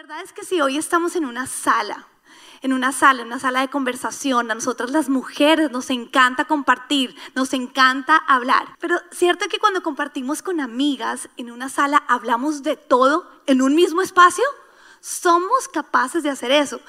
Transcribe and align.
verdad 0.00 0.22
es 0.24 0.32
que 0.32 0.46
si 0.46 0.62
hoy 0.62 0.78
estamos 0.78 1.14
en 1.14 1.26
una 1.26 1.46
sala, 1.46 2.06
en 2.62 2.72
una 2.72 2.90
sala, 2.90 3.20
en 3.20 3.26
una 3.26 3.38
sala 3.38 3.60
de 3.60 3.68
conversación, 3.68 4.50
a 4.50 4.54
nosotras 4.54 4.92
las 4.92 5.10
mujeres 5.10 5.70
nos 5.70 5.90
encanta 5.90 6.46
compartir, 6.46 7.14
nos 7.34 7.52
encanta 7.52 8.16
hablar. 8.16 8.76
Pero 8.78 8.96
cierto 9.10 9.46
que 9.50 9.58
cuando 9.58 9.82
compartimos 9.82 10.40
con 10.40 10.58
amigas 10.58 11.28
en 11.36 11.50
una 11.50 11.68
sala 11.68 12.02
hablamos 12.08 12.62
de 12.62 12.76
todo 12.76 13.30
en 13.44 13.60
un 13.60 13.74
mismo 13.74 14.00
espacio, 14.00 14.44
somos 15.00 15.68
capaces 15.68 16.22
de 16.22 16.30
hacer 16.30 16.50
eso. 16.50 16.80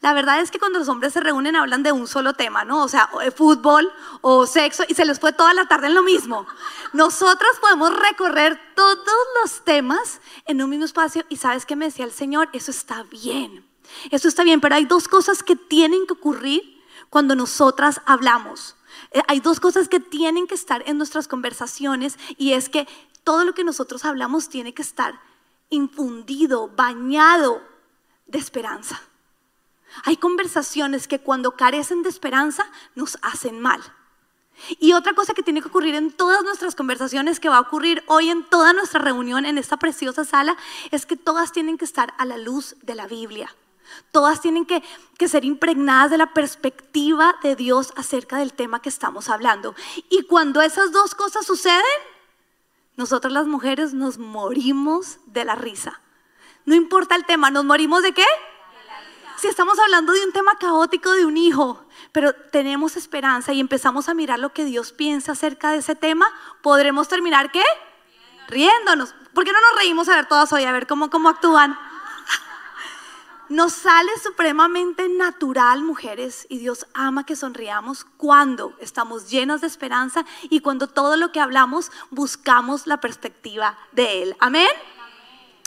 La 0.00 0.14
verdad 0.14 0.40
es 0.40 0.50
que 0.50 0.58
cuando 0.58 0.78
los 0.78 0.88
hombres 0.88 1.12
se 1.12 1.20
reúnen 1.20 1.56
hablan 1.56 1.82
de 1.82 1.92
un 1.92 2.06
solo 2.06 2.32
tema, 2.32 2.64
¿no? 2.64 2.82
O 2.82 2.88
sea, 2.88 3.10
fútbol 3.36 3.92
o 4.22 4.46
sexo 4.46 4.84
y 4.88 4.94
se 4.94 5.04
les 5.04 5.20
fue 5.20 5.32
toda 5.32 5.52
la 5.52 5.66
tarde 5.66 5.88
en 5.88 5.94
lo 5.94 6.02
mismo. 6.02 6.46
Nosotras 6.94 7.50
podemos 7.60 7.94
recorrer 7.94 8.58
todos 8.74 9.26
los 9.42 9.62
temas 9.64 10.20
en 10.46 10.62
un 10.62 10.70
mismo 10.70 10.86
espacio 10.86 11.24
y 11.28 11.36
sabes 11.36 11.66
qué 11.66 11.76
me 11.76 11.84
decía 11.84 12.06
el 12.06 12.12
Señor, 12.12 12.48
eso 12.52 12.70
está 12.70 13.02
bien. 13.04 13.64
Eso 14.10 14.28
está 14.28 14.42
bien, 14.42 14.60
pero 14.60 14.74
hay 14.74 14.86
dos 14.86 15.06
cosas 15.08 15.42
que 15.42 15.56
tienen 15.56 16.06
que 16.06 16.14
ocurrir 16.14 16.80
cuando 17.10 17.34
nosotras 17.34 18.00
hablamos. 18.06 18.76
Eh, 19.10 19.20
hay 19.28 19.40
dos 19.40 19.60
cosas 19.60 19.88
que 19.88 20.00
tienen 20.00 20.46
que 20.46 20.54
estar 20.54 20.82
en 20.86 20.96
nuestras 20.96 21.28
conversaciones 21.28 22.18
y 22.38 22.52
es 22.52 22.68
que 22.68 22.88
todo 23.22 23.44
lo 23.44 23.52
que 23.52 23.64
nosotros 23.64 24.04
hablamos 24.04 24.48
tiene 24.48 24.72
que 24.72 24.82
estar 24.82 25.20
infundido, 25.70 26.68
bañado 26.68 27.62
de 28.26 28.38
esperanza. 28.38 29.00
Hay 30.04 30.16
conversaciones 30.16 31.08
que 31.08 31.18
cuando 31.18 31.56
carecen 31.56 32.02
de 32.02 32.08
esperanza 32.08 32.64
nos 32.94 33.18
hacen 33.22 33.60
mal. 33.60 33.80
Y 34.78 34.92
otra 34.92 35.14
cosa 35.14 35.34
que 35.34 35.42
tiene 35.42 35.62
que 35.62 35.68
ocurrir 35.68 35.94
en 35.94 36.12
todas 36.12 36.42
nuestras 36.44 36.74
conversaciones, 36.74 37.40
que 37.40 37.48
va 37.48 37.56
a 37.56 37.60
ocurrir 37.60 38.02
hoy 38.06 38.28
en 38.28 38.44
toda 38.44 38.72
nuestra 38.72 39.00
reunión 39.00 39.46
en 39.46 39.58
esta 39.58 39.78
preciosa 39.78 40.24
sala, 40.24 40.56
es 40.90 41.06
que 41.06 41.16
todas 41.16 41.52
tienen 41.52 41.78
que 41.78 41.84
estar 41.84 42.12
a 42.18 42.24
la 42.24 42.36
luz 42.36 42.76
de 42.82 42.94
la 42.94 43.06
Biblia. 43.06 43.54
Todas 44.12 44.40
tienen 44.40 44.66
que, 44.66 44.82
ser 45.26 45.44
impregnadas 45.44 46.10
de 46.10 46.18
la 46.18 46.32
perspectiva 46.32 47.36
de 47.42 47.56
Dios 47.56 47.92
acerca 47.96 48.38
del 48.38 48.52
tema 48.52 48.82
que 48.82 48.88
estamos 48.88 49.28
hablando. 49.28 49.74
Y 50.08 50.22
cuando 50.24 50.62
esas 50.62 50.92
dos 50.92 51.14
cosas 51.14 51.46
suceden, 51.46 51.82
nosotras 53.00 53.32
las 53.32 53.46
mujeres 53.46 53.94
nos 53.94 54.18
morimos 54.18 55.20
de 55.24 55.46
la 55.46 55.54
risa. 55.54 56.02
No 56.66 56.74
importa 56.74 57.16
el 57.16 57.24
tema, 57.24 57.50
¿nos 57.50 57.64
morimos 57.64 58.02
de 58.02 58.12
qué? 58.12 58.26
Si 59.38 59.48
estamos 59.48 59.78
hablando 59.78 60.12
de 60.12 60.22
un 60.22 60.32
tema 60.32 60.58
caótico 60.58 61.10
de 61.12 61.24
un 61.24 61.38
hijo, 61.38 61.82
pero 62.12 62.34
tenemos 62.34 62.98
esperanza 62.98 63.54
y 63.54 63.60
empezamos 63.60 64.10
a 64.10 64.14
mirar 64.14 64.38
lo 64.38 64.52
que 64.52 64.66
Dios 64.66 64.92
piensa 64.92 65.32
acerca 65.32 65.70
de 65.70 65.78
ese 65.78 65.94
tema, 65.94 66.26
podremos 66.60 67.08
terminar 67.08 67.50
qué? 67.50 67.64
Riéndonos. 68.48 69.14
¿Por 69.32 69.44
qué 69.44 69.52
no 69.52 69.60
nos 69.62 69.80
reímos 69.80 70.10
a 70.10 70.16
ver 70.16 70.26
todas 70.26 70.52
hoy, 70.52 70.64
a 70.64 70.72
ver 70.72 70.86
cómo, 70.86 71.08
cómo 71.08 71.30
actúan? 71.30 71.78
Nos 73.50 73.72
sale 73.72 74.12
supremamente 74.22 75.08
natural, 75.08 75.82
mujeres, 75.82 76.46
y 76.48 76.58
Dios 76.58 76.86
ama 76.94 77.26
que 77.26 77.34
sonriamos 77.34 78.04
cuando 78.16 78.76
estamos 78.78 79.28
llenas 79.28 79.60
de 79.60 79.66
esperanza 79.66 80.24
y 80.44 80.60
cuando 80.60 80.86
todo 80.86 81.16
lo 81.16 81.32
que 81.32 81.40
hablamos 81.40 81.90
buscamos 82.10 82.86
la 82.86 83.00
perspectiva 83.00 83.76
de 83.90 84.22
Él. 84.22 84.36
Amén. 84.38 84.68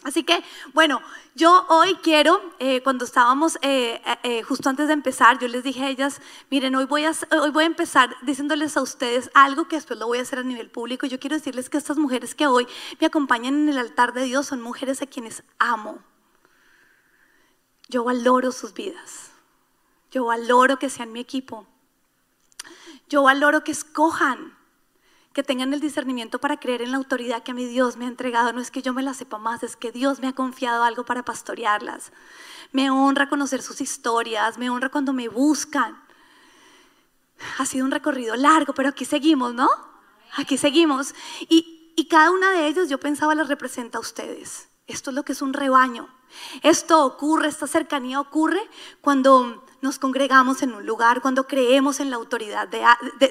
Así 0.06 0.23
que, 0.23 0.45
bueno, 0.73 1.02
yo 1.36 1.66
hoy 1.67 1.95
quiero, 1.95 2.42
eh, 2.59 2.81
cuando 2.84 3.03
estábamos 3.03 3.59
eh, 3.62 4.02
eh, 4.23 4.44
justo 4.44 4.70
antes 4.70 4.88
de 4.88 4.94
empezar, 4.94 5.38
yo 5.40 5.50
les 5.50 5.64
dije 5.64 5.84
a 5.84 5.90
ellas, 5.90 6.22
miren, 6.50 6.75
hoy 6.75 6.86
voy, 6.86 7.03
a, 7.03 7.12
hoy 7.38 7.50
voy 7.50 7.66
a 7.66 7.68
empezar 7.68 8.16
diciéndoles 8.22 8.78
a 8.78 8.81
ustedes 8.81 9.30
algo 9.34 9.68
que 9.68 9.75
después 9.75 10.00
lo 10.00 10.08
voy 10.08 10.20
a 10.20 10.22
hacer 10.22 10.40
a 10.40 10.44
nivel 10.44 10.70
público. 10.70 11.06
Yo 11.06 11.20
quiero 11.20 11.36
decirles 11.36 11.70
que 11.70 11.80
estas 11.80 11.97
mujeres 11.97 12.34
que 12.34 12.47
hoy 12.47 12.66
me 13.02 13.08
acompañan 13.08 13.56
en 13.56 13.68
el 13.68 13.78
altar 13.78 14.14
de 14.14 14.23
Dios 14.23 14.45
son 14.45 14.62
mujeres 14.62 15.02
a 15.02 15.06
quienes 15.06 15.44
amo. 15.59 16.00
Yo 17.89 18.03
valoro 18.03 18.52
sus 18.52 18.73
vidas. 18.73 19.31
Yo 20.12 20.26
valoro 20.26 20.78
que 20.78 20.89
sean 20.89 21.12
mi 21.12 21.20
equipo. 21.20 21.66
Yo 23.09 23.23
valoro 23.23 23.64
que 23.64 23.72
escojan, 23.72 24.58
que 25.34 25.44
tengan 25.44 25.74
el 25.74 25.80
discernimiento 25.80 26.40
para 26.40 26.57
creer 26.57 26.81
en 26.81 26.91
la 26.91 26.97
autoridad 26.97 27.44
que 27.44 27.52
a 27.52 27.56
mi 27.56 27.66
Dios 27.66 27.97
me 27.97 28.06
ha 28.06 28.07
entregado. 28.07 28.53
No 28.53 28.62
es 28.62 28.72
que 28.72 28.81
yo 28.81 28.94
me 28.94 29.03
la 29.03 29.13
sepa 29.13 29.38
más, 29.38 29.63
es 29.63 29.75
que 29.75 29.91
Dios 29.91 30.19
me 30.19 30.28
ha 30.28 30.34
confiado 30.34 30.84
algo 30.84 31.03
para 31.06 31.25
pastorearlas. 31.25 32.12
Me 32.72 32.90
honra 32.91 33.30
conocer 33.30 33.62
sus 33.62 33.81
historias, 33.81 34.57
me 34.57 34.69
honra 34.69 34.90
cuando 34.90 35.13
me 35.13 35.28
buscan. 35.28 36.02
Ha 37.57 37.66
sido 37.66 37.86
un 37.86 37.91
recorrido 37.91 38.36
largo, 38.36 38.74
pero 38.74 38.90
aquí 38.90 39.06
seguimos, 39.06 39.53
¿no? 39.53 39.69
Aquí 40.38 40.57
seguimos. 40.57 41.13
Y, 41.50 41.94
y 41.96 42.07
cada 42.07 42.31
una 42.31 42.52
de 42.52 42.68
ellas 42.68 42.90
yo 42.90 43.00
pensaba 43.00 43.36
las 43.36 43.47
representa 43.47 43.97
a 43.97 44.02
ustedes. 44.02 44.69
Esto 44.88 45.09
es 45.09 45.16
lo 45.16 45.24
que 45.24 45.34
es 45.34 45.41
un 45.41 45.53
rebaño. 45.53 46.09
Esto 46.61 47.05
ocurre, 47.05 47.47
esta 47.47 47.67
cercanía 47.67 48.19
ocurre 48.19 48.61
cuando 49.01 49.63
nos 49.83 49.99
congregamos 49.99 50.61
en 50.63 50.73
un 50.73 50.85
lugar, 50.85 51.21
cuando 51.21 51.45
creemos 51.45 51.99
en 51.99 52.09
la 52.09 52.16
autoridad 52.16 52.69
de, 52.69 52.85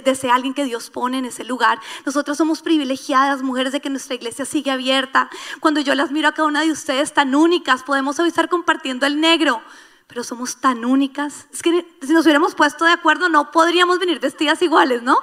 ese 0.04 0.30
alguien 0.30 0.52
que 0.52 0.64
Dios 0.64 0.90
pone 0.90 1.16
en 1.16 1.24
ese 1.24 1.44
lugar. 1.44 1.80
Nosotros 2.04 2.36
somos 2.36 2.60
privilegiadas, 2.60 3.42
mujeres, 3.42 3.72
de 3.72 3.80
que 3.80 3.88
nuestra 3.88 4.14
iglesia 4.14 4.44
sigue 4.44 4.70
abierta. 4.70 5.30
Cuando 5.60 5.80
yo 5.80 5.94
las 5.94 6.10
miro 6.10 6.28
a 6.28 6.32
cada 6.32 6.46
una 6.46 6.60
de 6.60 6.70
ustedes 6.70 7.14
tan 7.14 7.34
únicas, 7.34 7.82
podemos 7.82 8.18
hoy 8.18 8.28
estar 8.28 8.50
compartiendo 8.50 9.06
el 9.06 9.18
negro, 9.18 9.62
pero 10.06 10.22
somos 10.22 10.60
tan 10.60 10.84
únicas. 10.84 11.46
Es 11.54 11.62
que 11.62 11.86
si 12.02 12.12
nos 12.12 12.26
hubiéramos 12.26 12.54
puesto 12.54 12.84
de 12.84 12.92
acuerdo, 12.92 13.30
no 13.30 13.50
podríamos 13.50 13.98
venir 13.98 14.20
vestidas 14.20 14.60
iguales, 14.60 15.02
¿no? 15.02 15.16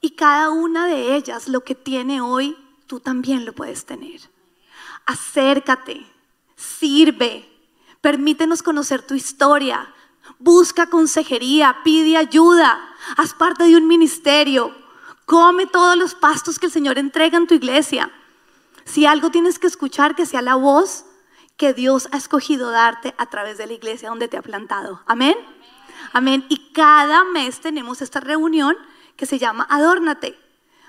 Y 0.00 0.10
cada 0.10 0.50
una 0.50 0.86
de 0.86 1.14
ellas, 1.14 1.48
lo 1.48 1.62
que 1.62 1.76
tiene 1.76 2.20
hoy, 2.20 2.58
tú 2.88 2.98
también 2.98 3.44
lo 3.44 3.52
puedes 3.52 3.86
tener. 3.86 4.20
Acércate, 5.06 6.04
sirve, 6.56 7.48
permítenos 8.00 8.62
conocer 8.62 9.02
tu 9.02 9.14
historia, 9.14 9.92
busca 10.38 10.88
consejería, 10.88 11.78
pide 11.84 12.16
ayuda, 12.16 12.80
haz 13.16 13.34
parte 13.34 13.64
de 13.64 13.76
un 13.76 13.86
ministerio, 13.86 14.74
come 15.26 15.66
todos 15.66 15.96
los 15.96 16.14
pastos 16.14 16.58
que 16.58 16.66
el 16.66 16.72
Señor 16.72 16.98
entrega 16.98 17.38
en 17.38 17.46
tu 17.46 17.54
iglesia. 17.54 18.10
Si 18.84 19.06
algo 19.06 19.30
tienes 19.30 19.58
que 19.58 19.66
escuchar, 19.66 20.14
que 20.14 20.26
sea 20.26 20.42
la 20.42 20.54
voz 20.56 21.06
que 21.56 21.72
Dios 21.72 22.08
ha 22.12 22.16
escogido 22.16 22.70
darte 22.70 23.14
a 23.16 23.26
través 23.26 23.58
de 23.58 23.66
la 23.66 23.72
iglesia 23.72 24.08
donde 24.08 24.28
te 24.28 24.36
ha 24.36 24.42
plantado. 24.42 25.02
Amén. 25.06 25.36
Amén. 26.12 26.44
Y 26.48 26.72
cada 26.72 27.24
mes 27.24 27.60
tenemos 27.60 28.02
esta 28.02 28.20
reunión 28.20 28.76
que 29.16 29.26
se 29.26 29.38
llama 29.38 29.66
Adórnate. 29.70 30.38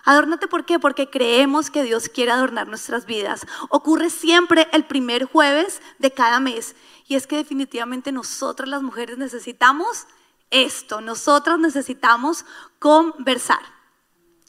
Adórnate, 0.05 0.47
¿por 0.47 0.66
qué? 0.66 0.77
Porque 0.77 1.09
creemos 1.09 1.71
que 1.71 1.81
Dios 1.81 2.09
quiere 2.09 2.31
adornar 2.31 2.67
nuestras 2.67 3.07
vidas. 3.07 3.47
Ocurre 3.69 4.11
siempre 4.11 4.67
el 4.71 4.85
primer 4.85 5.25
jueves 5.25 5.81
de 5.97 6.11
cada 6.11 6.39
mes. 6.39 6.75
Y 7.07 7.16
es 7.16 7.25
que 7.25 7.38
definitivamente 7.38 8.11
nosotras 8.11 8.69
las 8.69 8.83
mujeres 8.83 9.17
necesitamos 9.17 10.05
esto. 10.51 11.01
Nosotras 11.01 11.57
necesitamos 11.57 12.45
conversar. 12.77 13.61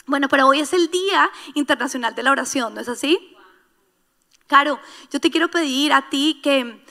Bueno, 0.04 0.28
pero 0.28 0.46
hoy 0.46 0.60
es 0.60 0.74
el 0.74 0.90
Día 0.90 1.30
Internacional 1.54 2.14
de 2.14 2.22
la 2.22 2.32
Oración, 2.32 2.74
¿no 2.74 2.82
es 2.82 2.88
así? 2.90 3.34
Caro, 4.46 4.78
yo 5.10 5.20
te 5.20 5.30
quiero 5.30 5.50
pedir 5.50 5.94
a 5.94 6.10
ti 6.10 6.38
que, 6.42 6.84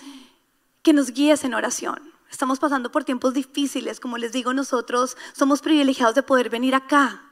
que 0.82 0.92
nos 0.92 1.12
guíes 1.12 1.44
en 1.44 1.54
oración. 1.54 2.12
Estamos 2.32 2.60
pasando 2.60 2.92
por 2.92 3.04
tiempos 3.04 3.36
difíciles, 3.36 4.00
como 4.00 4.18
les 4.18 4.34
digo, 4.34 4.54
nosotros 4.54 5.16
somos 5.34 5.62
privilegiados 5.62 6.16
de 6.16 6.24
poder 6.24 6.50
venir 6.50 6.76
acá 6.76 7.25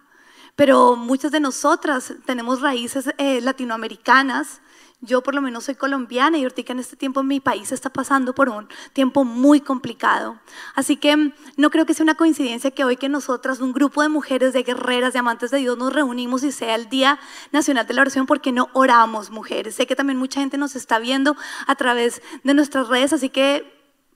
pero 0.55 0.95
muchas 0.95 1.31
de 1.31 1.39
nosotras 1.39 2.13
tenemos 2.25 2.61
raíces 2.61 3.09
eh, 3.17 3.41
latinoamericanas. 3.41 4.61
Yo 5.01 5.21
por 5.21 5.35
lo 5.35 5.41
menos 5.41 5.65
soy 5.65 5.75
colombiana 5.75 6.37
y 6.37 6.43
ahorita 6.43 6.71
en 6.71 6.79
este 6.79 6.95
tiempo 6.95 7.23
mi 7.23 7.41
país 7.41 7.73
está 7.73 7.89
pasando 7.89 8.33
por 8.33 8.47
un 8.47 8.69
tiempo 8.93 9.25
muy 9.25 9.59
complicado. 9.59 10.39
Así 10.75 10.95
que 10.95 11.33
no 11.57 11.69
creo 11.71 11.85
que 11.85 11.93
sea 11.93 12.05
una 12.05 12.15
coincidencia 12.15 12.71
que 12.71 12.85
hoy 12.85 12.95
que 12.95 13.09
nosotras, 13.09 13.59
un 13.59 13.73
grupo 13.73 14.01
de 14.01 14.07
mujeres, 14.07 14.53
de 14.53 14.63
guerreras, 14.63 15.11
de 15.11 15.19
amantes 15.19 15.51
de 15.51 15.57
Dios, 15.57 15.77
nos 15.77 15.91
reunimos 15.91 16.43
y 16.43 16.53
sea 16.53 16.75
el 16.75 16.87
Día 16.87 17.19
Nacional 17.51 17.85
de 17.85 17.95
la 17.95 18.01
Oración 18.01 18.25
porque 18.25 18.53
no 18.53 18.69
oramos 18.71 19.29
mujeres. 19.29 19.75
Sé 19.75 19.87
que 19.87 19.95
también 19.97 20.17
mucha 20.17 20.39
gente 20.39 20.57
nos 20.57 20.75
está 20.77 20.99
viendo 20.99 21.35
a 21.67 21.75
través 21.75 22.21
de 22.43 22.53
nuestras 22.53 22.87
redes, 22.87 23.11
así 23.11 23.27
que 23.27 23.73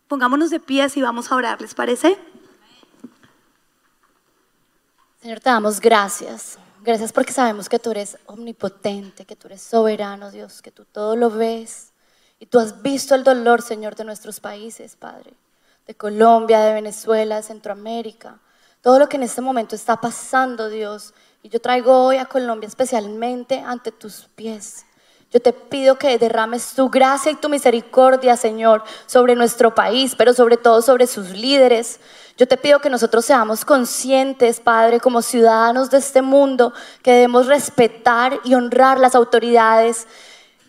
pongámonos 0.08 0.52
de 0.52 0.62
pies 0.62 0.96
y 0.96 1.02
vamos 1.02 1.34
a 1.34 1.36
orar, 1.36 1.60
¿les 1.60 1.76
parece? 1.76 2.18
Señor, 5.22 5.40
te 5.40 5.50
damos 5.50 5.80
gracias. 5.80 6.60
Gracias 6.84 7.12
porque 7.12 7.34
sabemos 7.34 7.68
que 7.68 7.80
tú 7.80 7.90
eres 7.90 8.18
omnipotente, 8.28 9.26
que 9.26 9.36
tú 9.36 9.48
eres 9.48 9.64
soberano, 9.64 10.30
Dios, 10.30 10.62
que 10.62 10.72
tú 10.72 10.86
todo 10.86 11.16
lo 11.16 11.32
ves. 11.32 11.92
Y 12.40 12.46
tú 12.46 12.60
has 12.60 12.84
visto 12.84 13.16
el 13.16 13.24
dolor, 13.24 13.64
Señor, 13.64 13.96
de 13.96 14.04
nuestros 14.04 14.40
países, 14.40 14.96
Padre, 14.96 15.34
de 15.88 15.96
Colombia, 15.96 16.60
de 16.60 16.74
Venezuela, 16.74 17.38
de 17.38 17.44
Centroamérica. 17.44 18.40
Todo 18.82 19.00
lo 19.00 19.10
que 19.10 19.18
en 19.18 19.24
este 19.24 19.42
momento 19.42 19.76
está 19.76 20.00
pasando, 20.00 20.70
Dios. 20.70 21.16
Y 21.42 21.50
yo 21.50 21.60
traigo 21.60 22.06
hoy 22.06 22.18
a 22.18 22.26
Colombia 22.26 22.68
especialmente 22.68 23.60
ante 23.60 23.92
tus 23.92 24.28
pies. 24.36 24.86
Yo 25.32 25.42
te 25.42 25.52
pido 25.52 25.98
que 25.98 26.18
derrames 26.18 26.74
tu 26.74 26.90
gracia 26.90 27.32
y 27.32 27.36
tu 27.36 27.50
misericordia, 27.50 28.38
Señor, 28.38 28.84
sobre 29.08 29.36
nuestro 29.36 29.76
país, 29.76 30.16
pero 30.16 30.34
sobre 30.34 30.56
todo 30.56 30.82
sobre 30.82 31.06
sus 31.06 31.32
líderes. 31.32 32.00
Yo 32.38 32.48
te 32.48 32.58
pido 32.58 32.80
que 32.80 32.92
nosotros 32.92 33.26
seamos 33.26 33.66
conscientes, 33.66 34.60
Padre, 34.60 35.00
como 35.00 35.24
ciudadanos 35.24 35.90
de 35.90 35.98
este 35.98 36.22
mundo, 36.22 36.72
que 37.02 37.12
debemos 37.12 37.48
respetar 37.48 38.40
y 38.44 38.54
honrar 38.54 39.00
las 39.00 39.16
autoridades 39.16 40.08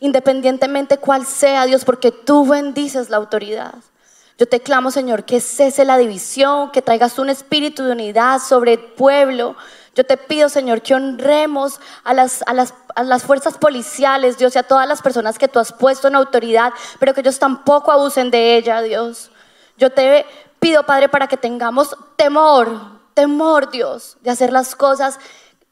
independientemente 0.00 0.98
cuál 0.98 1.26
sea, 1.26 1.66
Dios, 1.66 1.84
porque 1.84 2.12
tú 2.12 2.46
bendices 2.46 3.10
la 3.10 3.16
autoridad. 3.16 3.74
Yo 4.38 4.46
te 4.46 4.60
clamo, 4.60 4.90
Señor, 4.90 5.24
que 5.24 5.40
cese 5.40 5.84
la 5.84 5.98
división, 5.98 6.70
que 6.70 6.80
traigas 6.80 7.18
un 7.18 7.28
espíritu 7.28 7.82
de 7.82 7.92
unidad 7.92 8.38
sobre 8.38 8.74
el 8.74 8.78
pueblo. 8.78 9.56
Yo 9.96 10.04
te 10.04 10.16
pido, 10.16 10.48
Señor, 10.48 10.80
que 10.80 10.94
honremos 10.94 11.80
a 12.04 12.14
las, 12.14 12.44
a 12.46 12.54
las, 12.54 12.72
a 12.94 13.02
las 13.02 13.24
fuerzas 13.24 13.58
policiales, 13.58 14.38
Dios, 14.38 14.54
y 14.54 14.58
a 14.60 14.62
todas 14.62 14.86
las 14.86 15.02
personas 15.02 15.38
que 15.38 15.48
tú 15.48 15.58
has 15.58 15.72
puesto 15.72 16.06
en 16.06 16.14
autoridad, 16.14 16.72
pero 17.00 17.12
que 17.12 17.20
ellos 17.20 17.40
tampoco 17.40 17.90
abusen 17.90 18.30
de 18.30 18.56
ella, 18.56 18.80
Dios. 18.80 19.32
Yo 19.76 19.90
te 19.90 20.24
pido, 20.60 20.84
Padre, 20.84 21.08
para 21.08 21.26
que 21.26 21.36
tengamos 21.36 21.96
temor, 22.16 22.68
temor, 23.14 23.70
Dios, 23.70 24.16
de 24.20 24.30
hacer 24.30 24.52
las 24.52 24.76
cosas 24.76 25.18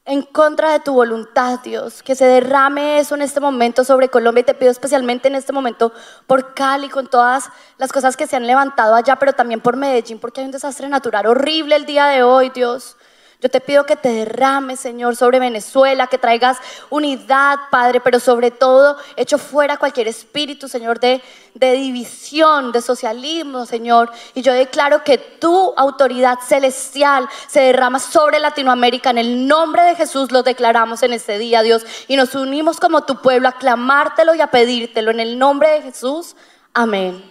en 0.07 0.23
contra 0.23 0.71
de 0.73 0.81
tu 0.81 0.95
voluntad, 0.95 1.61
Dios. 1.61 2.03
Que 2.03 2.15
se 2.15 2.25
derrame 2.25 2.99
eso 2.99 3.15
en 3.15 3.23
este 3.23 3.41
momento 3.41 3.85
sobre 3.85 4.09
Colombia. 4.09 4.43
Y 4.43 4.45
te 4.45 4.55
pido 4.55 4.71
especialmente 4.71 5.29
en 5.29 5.35
este 5.35 5.53
momento 5.53 5.93
por 6.27 6.55
Cali, 6.55 6.89
con 6.89 7.09
todas 7.09 7.51
las 7.77 7.93
cosas 7.93 8.17
que 8.17 8.27
se 8.27 8.37
han 8.37 8.47
levantado 8.47 8.95
allá, 8.95 9.17
pero 9.17 9.33
también 9.33 9.61
por 9.61 9.77
Medellín, 9.77 10.19
porque 10.19 10.41
hay 10.41 10.47
un 10.47 10.53
desastre 10.53 10.89
natural 10.89 11.27
horrible 11.27 11.77
el 11.77 11.87
día 11.87 12.07
de 12.07 12.23
hoy, 12.23 12.51
Dios. 12.51 12.97
Yo 13.43 13.51
te 13.51 13.61
pido 13.61 13.85
que 13.85 13.97
te 13.97 14.09
derrames, 14.09 14.81
Señor, 14.81 15.15
sobre 15.15 15.39
Venezuela, 15.39 16.07
que 16.07 16.17
traigas 16.17 16.57
unidad, 16.89 17.59
Padre, 17.71 18.01
pero 18.01 18.19
sobre 18.19 18.51
todo 18.51 18.97
echo 19.15 19.37
fuera 19.37 19.77
cualquier 19.77 20.09
espíritu, 20.09 20.69
Señor, 20.69 20.99
de, 21.01 21.21
división, 21.55 22.73
de 22.73 22.81
socialismo, 22.81 23.67
Señor. 23.67 24.11
Y 24.33 24.41
yo 24.41 24.55
declaro 24.55 25.05
que 25.05 25.19
tu 25.19 25.75
autoridad 25.77 26.39
celestial 26.47 27.29
se 27.47 27.61
derrama 27.61 27.99
sobre 27.99 28.39
Latinoamérica. 28.39 29.11
En 29.11 29.19
el 29.19 29.47
nombre 29.47 29.83
de 29.83 29.97
Jesús 29.97 30.33
lo 30.33 30.43
declaramos 30.43 31.03
en 31.03 31.13
este 31.13 31.37
día, 31.37 31.61
Dios. 31.61 31.85
Y 32.09 32.17
nos 32.17 32.35
unimos 32.35 32.81
como 32.81 33.05
tu 33.05 33.21
pueblo 33.21 33.49
a 33.49 33.59
clamártelo 33.59 34.35
y 34.35 34.41
a 34.41 34.47
pedírtelo. 34.47 35.11
En 35.11 35.21
el 35.21 35.39
nombre 35.39 35.69
de 35.73 35.83
Jesús. 35.83 36.37
Amén. 36.73 37.23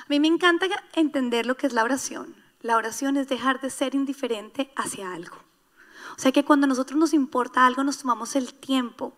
A 0.00 0.06
mí 0.08 0.18
me 0.18 0.28
encanta 0.28 0.66
entender 0.94 1.44
lo 1.44 1.58
que 1.58 1.66
es 1.66 1.74
la 1.74 1.84
oración. 1.84 2.45
La 2.66 2.76
oración 2.76 3.16
es 3.16 3.28
dejar 3.28 3.60
de 3.60 3.70
ser 3.70 3.94
indiferente 3.94 4.72
hacia 4.74 5.12
algo. 5.12 5.36
O 6.16 6.20
sea 6.20 6.32
que 6.32 6.44
cuando 6.44 6.64
a 6.64 6.68
nosotros 6.68 6.98
nos 6.98 7.14
importa 7.14 7.64
algo, 7.64 7.84
nos 7.84 7.98
tomamos 7.98 8.34
el 8.34 8.54
tiempo 8.54 9.12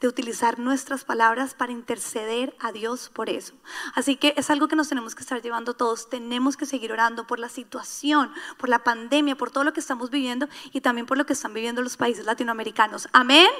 de 0.00 0.08
utilizar 0.08 0.58
nuestras 0.58 1.04
palabras 1.04 1.52
para 1.52 1.70
interceder 1.70 2.56
a 2.60 2.72
Dios 2.72 3.10
por 3.10 3.28
eso. 3.28 3.52
Así 3.94 4.16
que 4.16 4.32
es 4.38 4.48
algo 4.48 4.68
que 4.68 4.76
nos 4.76 4.88
tenemos 4.88 5.14
que 5.14 5.20
estar 5.20 5.42
llevando 5.42 5.74
todos. 5.74 6.08
Tenemos 6.08 6.56
que 6.56 6.64
seguir 6.64 6.92
orando 6.92 7.26
por 7.26 7.38
la 7.38 7.50
situación, 7.50 8.32
por 8.56 8.70
la 8.70 8.82
pandemia, 8.82 9.36
por 9.36 9.50
todo 9.50 9.64
lo 9.64 9.74
que 9.74 9.80
estamos 9.80 10.08
viviendo 10.08 10.48
y 10.72 10.80
también 10.80 11.06
por 11.06 11.18
lo 11.18 11.26
que 11.26 11.34
están 11.34 11.52
viviendo 11.52 11.82
los 11.82 11.98
países 11.98 12.24
latinoamericanos. 12.24 13.06
Amén. 13.12 13.50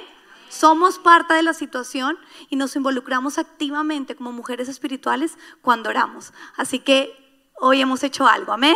Somos 0.49 0.97
parte 0.97 1.35
de 1.35 1.43
la 1.43 1.53
situación 1.53 2.17
y 2.49 2.55
nos 2.55 2.75
involucramos 2.75 3.37
activamente 3.37 4.15
como 4.15 4.31
mujeres 4.31 4.69
espirituales 4.69 5.37
cuando 5.61 5.91
oramos. 5.91 6.33
Así 6.57 6.79
que 6.79 7.51
hoy 7.59 7.79
hemos 7.79 8.01
hecho 8.01 8.25
algo. 8.25 8.53
Amén. 8.53 8.75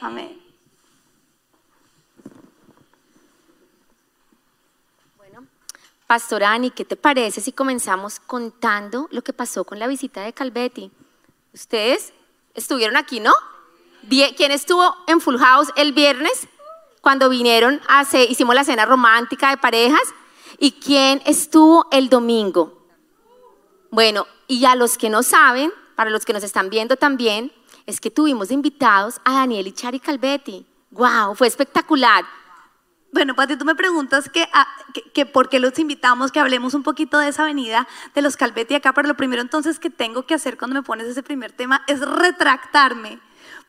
Amén. 0.00 0.40
Bueno, 5.16 5.46
Pastor 6.06 6.44
Ani, 6.44 6.70
¿qué 6.70 6.84
te 6.84 6.96
parece 6.96 7.40
si 7.40 7.52
comenzamos 7.52 8.20
contando 8.20 9.08
lo 9.10 9.22
que 9.22 9.32
pasó 9.32 9.64
con 9.64 9.78
la 9.78 9.88
visita 9.88 10.22
de 10.22 10.32
Calvetti? 10.32 10.92
Ustedes 11.52 12.12
estuvieron 12.54 12.96
aquí, 12.96 13.20
¿no? 13.20 13.32
¿Quién 14.08 14.52
estuvo 14.52 14.94
en 15.06 15.20
Full 15.20 15.38
House 15.38 15.68
el 15.76 15.92
viernes 15.92 16.46
cuando 17.00 17.28
vinieron 17.28 17.80
a 17.88 18.00
hacer, 18.00 18.30
hicimos 18.30 18.54
la 18.54 18.64
cena 18.64 18.86
romántica 18.86 19.50
de 19.50 19.56
parejas? 19.56 20.02
¿Y 20.58 20.72
quién 20.72 21.22
estuvo 21.26 21.86
el 21.90 22.08
domingo? 22.08 22.86
Bueno, 23.90 24.26
y 24.46 24.64
a 24.64 24.76
los 24.76 24.96
que 24.96 25.10
no 25.10 25.22
saben, 25.22 25.72
para 25.96 26.10
los 26.10 26.24
que 26.24 26.32
nos 26.32 26.44
están 26.44 26.70
viendo 26.70 26.96
también, 26.96 27.52
es 27.88 28.02
que 28.02 28.10
tuvimos 28.10 28.50
invitados 28.50 29.18
a 29.24 29.32
Daniel 29.32 29.66
y 29.66 29.72
Chari 29.72 29.98
Calvetti. 29.98 30.66
¡Wow! 30.90 31.34
Fue 31.34 31.46
espectacular. 31.46 32.22
Bueno, 33.12 33.34
Pati, 33.34 33.56
tú 33.56 33.64
me 33.64 33.74
preguntas 33.74 34.30
ah, 34.52 34.66
que, 35.14 35.24
por 35.24 35.48
qué 35.48 35.58
los 35.58 35.78
invitamos, 35.78 36.30
que 36.30 36.38
hablemos 36.38 36.74
un 36.74 36.82
poquito 36.82 37.18
de 37.18 37.28
esa 37.28 37.44
avenida 37.44 37.88
de 38.14 38.20
los 38.20 38.36
Calvetti 38.36 38.74
acá, 38.74 38.92
pero 38.92 39.08
lo 39.08 39.16
primero 39.16 39.40
entonces 39.40 39.78
que 39.78 39.88
tengo 39.88 40.26
que 40.26 40.34
hacer 40.34 40.58
cuando 40.58 40.74
me 40.74 40.82
pones 40.82 41.06
ese 41.06 41.22
primer 41.22 41.52
tema 41.52 41.82
es 41.86 42.00
retractarme 42.00 43.20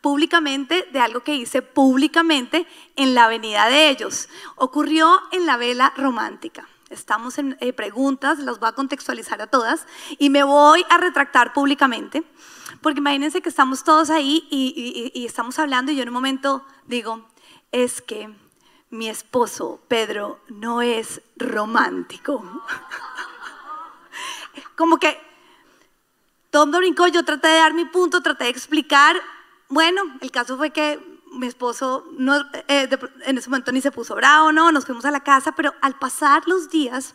públicamente 0.01 0.86
de 0.92 1.00
algo 1.00 1.21
que 1.21 1.36
hice 1.36 1.62
públicamente 1.62 2.68
en 2.98 3.16
la 3.16 3.24
avenida 3.24 3.68
de 3.68 3.88
ellos. 3.88 4.27
Ocurrió 4.57 5.21
en 5.31 5.45
la 5.45 5.56
vela 5.56 5.94
romántica. 5.95 6.68
Estamos 6.89 7.38
en 7.38 7.56
eh, 7.62 7.71
preguntas, 7.71 8.39
las 8.39 8.60
voy 8.60 8.68
a 8.68 8.74
contextualizar 8.74 9.42
a 9.42 9.48
todas 9.48 9.88
y 10.18 10.30
me 10.30 10.44
voy 10.44 10.86
a 10.89 10.98
retractar 10.98 11.54
públicamente. 11.54 12.25
Porque 12.81 12.99
imagínense 12.99 13.41
que 13.41 13.49
estamos 13.49 13.83
todos 13.83 14.09
ahí 14.09 14.47
y, 14.49 15.25
estamos 15.25 15.59
hablando 15.59 15.91
y 15.91 15.95
yo 15.95 16.03
en 16.03 16.09
un 16.09 16.13
momento 16.13 16.63
digo, 16.85 17.25
es 17.71 18.01
que 18.01 18.33
mi 18.89 19.09
esposo 19.09 19.81
Pedro 19.87 20.39
no 20.47 20.81
es 20.81 21.21
romántico. 21.37 22.43
Como 24.75 24.97
que 24.97 25.19
todo 26.49 26.77
brincó, 26.77 27.07
yo 27.07 27.23
traté 27.23 27.49
de 27.49 27.57
dar 27.57 27.73
mi 27.73 27.85
punto, 27.85 28.21
traté 28.21 28.45
de 28.45 28.51
explicar. 28.51 29.17
Bueno, 29.67 30.01
el 30.21 30.31
caso 30.31 30.57
fue 30.57 30.71
que 30.71 30.99
mi 31.33 31.47
esposo 31.47 32.07
no, 32.17 32.39
eh, 32.67 32.89
en 33.25 33.37
ese 33.37 33.49
momento 33.49 33.71
ni 33.71 33.81
se 33.81 33.91
puso 33.91 34.15
bravo, 34.15 34.51
no, 34.51 34.71
nos 34.71 34.85
fuimos 34.85 35.05
a 35.05 35.11
la 35.11 35.19
casa, 35.19 35.51
pero 35.51 35.75
al 35.81 35.99
pasar 35.99 36.47
los 36.47 36.69
días 36.69 37.13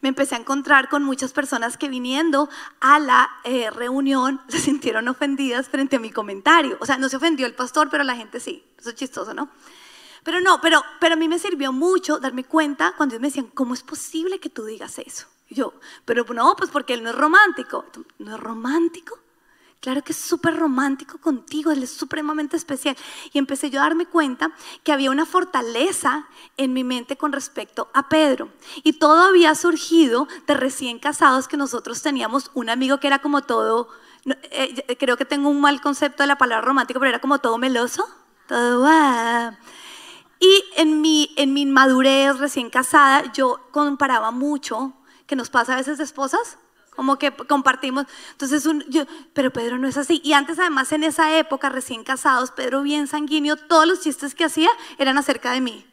me 0.00 0.08
empecé 0.08 0.34
a 0.34 0.38
encontrar 0.38 0.88
con 0.88 1.04
muchas 1.04 1.32
personas 1.32 1.76
que 1.76 1.88
viniendo 1.88 2.48
a 2.80 2.98
la 2.98 3.30
eh, 3.44 3.70
reunión 3.70 4.40
se 4.48 4.58
sintieron 4.58 5.08
ofendidas 5.08 5.68
frente 5.68 5.96
a 5.96 6.00
mi 6.00 6.10
comentario. 6.10 6.76
O 6.80 6.86
sea, 6.86 6.98
no 6.98 7.08
se 7.08 7.16
ofendió 7.16 7.46
el 7.46 7.54
pastor, 7.54 7.88
pero 7.90 8.04
la 8.04 8.16
gente 8.16 8.40
sí. 8.40 8.64
Eso 8.78 8.90
es 8.90 8.96
chistoso, 8.96 9.34
¿no? 9.34 9.50
Pero 10.22 10.40
no, 10.40 10.60
pero, 10.60 10.82
pero 11.00 11.14
a 11.14 11.16
mí 11.16 11.28
me 11.28 11.38
sirvió 11.38 11.72
mucho 11.72 12.18
darme 12.18 12.44
cuenta 12.44 12.94
cuando 12.96 13.14
ellos 13.14 13.20
me 13.20 13.28
decían, 13.28 13.50
¿cómo 13.52 13.74
es 13.74 13.82
posible 13.82 14.40
que 14.40 14.48
tú 14.48 14.64
digas 14.64 14.98
eso? 14.98 15.26
Y 15.48 15.56
yo, 15.56 15.74
pero 16.04 16.24
no, 16.24 16.56
pues 16.56 16.70
porque 16.70 16.94
él 16.94 17.02
no 17.02 17.10
es 17.10 17.16
romántico. 17.16 17.84
¿No 18.18 18.34
es 18.34 18.40
romántico? 18.40 19.18
Claro 19.84 20.00
que 20.00 20.12
es 20.12 20.18
súper 20.18 20.56
romántico 20.56 21.18
contigo, 21.18 21.70
Él 21.70 21.82
es 21.82 21.90
supremamente 21.90 22.56
especial. 22.56 22.96
Y 23.34 23.38
empecé 23.38 23.68
yo 23.68 23.80
a 23.80 23.82
darme 23.82 24.06
cuenta 24.06 24.50
que 24.82 24.92
había 24.92 25.10
una 25.10 25.26
fortaleza 25.26 26.26
en 26.56 26.72
mi 26.72 26.84
mente 26.84 27.18
con 27.18 27.32
respecto 27.32 27.90
a 27.92 28.08
Pedro. 28.08 28.48
Y 28.82 28.94
todo 28.94 29.28
había 29.28 29.54
surgido 29.54 30.26
de 30.46 30.54
recién 30.54 30.98
casados 30.98 31.48
que 31.48 31.58
nosotros 31.58 32.00
teníamos 32.00 32.50
un 32.54 32.70
amigo 32.70 32.98
que 32.98 33.08
era 33.08 33.18
como 33.18 33.42
todo, 33.42 33.90
eh, 34.52 34.96
creo 34.98 35.18
que 35.18 35.26
tengo 35.26 35.50
un 35.50 35.60
mal 35.60 35.82
concepto 35.82 36.22
de 36.22 36.28
la 36.28 36.38
palabra 36.38 36.64
romántico, 36.66 36.98
pero 36.98 37.10
era 37.10 37.20
como 37.20 37.40
todo 37.40 37.58
meloso. 37.58 38.08
Todo, 38.48 38.88
Y 40.40 40.64
en 40.76 41.02
mi, 41.02 41.34
en 41.36 41.52
mi 41.52 41.66
madurez 41.66 42.38
recién 42.38 42.70
casada, 42.70 43.30
yo 43.34 43.60
comparaba 43.70 44.30
mucho, 44.30 44.94
que 45.26 45.36
nos 45.36 45.50
pasa 45.50 45.74
a 45.74 45.76
veces 45.76 45.98
de 45.98 46.04
esposas, 46.04 46.56
como 46.94 47.18
que 47.18 47.32
compartimos. 47.32 48.06
Entonces, 48.32 48.64
yo, 48.88 49.04
pero 49.32 49.52
Pedro 49.52 49.78
no 49.78 49.88
es 49.88 49.96
así. 49.96 50.20
Y 50.24 50.32
antes, 50.32 50.58
además, 50.58 50.92
en 50.92 51.04
esa 51.04 51.36
época, 51.38 51.68
recién 51.68 52.04
casados, 52.04 52.50
Pedro 52.50 52.82
bien 52.82 53.06
sanguíneo, 53.06 53.56
todos 53.56 53.86
los 53.86 54.00
chistes 54.00 54.34
que 54.34 54.44
hacía 54.44 54.70
eran 54.98 55.18
acerca 55.18 55.52
de 55.52 55.60
mí. 55.60 55.86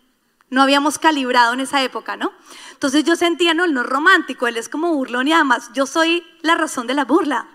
No 0.49 0.61
habíamos 0.61 0.99
calibrado 0.99 1.53
en 1.53 1.61
esa 1.61 1.81
época, 1.81 2.17
¿no? 2.17 2.33
Entonces 2.73 3.05
yo 3.05 3.15
sentía, 3.15 3.53
no, 3.53 3.63
él 3.63 3.73
no 3.73 3.81
es 3.81 3.87
romántico, 3.87 4.47
él 4.47 4.57
es 4.57 4.67
como 4.67 4.93
burlón 4.93 5.29
y 5.29 5.33
además 5.33 5.69
yo 5.73 5.85
soy 5.85 6.25
la 6.41 6.55
razón 6.55 6.87
de 6.87 6.93
la 6.93 7.05
burla. 7.05 7.47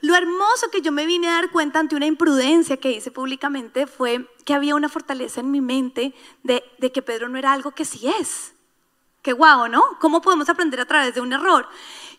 Lo 0.00 0.14
hermoso 0.14 0.70
que 0.70 0.80
yo 0.80 0.92
me 0.92 1.06
vine 1.06 1.28
a 1.28 1.32
dar 1.32 1.50
cuenta 1.50 1.80
ante 1.80 1.96
una 1.96 2.06
imprudencia 2.06 2.76
que 2.76 2.92
hice 2.92 3.10
públicamente 3.10 3.86
fue 3.86 4.28
que 4.44 4.54
había 4.54 4.74
una 4.74 4.88
fortaleza 4.88 5.40
en 5.40 5.50
mi 5.50 5.60
mente 5.60 6.14
de, 6.42 6.62
de 6.78 6.92
que 6.92 7.02
Pedro 7.02 7.28
no 7.28 7.38
era 7.38 7.52
algo 7.52 7.72
que 7.72 7.84
sí 7.84 8.06
es. 8.20 8.52
Qué 9.22 9.32
guau, 9.32 9.68
¿no? 9.68 9.82
¿Cómo 9.98 10.22
podemos 10.22 10.48
aprender 10.48 10.80
a 10.80 10.86
través 10.86 11.14
de 11.14 11.20
un 11.20 11.32
error? 11.32 11.68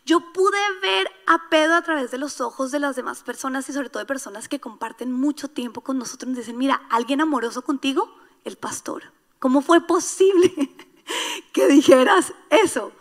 Yo 0.06 0.34
pude 0.34 0.58
ver 0.82 1.10
a 1.28 1.50
Pedro 1.50 1.76
a 1.76 1.82
través 1.82 2.12
de 2.12 2.18
los 2.18 2.42
ojos 2.42 2.72
de 2.72 2.80
las 2.80 2.96
demás 2.96 3.24
personas 3.24 3.70
y 3.70 3.74
sobre 3.74 3.90
todo 3.90 4.00
de 4.00 4.08
personas 4.08 4.48
que 4.48 4.60
comparten 4.60 5.12
mucho 5.12 5.50
tiempo 5.50 5.82
con 5.82 5.98
nosotros. 5.98 6.30
Nos 6.30 6.38
dicen, 6.40 6.58
mira, 6.58 6.82
alguien 6.90 7.22
amoroso 7.22 7.62
contigo, 7.64 8.14
el 8.44 8.58
pastor. 8.58 9.12
¿Cómo 9.40 9.62
fue 9.62 9.86
posible 9.86 10.76
que 11.54 11.68
dijeras 11.68 12.34
eso? 12.50 12.92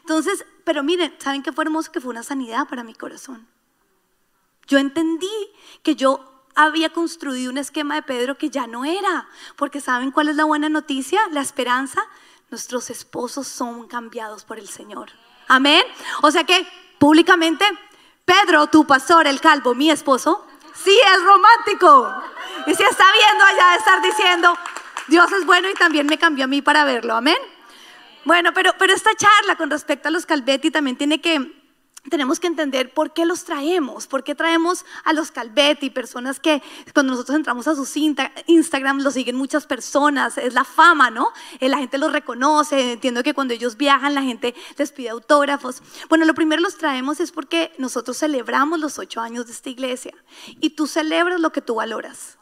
Entonces, 0.00 0.44
pero 0.64 0.82
miren, 0.82 1.14
¿saben 1.18 1.42
qué 1.42 1.52
fue 1.52 1.64
hermoso? 1.64 1.92
Que 1.92 2.00
fue 2.00 2.10
una 2.10 2.22
sanidad 2.22 2.68
para 2.68 2.84
mi 2.84 2.94
corazón. 2.94 3.46
Yo 4.66 4.78
entendí 4.78 5.30
que 5.82 5.94
yo 5.94 6.44
había 6.56 6.92
construido 6.92 7.50
un 7.50 7.58
esquema 7.58 7.94
de 7.94 8.02
Pedro 8.02 8.38
que 8.38 8.50
ya 8.50 8.66
no 8.66 8.84
era, 8.84 9.28
porque 9.56 9.80
¿saben 9.80 10.10
cuál 10.10 10.28
es 10.28 10.36
la 10.36 10.44
buena 10.44 10.68
noticia? 10.68 11.20
La 11.30 11.40
esperanza. 11.40 12.02
Nuestros 12.50 12.90
esposos 12.90 13.46
son 13.46 13.86
cambiados 13.86 14.44
por 14.44 14.58
el 14.58 14.68
Señor. 14.68 15.10
Amén. 15.48 15.82
O 16.22 16.30
sea 16.30 16.44
que 16.44 16.66
públicamente, 16.98 17.64
Pedro, 18.24 18.66
tu 18.66 18.86
pastor, 18.86 19.26
el 19.26 19.40
calvo, 19.40 19.74
mi 19.74 19.90
esposo, 19.90 20.46
sí 20.74 20.98
es 21.14 21.22
romántico. 21.24 22.12
Y 22.66 22.74
si 22.74 22.82
está 22.82 23.04
viendo 23.12 23.44
allá 23.44 23.70
de 23.70 23.76
estar 23.76 24.02
diciendo, 24.02 24.58
Dios 25.08 25.30
es 25.32 25.46
bueno 25.46 25.70
y 25.70 25.74
también 25.74 26.06
me 26.06 26.18
cambió 26.18 26.44
a 26.44 26.48
mí 26.48 26.62
para 26.62 26.84
verlo. 26.84 27.14
Amén. 27.14 27.36
Bueno, 28.24 28.52
pero, 28.52 28.72
pero 28.76 28.92
esta 28.92 29.14
charla 29.14 29.56
con 29.56 29.70
respecto 29.70 30.08
a 30.08 30.10
los 30.10 30.26
Calvetti 30.26 30.72
también 30.72 30.96
tiene 30.96 31.20
que, 31.20 31.55
tenemos 32.10 32.40
que 32.40 32.46
entender 32.46 32.92
por 32.92 33.12
qué 33.12 33.24
los 33.24 33.44
traemos, 33.44 34.06
por 34.06 34.24
qué 34.24 34.34
traemos 34.34 34.84
a 35.04 35.12
los 35.12 35.30
Calvetti, 35.30 35.90
personas 35.90 36.40
que 36.40 36.62
cuando 36.92 37.12
nosotros 37.12 37.36
entramos 37.36 37.66
a 37.68 37.74
sus 37.74 37.96
Instagram 37.96 39.00
los 39.00 39.14
siguen 39.14 39.36
muchas 39.36 39.66
personas, 39.66 40.38
es 40.38 40.54
la 40.54 40.64
fama, 40.64 41.10
¿no? 41.10 41.28
Eh, 41.60 41.68
la 41.68 41.78
gente 41.78 41.98
los 41.98 42.12
reconoce, 42.12 42.92
entiendo 42.92 43.22
que 43.22 43.34
cuando 43.34 43.54
ellos 43.54 43.76
viajan 43.76 44.14
la 44.14 44.22
gente 44.22 44.54
les 44.76 44.92
pide 44.92 45.10
autógrafos. 45.10 45.82
Bueno, 46.08 46.24
lo 46.24 46.34
primero 46.34 46.62
los 46.62 46.76
traemos 46.76 47.20
es 47.20 47.32
porque 47.32 47.72
nosotros 47.78 48.18
celebramos 48.18 48.78
los 48.78 48.98
ocho 48.98 49.20
años 49.20 49.46
de 49.46 49.52
esta 49.52 49.70
iglesia 49.70 50.14
y 50.60 50.70
tú 50.70 50.86
celebras 50.86 51.40
lo 51.40 51.52
que 51.52 51.62
tú 51.62 51.76
valoras. 51.76 52.38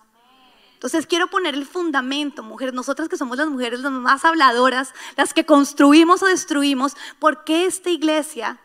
Entonces 0.74 1.06
quiero 1.06 1.28
poner 1.28 1.54
el 1.54 1.64
fundamento, 1.64 2.42
mujeres, 2.42 2.74
nosotras 2.74 3.08
que 3.08 3.16
somos 3.16 3.38
las 3.38 3.48
mujeres 3.48 3.80
las 3.80 3.90
más 3.90 4.24
habladoras, 4.26 4.92
las 5.16 5.32
que 5.32 5.46
construimos 5.46 6.22
o 6.22 6.26
destruimos, 6.26 6.94
¿por 7.18 7.44
qué 7.44 7.64
esta 7.64 7.88
iglesia 7.88 8.60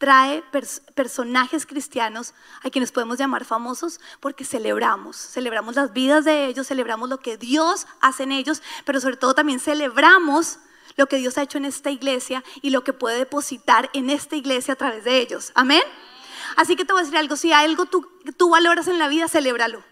trae 0.00 0.42
personajes 0.94 1.66
cristianos 1.66 2.32
a 2.64 2.70
quienes 2.70 2.90
podemos 2.90 3.18
llamar 3.18 3.44
famosos? 3.44 4.00
Porque 4.18 4.46
celebramos, 4.46 5.14
celebramos 5.14 5.76
las 5.76 5.92
vidas 5.92 6.24
de 6.24 6.46
ellos, 6.46 6.66
celebramos 6.66 7.10
lo 7.10 7.18
que 7.20 7.36
Dios 7.36 7.86
hace 8.00 8.22
en 8.22 8.32
ellos, 8.32 8.62
pero 8.86 8.98
sobre 8.98 9.18
todo 9.18 9.34
también 9.34 9.60
celebramos 9.60 10.58
lo 10.96 11.06
que 11.06 11.18
Dios 11.18 11.36
ha 11.36 11.42
hecho 11.42 11.58
en 11.58 11.66
esta 11.66 11.90
iglesia 11.90 12.42
y 12.62 12.70
lo 12.70 12.82
que 12.82 12.94
puede 12.94 13.18
depositar 13.18 13.90
en 13.92 14.08
esta 14.08 14.36
iglesia 14.36 14.72
a 14.72 14.76
través 14.76 15.04
de 15.04 15.18
ellos. 15.18 15.52
Amén. 15.54 15.82
Así 16.56 16.76
que 16.76 16.86
te 16.86 16.94
voy 16.94 17.02
a 17.02 17.04
decir 17.04 17.18
algo, 17.18 17.36
si 17.36 17.52
hay 17.52 17.66
algo 17.66 17.84
tú, 17.84 18.08
tú 18.38 18.48
valoras 18.48 18.88
en 18.88 18.98
la 18.98 19.06
vida, 19.06 19.28
celébralo. 19.28 19.84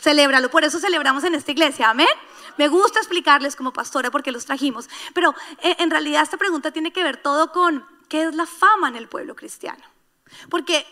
Celébralo. 0.00 0.50
Por 0.50 0.64
eso 0.64 0.80
celebramos 0.80 1.24
en 1.24 1.34
esta 1.34 1.52
iglesia. 1.52 1.90
Amén. 1.90 2.08
Me 2.56 2.68
gusta 2.68 3.00
explicarles 3.00 3.54
como 3.54 3.74
pastora 3.74 4.10
porque 4.10 4.32
los 4.32 4.46
trajimos. 4.46 4.88
Pero 5.12 5.34
eh, 5.62 5.76
en 5.78 5.90
realidad 5.90 6.22
esta 6.22 6.38
pregunta 6.38 6.70
tiene 6.70 6.90
que 6.90 7.02
ver 7.02 7.18
todo 7.18 7.52
con 7.52 7.93
qué 8.08 8.24
es 8.24 8.34
la 8.34 8.46
fama 8.46 8.88
en 8.88 8.96
el 8.96 9.08
pueblo 9.08 9.34
cristiano. 9.36 9.84
Porque, 10.50 10.86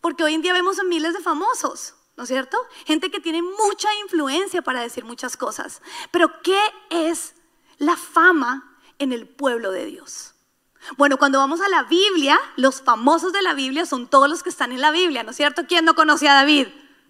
porque 0.00 0.24
hoy 0.24 0.34
en 0.34 0.42
día 0.42 0.52
vemos 0.52 0.82
miles 0.84 1.14
de 1.14 1.20
famosos. 1.20 1.94
¿No 2.16 2.22
es 2.22 2.28
cierto? 2.28 2.56
Gente 2.86 3.10
que 3.10 3.18
tiene 3.18 3.42
mucha 3.42 3.88
influencia 4.04 4.62
para 4.62 4.80
decir 4.80 5.04
muchas 5.04 5.36
cosas. 5.36 5.82
Pero 6.12 6.40
¿qué 6.42 6.60
es 6.90 7.34
la 7.78 7.96
fama 7.96 8.78
en 9.00 9.12
el 9.12 9.26
pueblo 9.26 9.72
de 9.72 9.86
Dios? 9.86 10.34
Bueno, 10.96 11.16
cuando 11.16 11.38
vamos 11.38 11.60
a 11.60 11.68
la 11.68 11.82
Biblia, 11.84 12.38
los 12.56 12.82
famosos 12.82 13.32
de 13.32 13.42
la 13.42 13.54
Biblia 13.54 13.86
son 13.86 14.06
todos 14.06 14.28
los 14.28 14.42
que 14.42 14.50
están 14.50 14.70
en 14.70 14.80
la 14.80 14.90
Biblia, 14.90 15.22
¿no 15.22 15.30
es 15.30 15.36
cierto? 15.36 15.66
¿Quién 15.66 15.84
no 15.84 15.94
conoce 15.94 16.28
a 16.28 16.34
David? 16.34 16.68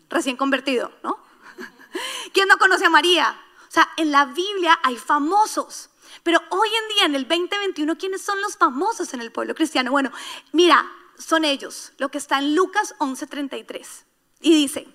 Recién 0.08 0.36
convertido, 0.36 0.92
¿no? 1.02 1.18
¿Quién 2.32 2.48
no 2.48 2.56
conoce 2.56 2.86
a 2.86 2.90
María? 2.90 3.36
O 3.68 3.70
sea, 3.70 3.90
en 3.96 4.12
la 4.12 4.26
Biblia 4.26 4.78
hay 4.82 4.96
famosos. 4.96 5.90
Pero 6.24 6.40
hoy 6.50 6.68
en 6.68 6.96
día, 6.96 7.04
en 7.04 7.14
el 7.14 7.28
2021, 7.28 7.96
¿quiénes 7.96 8.22
son 8.22 8.40
los 8.40 8.56
famosos 8.56 9.14
en 9.14 9.20
el 9.20 9.30
pueblo 9.30 9.54
cristiano? 9.54 9.92
Bueno, 9.92 10.10
mira, 10.52 10.90
son 11.16 11.44
ellos, 11.44 11.92
lo 11.98 12.08
que 12.08 12.18
está 12.18 12.38
en 12.38 12.56
Lucas 12.56 12.94
11:33. 12.98 14.04
Y 14.40 14.54
dice, 14.54 14.88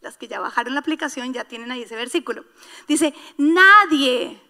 las 0.00 0.16
que 0.16 0.26
ya 0.26 0.40
bajaron 0.40 0.74
la 0.74 0.80
aplicación 0.80 1.32
ya 1.32 1.44
tienen 1.44 1.70
ahí 1.70 1.82
ese 1.82 1.96
versículo. 1.96 2.44
Dice, 2.88 3.14
nadie, 3.36 4.42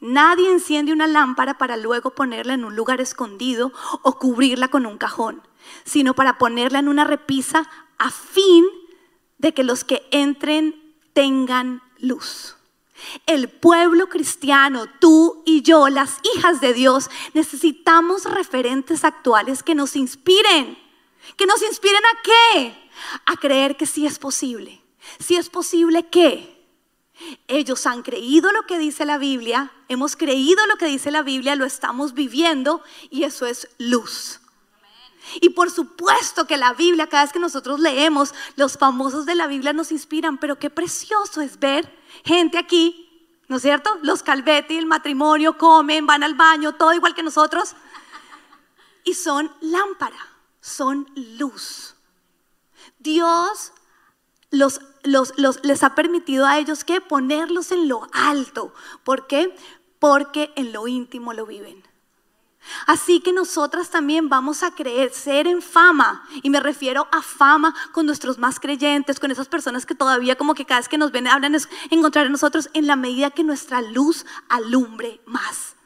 nadie 0.00 0.50
enciende 0.50 0.92
una 0.92 1.06
lámpara 1.06 1.58
para 1.58 1.76
luego 1.76 2.14
ponerla 2.14 2.54
en 2.54 2.64
un 2.64 2.74
lugar 2.74 3.00
escondido 3.00 3.72
o 4.02 4.18
cubrirla 4.18 4.68
con 4.68 4.84
un 4.84 4.98
cajón, 4.98 5.42
sino 5.84 6.14
para 6.14 6.38
ponerla 6.38 6.80
en 6.80 6.88
una 6.88 7.04
repisa 7.04 7.70
a 7.98 8.10
fin 8.10 8.66
de 9.38 9.54
que 9.54 9.62
los 9.62 9.84
que 9.84 10.08
entren 10.10 10.96
tengan 11.12 11.82
luz. 11.98 12.57
El 13.26 13.48
pueblo 13.48 14.08
cristiano, 14.08 14.86
tú 15.00 15.42
y 15.46 15.62
yo, 15.62 15.88
las 15.88 16.18
hijas 16.34 16.60
de 16.60 16.72
Dios, 16.72 17.10
necesitamos 17.34 18.24
referentes 18.24 19.04
actuales 19.04 19.62
que 19.62 19.74
nos 19.74 19.96
inspiren. 19.96 20.78
¿Que 21.36 21.46
nos 21.46 21.62
inspiren 21.62 22.02
a 22.04 22.22
qué? 22.22 22.90
A 23.26 23.36
creer 23.36 23.76
que 23.76 23.86
sí 23.86 24.06
es 24.06 24.18
posible. 24.18 24.82
Si 25.18 25.36
es 25.36 25.48
posible 25.48 26.08
que 26.08 26.58
ellos 27.48 27.86
han 27.86 28.02
creído 28.02 28.52
lo 28.52 28.62
que 28.62 28.78
dice 28.78 29.04
la 29.04 29.18
Biblia, 29.18 29.72
hemos 29.88 30.16
creído 30.16 30.66
lo 30.66 30.76
que 30.76 30.86
dice 30.86 31.10
la 31.10 31.22
Biblia, 31.22 31.56
lo 31.56 31.64
estamos 31.64 32.14
viviendo 32.14 32.82
y 33.10 33.24
eso 33.24 33.46
es 33.46 33.68
luz. 33.78 34.40
Y 35.40 35.50
por 35.50 35.70
supuesto 35.70 36.46
que 36.46 36.56
la 36.56 36.72
Biblia, 36.72 37.08
cada 37.08 37.24
vez 37.24 37.32
que 37.32 37.38
nosotros 37.38 37.80
leemos, 37.80 38.34
los 38.56 38.78
famosos 38.78 39.26
de 39.26 39.34
la 39.34 39.46
Biblia 39.46 39.72
nos 39.72 39.92
inspiran, 39.92 40.38
pero 40.38 40.58
qué 40.58 40.70
precioso 40.70 41.40
es 41.40 41.58
ver 41.58 41.92
gente 42.24 42.58
aquí, 42.58 43.40
¿no 43.48 43.56
es 43.56 43.62
cierto? 43.62 43.90
Los 44.02 44.22
Calvetti, 44.22 44.76
el 44.76 44.86
matrimonio, 44.86 45.58
comen, 45.58 46.06
van 46.06 46.22
al 46.22 46.34
baño, 46.34 46.74
todo 46.74 46.92
igual 46.92 47.14
que 47.14 47.22
nosotros. 47.22 47.74
Y 49.04 49.14
son 49.14 49.50
lámpara, 49.60 50.18
son 50.60 51.10
luz. 51.14 51.94
Dios 52.98 53.72
los, 54.50 54.80
los, 55.02 55.34
les 55.62 55.82
ha 55.82 55.94
permitido 55.94 56.46
a 56.46 56.58
ellos 56.58 56.84
que 56.84 57.00
ponerlos 57.00 57.72
en 57.72 57.88
lo 57.88 58.06
alto. 58.12 58.72
¿Por 59.04 59.26
qué? 59.26 59.54
Porque 59.98 60.52
en 60.56 60.72
lo 60.72 60.86
íntimo 60.88 61.32
lo 61.32 61.46
viven. 61.46 61.87
Así 62.86 63.20
que 63.20 63.32
nosotras 63.32 63.90
también 63.90 64.28
vamos 64.28 64.62
a 64.62 64.74
creer, 64.74 65.12
ser 65.12 65.46
en 65.46 65.62
fama, 65.62 66.26
y 66.42 66.50
me 66.50 66.60
refiero 66.60 67.08
a 67.12 67.22
fama 67.22 67.74
con 67.92 68.06
nuestros 68.06 68.38
más 68.38 68.60
creyentes, 68.60 69.20
con 69.20 69.30
esas 69.30 69.48
personas 69.48 69.86
que 69.86 69.94
todavía 69.94 70.36
como 70.36 70.54
que 70.54 70.64
cada 70.64 70.80
vez 70.80 70.88
que 70.88 70.98
nos 70.98 71.12
ven 71.12 71.26
hablan 71.26 71.54
es 71.54 71.68
encontrar 71.90 72.26
en 72.26 72.32
nosotros 72.32 72.70
en 72.74 72.86
la 72.86 72.96
medida 72.96 73.30
que 73.30 73.44
nuestra 73.44 73.82
luz 73.82 74.26
alumbre 74.48 75.20
más. 75.26 75.76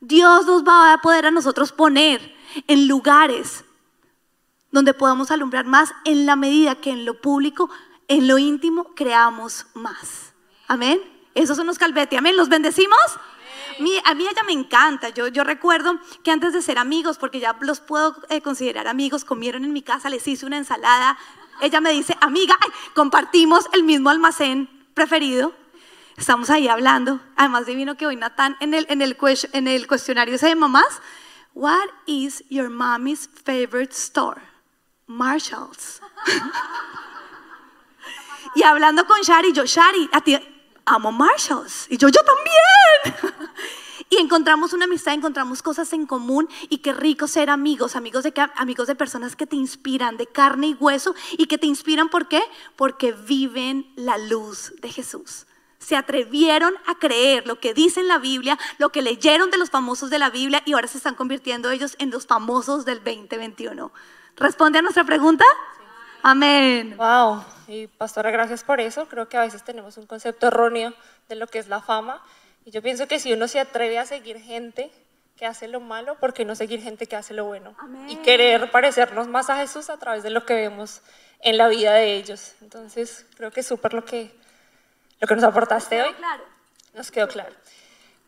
Dios 0.00 0.46
nos 0.46 0.64
va 0.64 0.92
a 0.92 0.98
poder 0.98 1.26
a 1.26 1.30
nosotros 1.30 1.72
poner 1.72 2.34
en 2.66 2.86
lugares 2.86 3.64
donde 4.70 4.94
podamos 4.94 5.30
alumbrar 5.30 5.64
más 5.64 5.92
en 6.04 6.26
la 6.26 6.36
medida 6.36 6.76
que 6.76 6.90
en 6.90 7.04
lo 7.04 7.20
público, 7.20 7.70
en 8.06 8.28
lo 8.28 8.38
íntimo, 8.38 8.94
creamos 8.94 9.66
más. 9.74 10.32
Amén. 10.66 11.00
Esos 11.34 11.56
son 11.56 11.66
los 11.66 11.78
calveti. 11.78 12.16
Amén. 12.16 12.36
¿Los 12.36 12.48
bendecimos? 12.48 12.98
A 14.04 14.14
mí 14.14 14.26
ella 14.26 14.42
me 14.44 14.52
encanta. 14.52 15.10
Yo, 15.10 15.28
yo 15.28 15.44
recuerdo 15.44 15.98
que 16.22 16.30
antes 16.30 16.52
de 16.52 16.62
ser 16.62 16.78
amigos, 16.78 17.18
porque 17.18 17.40
ya 17.40 17.56
los 17.60 17.80
puedo 17.80 18.16
eh, 18.28 18.40
considerar 18.40 18.88
amigos, 18.88 19.24
comieron 19.24 19.64
en 19.64 19.72
mi 19.72 19.82
casa, 19.82 20.10
les 20.10 20.26
hice 20.26 20.46
una 20.46 20.58
ensalada. 20.58 21.18
Ella 21.60 21.80
me 21.80 21.92
dice, 21.92 22.16
amiga, 22.20 22.56
compartimos 22.94 23.66
el 23.72 23.84
mismo 23.84 24.10
almacén 24.10 24.68
preferido. 24.94 25.54
Estamos 26.16 26.50
ahí 26.50 26.66
hablando. 26.66 27.20
Además, 27.36 27.66
divino 27.66 27.96
que 27.96 28.06
hoy 28.06 28.16
Natán 28.16 28.56
en 28.60 28.74
el, 28.74 28.86
en 28.90 29.02
el, 29.02 29.86
cuestionario 29.86 30.34
ese 30.34 30.48
de 30.48 30.56
mamás. 30.56 31.00
What 31.54 31.88
is 32.06 32.44
your 32.50 32.68
mommy's 32.68 33.28
favorite 33.44 33.92
store? 33.92 34.40
Marshalls. 35.06 36.00
y 38.54 38.62
hablando 38.62 39.06
con 39.06 39.20
Shari, 39.22 39.52
yo, 39.52 39.64
Shari, 39.64 40.08
a 40.12 40.20
ti, 40.20 40.38
amo 40.88 41.12
Marshalls. 41.12 41.86
Y 41.90 41.96
yo, 41.96 42.08
yo 42.08 42.20
también. 42.22 43.34
y 44.10 44.16
encontramos 44.16 44.72
una 44.72 44.86
amistad, 44.86 45.14
encontramos 45.14 45.62
cosas 45.62 45.92
en 45.92 46.06
común 46.06 46.48
y 46.68 46.78
qué 46.78 46.92
rico 46.92 47.26
ser 47.26 47.50
amigos, 47.50 47.96
amigos 47.96 48.24
de, 48.24 48.32
amigos 48.56 48.86
de 48.86 48.94
personas 48.94 49.36
que 49.36 49.46
te 49.46 49.56
inspiran, 49.56 50.16
de 50.16 50.26
carne 50.26 50.68
y 50.68 50.74
hueso 50.74 51.14
y 51.32 51.46
que 51.46 51.58
te 51.58 51.66
inspiran, 51.66 52.08
¿por 52.08 52.28
qué? 52.28 52.42
Porque 52.76 53.12
viven 53.12 53.90
la 53.96 54.18
luz 54.18 54.72
de 54.80 54.90
Jesús. 54.90 55.46
Se 55.78 55.94
atrevieron 55.94 56.74
a 56.86 56.96
creer 56.96 57.46
lo 57.46 57.60
que 57.60 57.72
dice 57.72 58.00
en 58.00 58.08
la 58.08 58.18
Biblia, 58.18 58.58
lo 58.78 58.90
que 58.90 59.02
leyeron 59.02 59.50
de 59.50 59.58
los 59.58 59.70
famosos 59.70 60.10
de 60.10 60.18
la 60.18 60.30
Biblia 60.30 60.62
y 60.64 60.72
ahora 60.72 60.88
se 60.88 60.98
están 60.98 61.14
convirtiendo 61.14 61.70
ellos 61.70 61.94
en 61.98 62.10
los 62.10 62.26
famosos 62.26 62.84
del 62.84 62.98
2021. 62.98 63.92
¿Responde 64.36 64.78
a 64.80 64.82
nuestra 64.82 65.04
pregunta? 65.04 65.44
Amén. 66.22 66.96
Wow. 66.96 67.57
Y 67.68 67.86
pastora, 67.86 68.30
gracias 68.30 68.64
por 68.64 68.80
eso. 68.80 69.08
Creo 69.08 69.28
que 69.28 69.36
a 69.36 69.42
veces 69.42 69.62
tenemos 69.62 69.96
un 69.98 70.06
concepto 70.06 70.48
erróneo 70.48 70.94
de 71.28 71.36
lo 71.36 71.46
que 71.46 71.58
es 71.58 71.68
la 71.68 71.80
fama. 71.80 72.22
Y 72.64 72.70
yo 72.70 72.82
pienso 72.82 73.06
que 73.06 73.20
si 73.20 73.32
uno 73.32 73.46
se 73.46 73.60
atreve 73.60 73.98
a 73.98 74.06
seguir 74.06 74.40
gente 74.40 74.90
que 75.36 75.46
hace 75.46 75.68
lo 75.68 75.78
malo, 75.78 76.16
¿por 76.18 76.34
qué 76.34 76.44
no 76.44 76.54
seguir 76.54 76.82
gente 76.82 77.06
que 77.06 77.14
hace 77.14 77.34
lo 77.34 77.44
bueno? 77.44 77.76
Y 78.08 78.16
querer 78.16 78.70
parecernos 78.70 79.28
más 79.28 79.50
a 79.50 79.56
Jesús 79.56 79.90
a 79.90 79.98
través 79.98 80.22
de 80.22 80.30
lo 80.30 80.44
que 80.44 80.54
vemos 80.54 81.02
en 81.40 81.58
la 81.58 81.68
vida 81.68 81.92
de 81.92 82.14
ellos. 82.14 82.54
Entonces, 82.62 83.26
creo 83.36 83.50
que 83.50 83.60
es 83.60 83.66
súper 83.66 83.94
lo 83.94 84.04
que, 84.04 84.34
lo 85.20 85.28
que 85.28 85.34
nos 85.34 85.44
aportaste 85.44 86.02
hoy. 86.02 86.14
Nos 86.94 87.10
quedó 87.10 87.28
claro. 87.28 87.54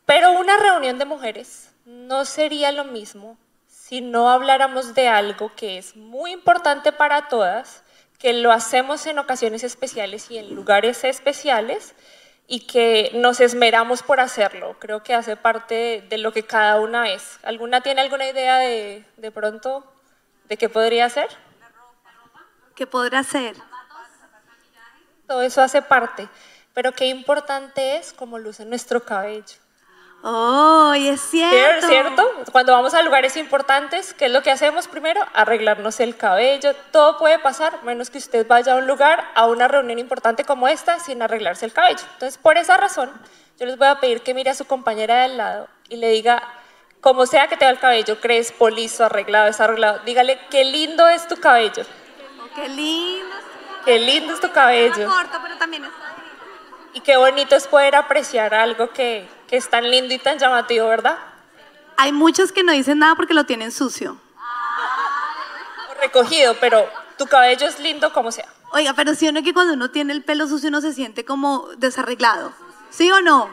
Pero 0.06 0.32
una 0.32 0.56
reunión 0.58 0.98
de 0.98 1.06
mujeres 1.06 1.70
no 1.84 2.24
sería 2.24 2.72
lo 2.72 2.84
mismo 2.84 3.38
si 3.68 4.00
no 4.00 4.30
habláramos 4.30 4.94
de 4.94 5.08
algo 5.08 5.52
que 5.56 5.78
es 5.78 5.96
muy 5.96 6.30
importante 6.30 6.92
para 6.92 7.26
todas, 7.28 7.82
que 8.20 8.34
lo 8.34 8.52
hacemos 8.52 9.06
en 9.06 9.18
ocasiones 9.18 9.64
especiales 9.64 10.30
y 10.30 10.38
en 10.38 10.54
lugares 10.54 11.02
especiales 11.04 11.94
y 12.46 12.66
que 12.66 13.10
nos 13.14 13.40
esmeramos 13.40 14.02
por 14.02 14.20
hacerlo. 14.20 14.76
Creo 14.78 15.02
que 15.02 15.14
hace 15.14 15.36
parte 15.36 16.04
de 16.08 16.18
lo 16.18 16.30
que 16.32 16.42
cada 16.42 16.78
una 16.80 17.10
es. 17.10 17.38
¿Alguna 17.42 17.80
tiene 17.80 18.02
alguna 18.02 18.28
idea 18.28 18.58
de, 18.58 19.04
de 19.16 19.30
pronto 19.30 19.90
de 20.48 20.58
qué 20.58 20.68
podría 20.68 21.08
ser? 21.08 21.28
¿Qué 22.76 22.86
podrá 22.86 23.24
ser? 23.24 23.56
Todo 25.26 25.42
eso 25.42 25.62
hace 25.62 25.80
parte, 25.80 26.28
pero 26.74 26.92
qué 26.92 27.06
importante 27.06 27.96
es 27.96 28.12
cómo 28.12 28.38
luce 28.38 28.66
nuestro 28.66 29.02
cabello. 29.02 29.56
Oh, 30.22 30.94
y 30.94 31.08
es 31.08 31.20
cierto. 31.20 31.86
¿Cierto? 31.86 32.30
Cuando 32.52 32.72
vamos 32.72 32.92
a 32.92 33.02
lugares 33.02 33.36
importantes, 33.36 34.12
¿qué 34.12 34.26
es 34.26 34.32
lo 34.32 34.42
que 34.42 34.50
hacemos 34.50 34.86
primero? 34.86 35.20
Arreglarnos 35.32 35.98
el 36.00 36.16
cabello. 36.16 36.74
Todo 36.92 37.16
puede 37.16 37.38
pasar, 37.38 37.82
menos 37.84 38.10
que 38.10 38.18
usted 38.18 38.46
vaya 38.46 38.74
a 38.74 38.76
un 38.76 38.86
lugar, 38.86 39.30
a 39.34 39.46
una 39.46 39.66
reunión 39.66 39.98
importante 39.98 40.44
como 40.44 40.68
esta, 40.68 40.98
sin 41.00 41.22
arreglarse 41.22 41.64
el 41.64 41.72
cabello. 41.72 42.04
Entonces, 42.12 42.36
por 42.36 42.58
esa 42.58 42.76
razón, 42.76 43.10
yo 43.58 43.64
les 43.64 43.78
voy 43.78 43.86
a 43.88 43.98
pedir 43.98 44.20
que 44.22 44.34
mire 44.34 44.50
a 44.50 44.54
su 44.54 44.66
compañera 44.66 45.16
de 45.16 45.22
al 45.22 45.36
lado 45.38 45.68
y 45.88 45.96
le 45.96 46.08
diga, 46.10 46.42
como 47.00 47.24
sea 47.24 47.48
que 47.48 47.56
tenga 47.56 47.72
el 47.72 47.78
cabello 47.78 48.20
crespo, 48.20 48.68
liso, 48.68 49.06
arreglado, 49.06 49.46
desarreglado, 49.46 50.00
dígale, 50.04 50.38
qué 50.50 50.64
lindo 50.64 51.08
es 51.08 51.26
tu 51.28 51.36
cabello. 51.36 51.84
Qué 52.54 52.68
lindo. 52.68 53.36
Qué 53.86 53.98
lindo 53.98 54.34
es 54.34 54.40
tu 54.40 54.52
cabello. 54.52 55.08
Corto, 55.08 55.38
pero 55.42 55.56
también 55.56 55.84
está 55.84 56.14
Y 56.92 57.00
qué 57.00 57.16
bonito 57.16 57.56
es 57.56 57.66
poder 57.66 57.96
apreciar 57.96 58.52
algo 58.52 58.90
que, 58.90 59.26
que 59.50 59.56
es 59.56 59.68
tan 59.68 59.90
lindo 59.90 60.14
y 60.14 60.18
tan 60.18 60.38
llamativo, 60.38 60.86
¿verdad? 60.86 61.18
Hay 61.96 62.12
muchos 62.12 62.52
que 62.52 62.62
no 62.62 62.70
dicen 62.70 63.00
nada 63.00 63.16
porque 63.16 63.34
lo 63.34 63.44
tienen 63.44 63.72
sucio. 63.72 64.16
Recogido, 66.00 66.54
pero 66.60 66.88
tu 67.18 67.26
cabello 67.26 67.66
es 67.66 67.80
lindo 67.80 68.12
como 68.12 68.30
sea. 68.30 68.48
Oiga, 68.72 68.94
pero 68.94 69.16
sí 69.16 69.26
o 69.26 69.32
no 69.32 69.42
que 69.42 69.52
cuando 69.52 69.74
uno 69.74 69.90
tiene 69.90 70.12
el 70.12 70.22
pelo 70.22 70.46
sucio 70.46 70.68
uno 70.68 70.80
se 70.80 70.92
siente 70.92 71.24
como 71.24 71.68
desarreglado. 71.78 72.52
¿Sí 72.90 73.10
o 73.10 73.20
no? 73.20 73.50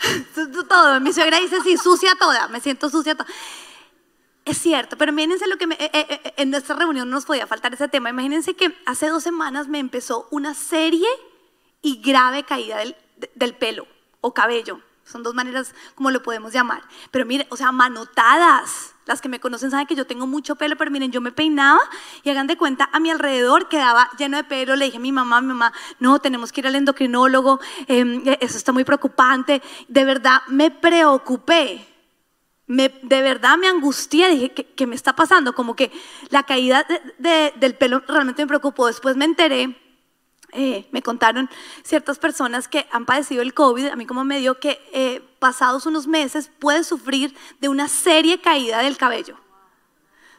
Todo. 0.68 0.98
Mi 1.00 1.12
suegra 1.12 1.38
dice 1.38 1.60
sí, 1.62 1.76
sucia 1.76 2.14
toda. 2.18 2.48
Me 2.48 2.60
siento 2.60 2.88
sucia 2.88 3.14
toda. 3.14 3.30
Es 4.46 4.56
cierto, 4.58 4.96
pero 4.96 5.12
imagínense 5.12 5.46
lo 5.46 5.58
que 5.58 5.66
me, 5.66 5.74
eh, 5.74 5.90
eh, 5.92 6.06
eh, 6.08 6.34
en 6.38 6.52
esta 6.54 6.74
reunión 6.74 7.08
no 7.08 7.16
nos 7.16 7.26
podía 7.26 7.46
faltar 7.46 7.74
ese 7.74 7.88
tema. 7.88 8.08
Imagínense 8.08 8.54
que 8.54 8.74
hace 8.86 9.08
dos 9.08 9.22
semanas 9.22 9.68
me 9.68 9.78
empezó 9.78 10.26
una 10.30 10.54
serie 10.54 11.06
y 11.82 12.00
grave 12.00 12.42
caída 12.42 12.78
del, 12.78 12.96
del 13.34 13.54
pelo 13.54 13.86
o 14.20 14.32
cabello. 14.32 14.80
Son 15.04 15.22
dos 15.22 15.34
maneras 15.34 15.74
como 15.94 16.10
lo 16.10 16.22
podemos 16.22 16.52
llamar. 16.52 16.82
Pero 17.10 17.26
miren, 17.26 17.46
o 17.50 17.56
sea, 17.56 17.72
manotadas. 17.72 18.94
Las 19.04 19.20
que 19.20 19.28
me 19.28 19.40
conocen 19.40 19.72
saben 19.72 19.86
que 19.86 19.96
yo 19.96 20.06
tengo 20.06 20.28
mucho 20.28 20.54
pelo, 20.54 20.76
pero 20.76 20.90
miren, 20.90 21.10
yo 21.10 21.20
me 21.20 21.32
peinaba 21.32 21.80
y 22.22 22.30
hagan 22.30 22.46
de 22.46 22.56
cuenta, 22.56 22.88
a 22.92 23.00
mi 23.00 23.10
alrededor 23.10 23.68
quedaba 23.68 24.08
lleno 24.16 24.36
de 24.36 24.44
pelo. 24.44 24.76
Le 24.76 24.84
dije 24.84 24.98
a 24.98 25.00
mi 25.00 25.10
mamá, 25.10 25.40
mi 25.40 25.48
mamá, 25.48 25.72
no, 25.98 26.20
tenemos 26.20 26.52
que 26.52 26.60
ir 26.60 26.68
al 26.68 26.76
endocrinólogo, 26.76 27.58
em, 27.88 28.22
eso 28.40 28.56
está 28.56 28.70
muy 28.70 28.84
preocupante. 28.84 29.60
De 29.88 30.04
verdad, 30.04 30.42
me 30.46 30.70
preocupé. 30.70 31.88
Me, 32.68 32.88
de 33.02 33.22
verdad 33.22 33.58
me 33.58 33.66
angustié, 33.66 34.30
dije, 34.30 34.50
¿qué, 34.50 34.86
me 34.86 34.94
está 34.94 35.14
pasando? 35.16 35.52
Como 35.52 35.74
que 35.74 35.90
la 36.30 36.44
caída 36.44 36.86
del 37.18 37.74
pelo 37.74 38.04
realmente 38.06 38.42
me 38.42 38.48
preocupó. 38.48 38.86
Después 38.86 39.16
me 39.16 39.24
enteré 39.24 39.81
eh, 40.52 40.86
me 40.92 41.02
contaron 41.02 41.48
ciertas 41.82 42.18
personas 42.18 42.68
que 42.68 42.86
han 42.92 43.06
padecido 43.06 43.40
el 43.40 43.54
COVID, 43.54 43.86
a 43.86 43.96
mí 43.96 44.06
como 44.06 44.22
me 44.22 44.38
dio 44.38 44.60
que 44.60 44.80
eh, 44.92 45.22
pasados 45.38 45.86
unos 45.86 46.06
meses 46.06 46.50
puede 46.58 46.84
sufrir 46.84 47.34
de 47.60 47.68
una 47.68 47.88
serie 47.88 48.40
caída 48.40 48.82
del 48.82 48.98
cabello. 48.98 49.38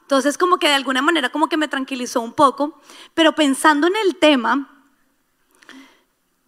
Entonces 0.02 0.38
como 0.38 0.58
que 0.58 0.68
de 0.68 0.76
alguna 0.76 1.02
manera 1.02 1.30
como 1.30 1.50
que 1.50 1.58
me 1.58 1.68
tranquilizó 1.68 2.22
un 2.22 2.34
poco, 2.34 2.80
pero 3.16 3.34
pensando 3.34 3.88
en 3.88 3.96
el 4.06 4.18
tema, 4.18 4.86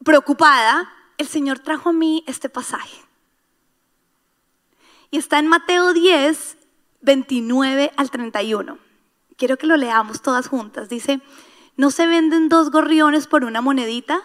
preocupada, 0.04 0.92
el 1.18 1.28
Señor 1.28 1.60
trajo 1.60 1.90
a 1.90 1.94
mí 1.94 2.24
este 2.28 2.50
pasaje. 2.50 3.02
Y 5.10 5.18
está 5.18 5.40
en 5.40 5.48
Mateo 5.48 5.94
10, 5.94 6.58
29 7.02 7.92
al 7.96 8.12
31. 8.12 8.78
Quiero 9.38 9.58
que 9.58 9.66
lo 9.68 9.78
leamos 9.78 10.22
todas 10.22 10.48
juntas. 10.48 10.90
Dice, 10.90 11.22
¿No 11.78 11.92
se 11.92 12.08
venden 12.08 12.48
dos 12.48 12.72
gorriones 12.72 13.28
por 13.28 13.44
una 13.44 13.62
monedita? 13.62 14.22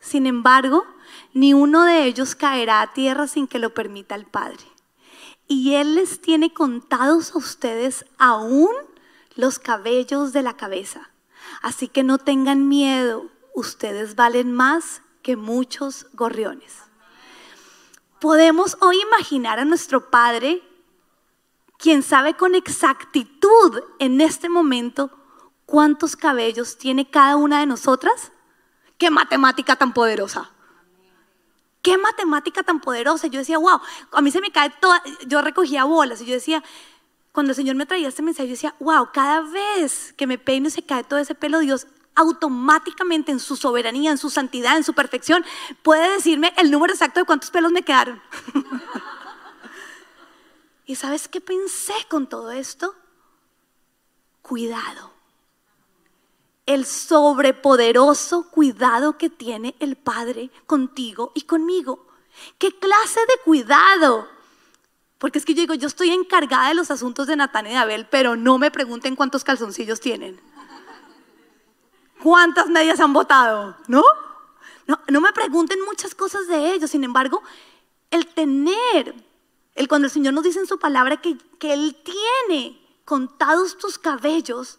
Sin 0.00 0.26
embargo, 0.26 0.86
ni 1.34 1.52
uno 1.52 1.84
de 1.84 2.04
ellos 2.04 2.34
caerá 2.34 2.80
a 2.80 2.92
tierra 2.94 3.26
sin 3.26 3.46
que 3.46 3.58
lo 3.58 3.74
permita 3.74 4.14
el 4.14 4.24
Padre. 4.24 4.64
Y 5.46 5.74
Él 5.74 5.96
les 5.96 6.20
tiene 6.20 6.54
contados 6.54 7.34
a 7.34 7.38
ustedes 7.38 8.06
aún 8.18 8.70
los 9.34 9.58
cabellos 9.58 10.32
de 10.32 10.42
la 10.42 10.56
cabeza. 10.56 11.10
Así 11.62 11.88
que 11.88 12.02
no 12.02 12.18
tengan 12.18 12.68
miedo, 12.68 13.26
ustedes 13.54 14.14
valen 14.14 14.52
más 14.52 15.02
que 15.22 15.36
muchos 15.36 16.06
gorriones. 16.14 16.82
Podemos 18.18 18.78
hoy 18.80 18.98
imaginar 19.00 19.58
a 19.58 19.64
nuestro 19.64 20.10
Padre, 20.10 20.62
quien 21.78 22.02
sabe 22.02 22.34
con 22.34 22.54
exactitud 22.54 23.80
en 23.98 24.20
este 24.20 24.48
momento 24.48 25.10
cuántos 25.68 26.16
cabellos 26.16 26.78
tiene 26.78 27.10
cada 27.10 27.36
una 27.36 27.60
de 27.60 27.66
nosotras? 27.66 28.32
¿Qué 28.96 29.10
matemática 29.10 29.76
tan 29.76 29.92
poderosa? 29.92 30.50
¿Qué 31.82 31.98
matemática 31.98 32.62
tan 32.62 32.80
poderosa? 32.80 33.26
Yo 33.26 33.38
decía, 33.38 33.58
wow, 33.58 33.78
a 34.12 34.22
mí 34.22 34.30
se 34.30 34.40
me 34.40 34.50
cae 34.50 34.70
toda, 34.80 35.02
yo 35.26 35.42
recogía 35.42 35.84
bolas 35.84 36.22
y 36.22 36.24
yo 36.24 36.32
decía, 36.32 36.64
cuando 37.32 37.52
el 37.52 37.56
Señor 37.56 37.76
me 37.76 37.84
traía 37.84 38.08
este 38.08 38.22
mensaje, 38.22 38.48
yo 38.48 38.54
decía, 38.54 38.74
wow, 38.80 39.10
cada 39.12 39.42
vez 39.42 40.14
que 40.14 40.26
me 40.26 40.38
peino 40.38 40.70
se 40.70 40.86
cae 40.86 41.04
todo 41.04 41.18
ese 41.18 41.34
pelo, 41.34 41.58
Dios 41.58 41.86
automáticamente 42.14 43.30
en 43.30 43.38
su 43.38 43.54
soberanía, 43.54 44.10
en 44.10 44.18
su 44.18 44.30
santidad, 44.30 44.78
en 44.78 44.84
su 44.84 44.94
perfección, 44.94 45.44
puede 45.82 46.14
decirme 46.14 46.54
el 46.56 46.70
número 46.70 46.94
exacto 46.94 47.20
de 47.20 47.26
cuántos 47.26 47.50
pelos 47.50 47.72
me 47.72 47.82
quedaron. 47.82 48.22
¿Y 50.86 50.96
sabes 50.96 51.28
qué 51.28 51.42
pensé 51.42 51.92
con 52.08 52.26
todo 52.26 52.52
esto? 52.52 52.94
Cuidado 54.40 55.17
el 56.68 56.84
sobrepoderoso 56.84 58.50
cuidado 58.50 59.16
que 59.16 59.30
tiene 59.30 59.74
el 59.80 59.96
Padre 59.96 60.50
contigo 60.66 61.32
y 61.34 61.42
conmigo. 61.42 62.06
¿Qué 62.58 62.78
clase 62.78 63.20
de 63.20 63.42
cuidado? 63.42 64.28
Porque 65.16 65.38
es 65.38 65.46
que 65.46 65.54
yo 65.54 65.62
digo, 65.62 65.72
yo 65.72 65.86
estoy 65.86 66.10
encargada 66.10 66.68
de 66.68 66.74
los 66.74 66.90
asuntos 66.90 67.26
de 67.26 67.36
Natán 67.36 67.66
y 67.66 67.70
de 67.70 67.76
Abel, 67.76 68.06
pero 68.10 68.36
no 68.36 68.58
me 68.58 68.70
pregunten 68.70 69.16
cuántos 69.16 69.44
calzoncillos 69.44 69.98
tienen. 69.98 70.38
¿Cuántas 72.22 72.68
medias 72.68 73.00
han 73.00 73.14
botado? 73.14 73.74
¿No? 73.86 74.04
No, 74.86 75.00
no 75.08 75.20
me 75.22 75.32
pregunten 75.32 75.78
muchas 75.86 76.14
cosas 76.14 76.48
de 76.48 76.74
ellos. 76.74 76.90
Sin 76.90 77.02
embargo, 77.02 77.42
el 78.10 78.26
tener, 78.26 79.14
el 79.74 79.88
cuando 79.88 80.06
el 80.06 80.12
Señor 80.12 80.34
nos 80.34 80.44
dice 80.44 80.58
en 80.58 80.66
su 80.66 80.78
palabra 80.78 81.16
que, 81.16 81.38
que 81.58 81.72
Él 81.72 81.96
tiene 82.04 82.78
contados 83.06 83.78
tus 83.78 83.96
cabellos, 83.98 84.78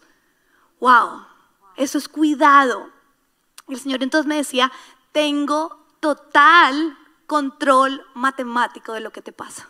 wow, 0.78 1.29
eso 1.76 1.98
es 1.98 2.08
cuidado. 2.08 2.90
El 3.68 3.78
Señor 3.78 4.02
entonces 4.02 4.26
me 4.26 4.36
decía, 4.36 4.70
tengo 5.12 5.86
total 6.00 6.96
control 7.26 8.04
matemático 8.14 8.92
de 8.92 9.00
lo 9.00 9.12
que 9.12 9.22
te 9.22 9.32
pasa. 9.32 9.68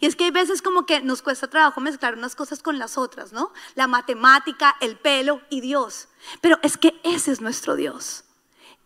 Y 0.00 0.06
es 0.06 0.14
que 0.14 0.24
hay 0.24 0.30
veces 0.30 0.62
como 0.62 0.84
que 0.84 1.00
nos 1.00 1.22
cuesta 1.22 1.48
trabajo 1.48 1.80
mezclar 1.80 2.14
unas 2.14 2.36
cosas 2.36 2.62
con 2.62 2.78
las 2.78 2.98
otras, 2.98 3.32
¿no? 3.32 3.52
La 3.74 3.86
matemática, 3.86 4.76
el 4.80 4.98
pelo 4.98 5.40
y 5.48 5.60
Dios. 5.60 6.08
Pero 6.40 6.58
es 6.62 6.76
que 6.76 7.00
ese 7.02 7.32
es 7.32 7.40
nuestro 7.40 7.76
Dios. 7.76 8.24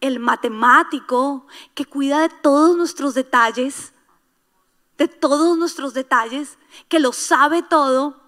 El 0.01 0.21
matemático 0.21 1.47
que 1.75 1.85
cuida 1.85 2.21
de 2.21 2.29
todos 2.29 2.77
nuestros 2.77 3.15
detalles, 3.15 3.93
de 4.99 5.09
todos 5.09 5.59
nuestros 5.59 5.95
detalles, 5.95 6.59
que 6.89 7.01
lo 7.01 7.13
sabe 7.13 7.63
todo, 7.63 8.21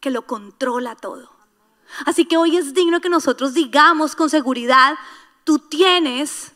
que 0.00 0.10
lo 0.10 0.26
controla 0.26 0.96
todo. 0.96 1.30
Así 2.06 2.24
que 2.24 2.36
hoy 2.36 2.56
es 2.56 2.74
digno 2.74 3.00
que 3.00 3.08
nosotros 3.08 3.54
digamos 3.54 4.16
con 4.16 4.30
seguridad, 4.30 4.98
tú 5.44 5.58
tienes, 5.58 6.52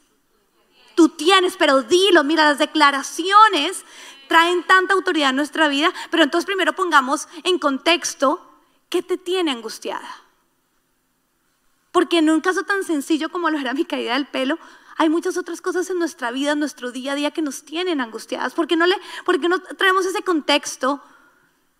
tú 0.94 1.09
tienes, 1.11 1.57
pero 1.57 1.83
dilo, 1.83 2.25
mira, 2.25 2.44
las 2.44 2.59
declaraciones 2.59 3.85
traen 4.29 4.64
tanta 4.64 4.94
autoridad 4.94 5.31
en 5.31 5.37
nuestra 5.37 5.68
vida, 5.68 5.92
pero 6.11 6.22
entonces 6.22 6.46
primero 6.46 6.72
pongamos 6.75 7.29
en 7.44 7.59
contexto 7.59 8.40
qué 8.88 9.03
te 9.03 9.16
tiene 9.16 9.51
angustiada. 9.51 10.09
Porque 11.92 12.18
en 12.18 12.29
un 12.31 12.40
caso 12.40 12.64
tan 12.64 12.85
sencillo 12.85 13.31
como 13.31 13.51
lo 13.51 13.59
era 13.59 13.72
mi 13.72 13.85
caída 13.85 14.14
del 14.14 14.27
pelo, 14.27 14.59
hay 14.99 15.09
muchas 15.09 15.37
otras 15.37 15.61
cosas 15.61 15.88
en 15.90 15.99
nuestra 15.99 16.31
vida, 16.31 16.53
en 16.53 16.59
nuestro 16.59 16.90
día 16.90 17.12
a 17.12 17.14
día 17.14 17.31
que 17.31 17.42
nos 17.42 17.64
tienen 17.64 18.01
angustiadas. 18.01 18.55
¿Por 18.55 18.66
qué 18.66 18.77
no, 18.77 18.87
le, 18.87 18.96
por 19.25 19.40
qué 19.40 19.49
no 19.49 19.61
traemos 19.61 20.07
ese 20.07 20.22
contexto 20.22 21.03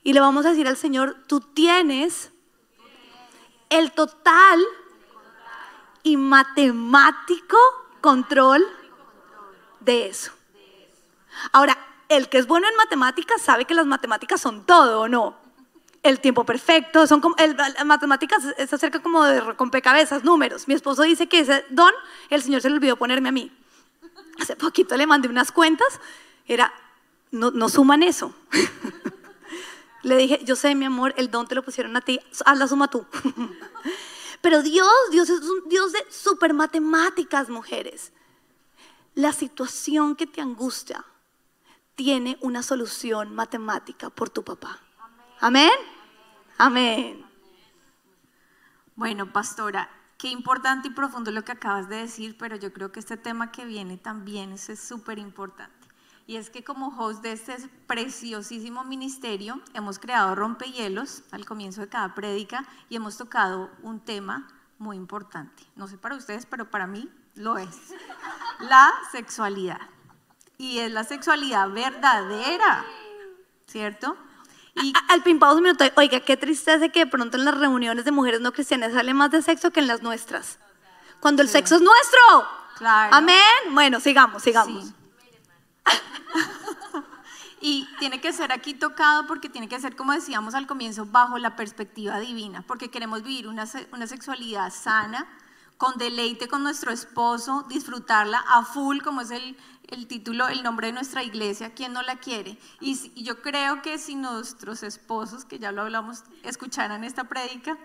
y 0.03 0.13
le 0.13 0.21
vamos 0.21 0.47
a 0.47 0.51
decir 0.51 0.69
al 0.69 0.77
Señor, 0.77 1.17
tú 1.27 1.41
tienes 1.41 2.31
el 3.71 3.93
total 3.93 4.61
y 6.03 6.17
matemático 6.17 7.57
control 8.01 8.65
de 9.81 10.09
eso. 10.09 10.33
Ahora, 11.53 11.77
el 12.09 12.29
que 12.29 12.39
es 12.39 12.47
bueno 12.47 12.69
en 12.69 12.77
matemáticas 12.77 13.43
sabe 13.43 13.65
que 13.65 13.75
las 13.75 13.87
matemáticas 13.87 14.41
son 14.41 14.65
todo, 14.65 15.01
¿o 15.03 15.09
no? 15.09 15.37
El 16.03 16.21
tiempo 16.21 16.45
perfecto, 16.45 17.07
son 17.07 17.21
como, 17.21 17.35
el, 17.39 17.57
matemáticas 17.85 18.45
es 18.57 18.73
acerca 18.73 19.01
como 19.01 19.25
de 19.25 19.41
rompecabezas, 19.41 20.23
números. 20.23 20.69
Mi 20.69 20.75
esposo 20.75 21.03
dice 21.03 21.27
que 21.27 21.41
ese 21.41 21.65
don, 21.71 21.93
el 22.31 22.43
Señor 22.43 22.61
se 22.63 22.71
le 22.71 22.77
olvidó 22.77 22.97
ponerme 22.97 23.29
a 23.29 23.33
mí. 23.33 23.51
Hace 24.39 24.55
poquito 24.55 24.97
le 24.97 25.07
mandé 25.07 25.29
unas 25.29 25.51
cuentas, 25.51 26.01
era, 26.47 26.73
no, 27.33 27.51
no 27.51 27.69
suman 27.69 28.03
eso. 28.03 28.33
Le 30.07 30.17
dije, 30.17 30.39
yo 30.45 30.55
sé, 30.55 30.73
mi 30.77 30.85
amor, 30.85 31.15
el 31.17 31.33
don 31.33 31.49
te 31.49 31.57
lo 31.57 31.65
pusieron 31.65 31.97
a 31.97 32.01
ti, 32.01 32.21
haz 32.45 32.57
la 32.57 32.69
suma 32.69 32.89
tú. 32.89 33.05
Pero 34.41 34.63
Dios, 34.63 34.89
Dios 35.11 35.29
es 35.29 35.41
un 35.41 35.69
Dios 35.69 35.91
de 35.91 35.99
super 36.11 36.55
matemáticas, 36.55 37.49
mujeres. 37.49 38.13
la 39.17 39.33
situación 39.33 40.15
que 40.15 40.29
te 40.29 40.41
angustia 40.41 41.05
tiene 41.97 42.39
una 42.41 42.63
solución 42.63 43.35
matemática 43.35 44.09
por 44.09 44.31
tu 44.31 44.45
papá. 44.45 44.79
Amén. 45.41 45.73
Amén. 46.57 47.27
Bueno, 48.95 49.33
pastora, 49.33 49.91
qué 50.19 50.29
importante 50.29 50.87
y 50.87 50.93
profundo 50.93 51.33
lo 51.33 51.43
que 51.43 51.51
acabas 51.51 51.89
de 51.89 51.97
decir, 51.97 52.39
pero 52.39 52.55
yo 52.55 52.73
creo 52.73 52.93
que 52.93 53.01
este 53.01 53.17
tema 53.17 53.51
que 53.51 53.65
viene 53.65 53.99
también 53.99 54.53
es 54.53 54.79
súper 54.79 55.19
importante. 55.19 55.76
Y 56.29 56.37
es 56.37 56.51
que 56.51 56.65
como 56.65 56.89
host 56.89 57.23
de 57.23 57.33
este 57.33 57.57
preciosísimo 57.87 58.83
ministerio, 58.83 59.61
hemos 59.75 60.01
creado 60.01 60.35
rompehielos 60.35 61.23
al 61.31 61.45
comienzo 61.45 61.83
de 61.83 61.89
cada 61.89 62.15
prédica 62.15 62.67
y 62.89 62.97
hemos 62.97 63.17
tocado 63.17 63.71
un 63.83 64.01
tema 64.01 64.49
muy 64.79 64.97
importante. 64.97 65.63
No 65.77 65.87
sé 65.87 65.99
para 65.99 66.17
ustedes, 66.17 66.45
pero 66.45 66.69
para 66.69 66.89
mí 66.89 67.09
lo 67.37 67.59
es. 67.59 67.77
La 68.59 68.93
sexualidad. 69.13 69.81
Y 70.59 70.79
es 70.79 70.91
la 70.91 71.05
sexualidad 71.05 71.71
verdadera, 71.71 72.85
¿cierto? 73.67 74.17
Y 74.83 74.93
al 75.09 75.23
pimpado 75.23 75.57
un 75.57 75.63
minuto, 75.63 75.85
oiga, 75.97 76.21
qué 76.21 76.37
tristeza 76.37 76.89
que 76.89 77.01
de 77.01 77.07
pronto 77.07 77.37
en 77.37 77.45
las 77.45 77.57
reuniones 77.57 78.05
de 78.05 78.11
mujeres 78.11 78.41
no 78.41 78.53
cristianas 78.53 78.93
sale 78.93 79.15
más 79.15 79.31
de 79.31 79.43
sexo 79.43 79.71
que 79.71 79.81
en 79.81 79.87
las 79.87 80.03
nuestras. 80.03 80.59
Cuando 81.21 81.43
el 81.43 81.49
sexo 81.49 81.77
es 81.77 81.83
nuestro. 81.83 82.21
Claro. 82.77 83.15
Amén. 83.15 83.37
Bueno, 83.73 84.01
sigamos, 84.01 84.43
sigamos. 84.43 84.93
Y 87.61 87.89
tiene 87.99 88.21
que 88.21 88.33
ser 88.33 88.53
aquí 88.53 88.75
tocado 88.75 89.27
porque 89.27 89.49
tiene 89.49 89.69
que 89.69 89.81
ser, 89.81 89.97
como 89.97 90.13
decíamos 90.13 90.55
al 90.55 90.67
comienzo, 90.67 91.07
bajo 91.07 91.39
la 91.39 91.57
perspectiva 91.57 92.19
divina, 92.21 92.63
porque 92.67 92.91
queremos 92.91 93.23
vivir 93.23 93.49
una, 93.49 93.65
una 93.93 94.07
sexualidad 94.07 94.73
sana, 94.73 95.27
con 95.79 95.99
deleite 95.99 96.49
con 96.49 96.63
nuestro 96.63 96.91
esposo, 96.91 97.67
disfrutarla 97.69 98.39
a 98.49 98.65
full, 98.65 99.01
como 99.01 99.21
es 99.21 99.31
el, 99.31 99.57
el 99.89 100.07
título, 100.07 100.49
el 100.49 100.63
nombre 100.63 100.89
de 100.89 100.95
nuestra 100.95 101.23
iglesia, 101.23 101.75
¿quién 101.75 101.93
no 101.93 102.03
la 102.03 102.17
quiere? 102.17 102.59
Y, 102.81 103.13
y, 103.15 103.25
yo 103.25 103.43
creo 103.43 103.83
que 103.83 103.99
si 103.99 104.15
nuestros 104.15 104.83
esposos, 104.83 105.45
que 105.45 105.59
ya 105.59 105.73
lo 105.73 105.83
hablamos, 105.83 106.25
escucharan 106.45 107.05
esta 107.05 107.25
prédica, 107.25 107.77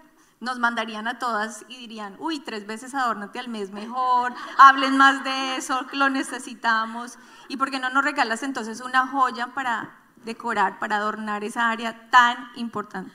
nos 0.41 0.57
mandarían 0.57 1.07
a 1.07 1.19
todas 1.19 1.63
y 1.69 1.77
dirían, 1.77 2.15
uy, 2.17 2.39
tres 2.39 2.65
veces 2.65 2.95
adórnate 2.95 3.37
al 3.37 3.47
mes 3.47 3.71
mejor, 3.71 4.33
hablen 4.57 4.97
más 4.97 5.23
de 5.23 5.57
eso, 5.57 5.85
lo 5.93 6.09
necesitamos. 6.09 7.19
¿Y 7.51 7.57
por 7.57 7.69
qué 7.69 7.79
no 7.79 7.89
nos 7.89 8.05
regalas 8.05 8.43
entonces 8.43 8.79
una 8.79 9.07
joya 9.07 9.47
para 9.47 9.99
decorar, 10.23 10.79
para 10.79 10.95
adornar 10.95 11.43
esa 11.43 11.69
área 11.69 12.09
tan 12.09 12.49
importante? 12.55 13.11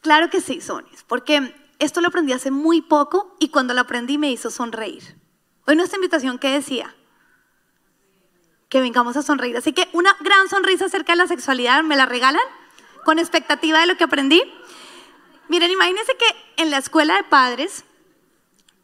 Claro 0.00 0.30
que 0.30 0.40
sí, 0.40 0.60
Sonis, 0.60 1.02
porque 1.02 1.52
esto 1.80 2.00
lo 2.00 2.06
aprendí 2.06 2.32
hace 2.32 2.52
muy 2.52 2.82
poco 2.82 3.34
y 3.40 3.48
cuando 3.48 3.74
lo 3.74 3.80
aprendí 3.80 4.16
me 4.16 4.30
hizo 4.30 4.52
sonreír. 4.52 5.02
Hoy 5.66 5.74
nuestra 5.74 5.96
invitación, 5.96 6.38
¿qué 6.38 6.50
decía? 6.50 6.94
Que 8.68 8.80
vengamos 8.80 9.16
a 9.16 9.22
sonreír. 9.22 9.56
Así 9.56 9.72
que 9.72 9.88
una 9.92 10.14
gran 10.20 10.48
sonrisa 10.48 10.84
acerca 10.84 11.14
de 11.14 11.18
la 11.18 11.26
sexualidad, 11.26 11.82
¿me 11.82 11.96
la 11.96 12.06
regalan? 12.06 12.40
Con 13.04 13.18
expectativa 13.18 13.80
de 13.80 13.86
lo 13.88 13.96
que 13.96 14.04
aprendí. 14.04 14.40
Miren, 15.48 15.72
imagínense 15.72 16.16
que 16.16 16.62
en 16.62 16.70
la 16.70 16.78
escuela 16.78 17.16
de 17.16 17.24
padres 17.24 17.84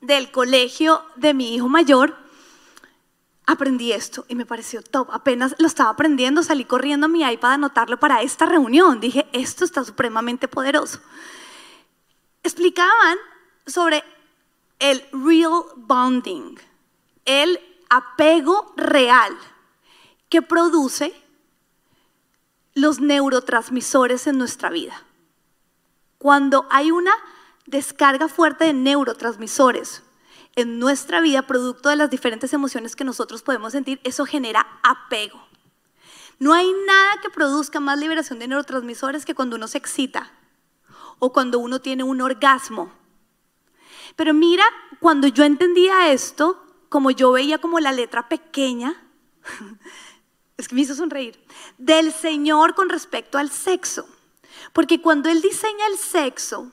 del 0.00 0.32
colegio 0.32 1.04
de 1.14 1.32
mi 1.32 1.54
hijo 1.54 1.68
mayor, 1.68 2.23
aprendí 3.46 3.92
esto 3.92 4.24
y 4.28 4.34
me 4.34 4.46
pareció 4.46 4.82
top. 4.82 5.08
Apenas 5.12 5.54
lo 5.58 5.66
estaba 5.66 5.90
aprendiendo, 5.90 6.42
salí 6.42 6.64
corriendo 6.64 7.06
a 7.06 7.08
mi 7.08 7.22
iPad 7.22 7.50
a 7.50 7.54
anotarlo 7.54 7.98
para 7.98 8.22
esta 8.22 8.46
reunión. 8.46 9.00
Dije, 9.00 9.26
esto 9.32 9.64
está 9.64 9.84
supremamente 9.84 10.48
poderoso 10.48 11.00
explicaban 12.44 13.16
sobre 13.66 14.04
el 14.78 15.04
real 15.12 15.64
bonding, 15.76 16.56
el 17.24 17.58
apego 17.88 18.72
real 18.76 19.36
que 20.28 20.42
produce 20.42 21.12
los 22.74 23.00
neurotransmisores 23.00 24.26
en 24.26 24.38
nuestra 24.38 24.68
vida. 24.68 25.02
Cuando 26.18 26.66
hay 26.70 26.90
una 26.90 27.12
descarga 27.66 28.28
fuerte 28.28 28.64
de 28.64 28.72
neurotransmisores 28.74 30.02
en 30.56 30.78
nuestra 30.78 31.20
vida, 31.20 31.46
producto 31.46 31.88
de 31.88 31.96
las 31.96 32.10
diferentes 32.10 32.52
emociones 32.52 32.94
que 32.96 33.04
nosotros 33.04 33.42
podemos 33.42 33.72
sentir, 33.72 34.00
eso 34.04 34.24
genera 34.24 34.66
apego. 34.82 35.44
No 36.38 36.52
hay 36.52 36.70
nada 36.86 37.20
que 37.22 37.30
produzca 37.30 37.80
más 37.80 37.98
liberación 37.98 38.38
de 38.38 38.48
neurotransmisores 38.48 39.24
que 39.24 39.34
cuando 39.34 39.56
uno 39.56 39.68
se 39.68 39.78
excita, 39.78 40.32
o 41.18 41.32
cuando 41.32 41.58
uno 41.58 41.80
tiene 41.80 42.02
un 42.02 42.20
orgasmo. 42.20 42.92
Pero 44.16 44.34
mira, 44.34 44.64
cuando 45.00 45.26
yo 45.26 45.44
entendía 45.44 46.12
esto, 46.12 46.64
como 46.88 47.10
yo 47.10 47.32
veía 47.32 47.58
como 47.58 47.80
la 47.80 47.92
letra 47.92 48.28
pequeña, 48.28 49.02
es 50.56 50.68
que 50.68 50.74
me 50.74 50.82
hizo 50.82 50.94
sonreír, 50.94 51.42
del 51.78 52.12
Señor 52.12 52.74
con 52.74 52.88
respecto 52.88 53.38
al 53.38 53.50
sexo. 53.50 54.06
Porque 54.72 55.00
cuando 55.00 55.28
Él 55.28 55.40
diseña 55.40 55.86
el 55.88 55.98
sexo, 55.98 56.72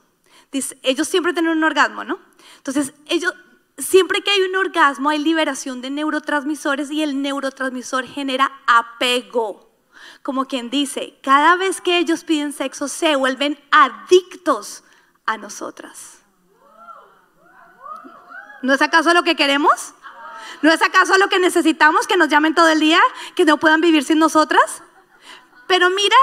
ellos 0.83 1.07
siempre 1.07 1.33
tienen 1.33 1.57
un 1.57 1.63
orgasmo, 1.63 2.03
¿no? 2.03 2.19
Entonces, 2.57 2.93
ellos, 3.07 3.33
siempre 3.81 4.21
que 4.21 4.31
hay 4.31 4.41
un 4.41 4.55
orgasmo 4.55 5.09
hay 5.09 5.19
liberación 5.19 5.81
de 5.81 5.89
neurotransmisores 5.89 6.91
y 6.91 7.03
el 7.03 7.21
neurotransmisor 7.21 8.05
genera 8.05 8.51
apego 8.67 9.71
como 10.23 10.45
quien 10.45 10.69
dice, 10.69 11.17
cada 11.23 11.55
vez 11.55 11.81
que 11.81 11.97
ellos 11.97 12.23
piden 12.23 12.53
sexo 12.53 12.87
se 12.87 13.15
vuelven 13.15 13.59
adictos 13.71 14.83
a 15.25 15.37
nosotras. 15.37 16.19
¿No 18.61 18.73
es 18.73 18.81
acaso 18.81 19.13
lo 19.13 19.23
que 19.23 19.35
queremos? 19.35 19.93
¿No 20.61 20.71
es 20.71 20.81
acaso 20.83 21.17
lo 21.17 21.27
que 21.29 21.39
necesitamos? 21.39 22.05
Que 22.05 22.17
nos 22.17 22.29
llamen 22.29 22.53
todo 22.53 22.67
el 22.67 22.79
día, 22.79 22.99
que 23.35 23.45
no 23.45 23.57
puedan 23.57 23.81
vivir 23.81 24.03
sin 24.03 24.19
nosotras. 24.19 24.83
Pero 25.67 25.89
mira 25.89 26.15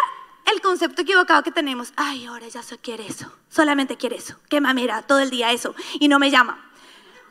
el 0.53 0.61
concepto 0.61 1.03
equivocado 1.03 1.43
que 1.43 1.51
tenemos. 1.51 1.93
Ay, 1.97 2.27
ahora 2.27 2.47
ya 2.47 2.63
se 2.63 2.79
quiere 2.79 3.07
eso. 3.07 3.33
Solamente 3.49 3.97
quiere 3.97 4.17
eso. 4.17 4.37
Que 4.49 4.61
mira 4.61 5.03
todo 5.03 5.19
el 5.19 5.31
día 5.31 5.51
eso. 5.51 5.75
Y 5.99 6.07
no 6.07 6.21
me 6.21 6.31
llama 6.31 6.68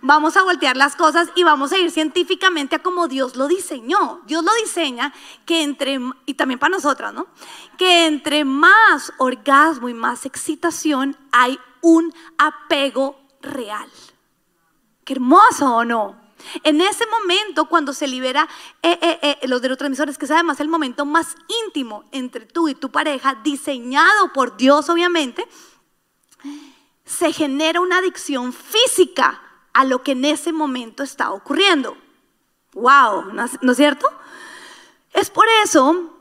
vamos 0.01 0.37
a 0.37 0.43
voltear 0.43 0.77
las 0.77 0.95
cosas 0.95 1.29
y 1.35 1.43
vamos 1.43 1.71
a 1.71 1.77
ir 1.77 1.91
científicamente 1.91 2.75
a 2.75 2.79
como 2.79 3.07
Dios 3.07 3.35
lo 3.35 3.47
diseñó. 3.47 4.21
Dios 4.25 4.43
lo 4.43 4.53
diseña 4.55 5.13
que 5.45 5.63
entre, 5.63 5.99
y 6.25 6.33
también 6.35 6.59
para 6.59 6.75
nosotras, 6.75 7.13
¿no? 7.13 7.27
Que 7.77 8.05
entre 8.05 8.45
más 8.45 9.13
orgasmo 9.17 9.89
y 9.89 9.93
más 9.93 10.25
excitación 10.25 11.17
hay 11.31 11.59
un 11.81 12.13
apego 12.37 13.19
real. 13.41 13.89
Qué 15.03 15.13
hermoso 15.13 15.75
o 15.75 15.85
no. 15.85 16.27
En 16.63 16.81
ese 16.81 17.05
momento, 17.07 17.65
cuando 17.65 17.93
se 17.93 18.07
libera 18.07 18.47
eh, 18.83 18.97
eh, 19.01 19.19
eh, 19.41 19.47
los 19.47 19.61
neurotransmisores, 19.61 20.17
que 20.17 20.25
es 20.25 20.31
además 20.31 20.59
el 20.59 20.67
momento 20.67 21.05
más 21.05 21.35
íntimo 21.65 22.05
entre 22.11 22.45
tú 22.45 22.67
y 22.67 22.75
tu 22.75 22.91
pareja, 22.91 23.35
diseñado 23.43 24.31
por 24.33 24.55
Dios 24.55 24.89
obviamente, 24.89 25.47
se 27.05 27.33
genera 27.33 27.81
una 27.81 27.97
adicción 27.97 28.53
física 28.53 29.41
a 29.77 29.85
lo 29.85 30.01
que 30.01 30.13
en 30.13 30.25
ese 30.25 30.51
momento 30.51 31.03
está 31.03 31.31
ocurriendo. 31.31 31.95
¡Wow! 32.73 33.31
¿No 33.61 33.71
es 33.71 33.77
cierto? 33.77 34.07
Es 35.13 35.29
por 35.29 35.45
eso 35.63 36.17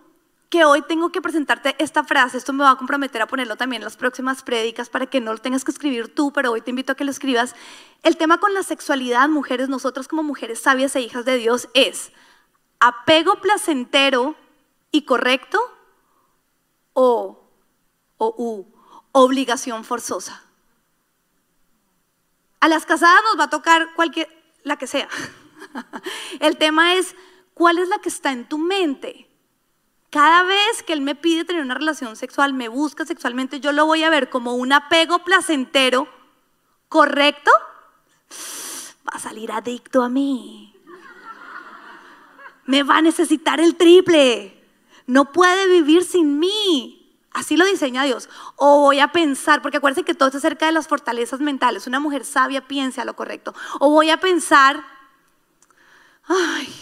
que 0.50 0.66
hoy 0.66 0.82
tengo 0.82 1.10
que 1.10 1.22
presentarte 1.22 1.74
esta 1.78 2.04
frase. 2.04 2.36
Esto 2.36 2.52
me 2.52 2.64
va 2.64 2.72
a 2.72 2.76
comprometer 2.76 3.22
a 3.22 3.26
ponerlo 3.26 3.56
también 3.56 3.80
en 3.80 3.84
las 3.84 3.96
próximas 3.96 4.42
prédicas 4.42 4.90
para 4.90 5.06
que 5.06 5.22
no 5.22 5.32
lo 5.32 5.38
tengas 5.38 5.64
que 5.64 5.70
escribir 5.70 6.14
tú, 6.14 6.34
pero 6.34 6.52
hoy 6.52 6.60
te 6.60 6.68
invito 6.68 6.92
a 6.92 6.96
que 6.96 7.06
lo 7.06 7.10
escribas. 7.10 7.56
El 8.02 8.18
tema 8.18 8.40
con 8.40 8.52
la 8.52 8.62
sexualidad, 8.62 9.26
mujeres, 9.30 9.70
nosotras 9.70 10.06
como 10.06 10.22
mujeres 10.22 10.60
sabias 10.60 10.94
e 10.94 11.00
hijas 11.00 11.24
de 11.24 11.38
Dios, 11.38 11.70
es 11.72 12.12
apego 12.78 13.40
placentero 13.40 14.36
y 14.92 15.06
correcto 15.06 15.58
o, 16.92 17.42
o 18.18 18.34
u, 18.36 18.66
obligación 19.12 19.82
forzosa. 19.82 20.45
A 22.66 22.68
las 22.68 22.84
casadas 22.84 23.22
nos 23.22 23.38
va 23.38 23.44
a 23.44 23.50
tocar 23.50 23.94
cualquier, 23.94 24.28
la 24.64 24.76
que 24.76 24.88
sea. 24.88 25.08
El 26.40 26.58
tema 26.58 26.94
es, 26.94 27.14
¿cuál 27.54 27.78
es 27.78 27.86
la 27.86 28.00
que 28.00 28.08
está 28.08 28.32
en 28.32 28.48
tu 28.48 28.58
mente? 28.58 29.30
Cada 30.10 30.42
vez 30.42 30.82
que 30.84 30.92
él 30.92 31.00
me 31.00 31.14
pide 31.14 31.44
tener 31.44 31.62
una 31.62 31.74
relación 31.74 32.16
sexual, 32.16 32.54
me 32.54 32.66
busca 32.66 33.06
sexualmente, 33.06 33.60
yo 33.60 33.70
lo 33.70 33.86
voy 33.86 34.02
a 34.02 34.10
ver 34.10 34.30
como 34.30 34.54
un 34.54 34.72
apego 34.72 35.20
placentero, 35.20 36.08
¿correcto? 36.88 37.52
Va 39.08 39.12
a 39.12 39.20
salir 39.20 39.52
adicto 39.52 40.02
a 40.02 40.08
mí. 40.08 40.74
Me 42.64 42.82
va 42.82 42.96
a 42.96 43.02
necesitar 43.02 43.60
el 43.60 43.76
triple. 43.76 44.60
No 45.06 45.30
puede 45.30 45.68
vivir 45.68 46.02
sin 46.02 46.40
mí. 46.40 46.95
Así 47.36 47.58
lo 47.58 47.66
diseña 47.66 48.04
Dios. 48.04 48.30
O 48.56 48.80
voy 48.80 48.98
a 48.98 49.12
pensar, 49.12 49.60
porque 49.60 49.76
acuérdense 49.76 50.06
que 50.06 50.14
todo 50.14 50.30
es 50.30 50.34
acerca 50.34 50.64
de 50.64 50.72
las 50.72 50.88
fortalezas 50.88 51.38
mentales. 51.40 51.86
Una 51.86 52.00
mujer 52.00 52.24
sabia 52.24 52.66
piensa 52.66 53.04
lo 53.04 53.14
correcto. 53.14 53.54
O 53.78 53.90
voy 53.90 54.08
a 54.08 54.18
pensar, 54.18 54.82
ay, 56.26 56.74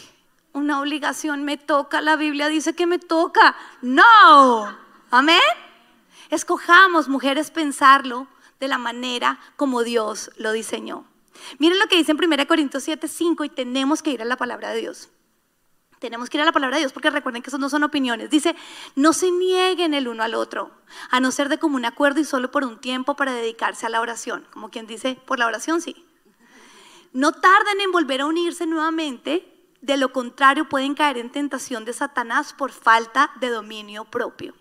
una 0.53 0.79
obligación 0.79 1.43
me 1.43 1.57
toca, 1.57 2.01
la 2.01 2.15
Biblia 2.15 2.47
dice 2.47 2.73
que 2.73 2.87
me 2.87 3.01
toca. 3.01 3.57
No. 3.83 4.79
Amén. 5.11 5.41
Escojamos, 6.31 7.09
mujeres, 7.09 7.51
pensarlo 7.51 8.29
de 8.61 8.69
la 8.69 8.79
manera 8.79 9.41
como 9.57 9.83
Dios 9.83 10.31
lo 10.37 10.53
diseñó. 10.53 11.05
Miren 11.59 11.81
lo 11.81 11.89
que 11.89 11.97
dice 11.97 12.13
en 12.13 12.25
1 12.25 12.47
Corintios 12.47 12.85
7, 12.85 13.09
5 13.09 13.43
y 13.43 13.49
tenemos 13.49 14.03
que 14.03 14.11
ir 14.11 14.23
a 14.23 14.25
la 14.25 14.37
palabra 14.37 14.71
de 14.71 14.83
Dios. 14.83 15.09
Tenemos 16.05 16.29
que 16.29 16.37
ir 16.37 16.43
a 16.43 16.45
la 16.45 16.53
palabra 16.53 16.77
de 16.77 16.83
Dios 16.83 16.93
porque 16.93 17.09
recuerden 17.09 17.41
que 17.41 17.49
eso 17.49 17.57
no 17.57 17.71
son 17.71 17.83
opiniones. 17.83 18.29
Dice, 18.29 18.55
no 18.95 19.15
se 19.15 19.31
nieguen 19.31 19.95
el 19.95 20.07
uno 20.07 20.23
al 20.23 20.35
otro, 20.35 20.71
a 21.11 21.19
no 21.19 21.31
ser 21.31 21.49
de 21.49 21.57
común 21.57 21.87
acuerdo 21.87 22.21
y 22.21 22.27
solo 22.27 22.51
por 22.51 22.63
un 22.63 22.79
tiempo 22.79 23.17
para 23.17 23.33
dedicarse 23.33 23.87
a 23.87 23.89
la 23.89 24.03
oración. 24.03 24.47
Como 24.51 24.69
quien 24.69 24.87
dice, 24.87 25.19
por 25.25 25.39
la 25.39 25.47
oración 25.47 25.81
sí. 25.81 26.05
No 27.15 27.33
tarden 27.33 27.81
en 27.81 27.91
volver 27.91 28.21
a 28.21 28.27
unirse 28.27 28.67
nuevamente, 28.67 29.51
de 29.81 29.97
lo 29.97 30.13
contrario 30.13 30.69
pueden 30.69 30.95
caer 30.95 31.17
en 31.17 31.33
tentación 31.33 31.87
de 31.87 31.95
Satanás 31.95 32.53
por 32.53 32.71
falta 32.71 33.31
de 33.41 33.49
dominio 33.49 34.05
propio. 34.05 34.55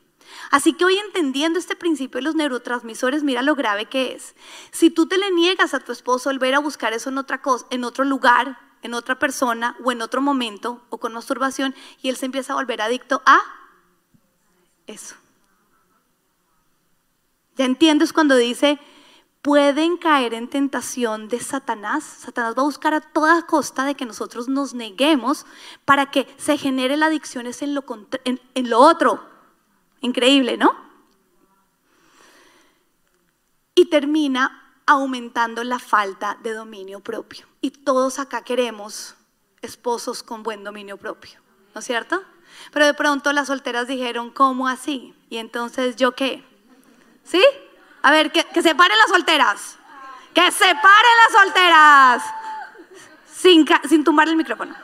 Así 0.50 0.72
que 0.72 0.86
hoy 0.86 0.98
entendiendo 0.98 1.60
este 1.60 1.76
principio 1.76 2.20
de 2.20 2.24
los 2.24 2.36
neurotransmisores, 2.36 3.22
mira 3.24 3.42
lo 3.42 3.56
grave 3.56 3.88
que 3.88 4.14
es. 4.14 4.34
Si 4.72 4.90
tú 4.90 5.08
te 5.08 5.18
le 5.18 5.30
niegas 5.32 5.74
a 5.74 5.82
tu 5.82 5.92
esposo 5.92 6.30
el 6.30 6.40
ver 6.40 6.56
a 6.56 6.60
buscar 6.60 6.94
eso 6.94 7.10
en 7.10 7.18
otra 7.18 7.42
cosa, 7.42 7.66
en 7.70 7.84
otro 7.84 8.06
lugar, 8.06 8.58
en 8.84 8.94
otra 8.94 9.18
persona 9.18 9.76
o 9.84 9.92
en 9.92 10.02
otro 10.02 10.22
momento 10.22 10.82
o 10.90 10.98
con 11.00 11.14
masturbación 11.14 11.74
y 12.02 12.10
él 12.10 12.18
se 12.18 12.26
empieza 12.26 12.54
a 12.54 12.58
volver 12.58 12.82
adicto 12.82 13.22
a 13.26 13.40
eso. 14.86 15.16
¿Ya 17.56 17.66
entiendes 17.66 18.14
cuando 18.14 18.36
dice 18.36 18.80
pueden 19.42 19.98
caer 19.98 20.34
en 20.34 20.50
tentación 20.50 21.28
de 21.28 21.40
Satanás? 21.40 22.04
Satanás 22.04 22.56
va 22.58 22.62
a 22.62 22.66
buscar 22.66 22.94
a 22.94 23.02
toda 23.02 23.46
costa 23.46 23.86
de 23.86 23.96
que 23.96 24.06
nosotros 24.06 24.48
nos 24.48 24.74
neguemos 24.74 25.46
para 25.86 26.12
que 26.12 26.28
se 26.38 26.58
genere 26.58 26.98
la 26.98 27.08
adicción 27.08 27.46
en 27.48 27.74
lo, 27.74 27.84
en 28.26 28.70
lo 28.70 28.80
otro. 28.80 29.24
Increíble, 30.02 30.58
¿no? 30.58 30.76
Y 33.76 33.86
termina 33.86 34.82
aumentando 34.86 35.64
la 35.64 35.80
falta 35.80 36.38
de 36.42 36.54
dominio 36.54 37.00
propio. 37.00 37.53
Y 37.64 37.72
todos 37.72 38.20
acá 38.20 38.44
queremos 38.44 39.16
esposos 39.62 40.22
con 40.22 40.44
buen 40.44 40.66
dominio 40.66 40.98
propio, 40.98 41.40
¿no 41.74 41.80
es 41.80 41.86
cierto? 41.86 42.22
Pero 42.74 42.86
de 42.86 42.94
pronto 42.94 43.32
las 43.32 43.48
solteras 43.48 43.88
dijeron, 43.88 44.32
¿cómo 44.32 44.68
así? 44.68 45.16
Y 45.30 45.38
entonces, 45.38 45.96
¿yo 45.96 46.12
qué? 46.12 46.44
¿Sí? 47.24 47.42
A 48.02 48.12
ver, 48.12 48.34
que, 48.34 48.42
se 48.62 48.76
paren 48.76 48.98
las 48.98 49.08
solteras. 49.08 49.78
Que 50.34 50.52
se 50.52 50.66
paren 50.66 51.18
las 51.24 51.32
solteras. 51.42 52.24
Sin, 53.34 53.66
sin 53.88 54.04
tumbar 54.04 54.28
el 54.28 54.36
micrófono. 54.36 54.76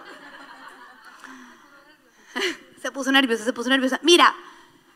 Se 2.81 2.93
puso 2.93 3.11
nerviosa, 3.11 3.43
se 3.43 3.51
puso 3.51 3.67
nerviosa. 3.67 3.99
Mira, 4.03 4.33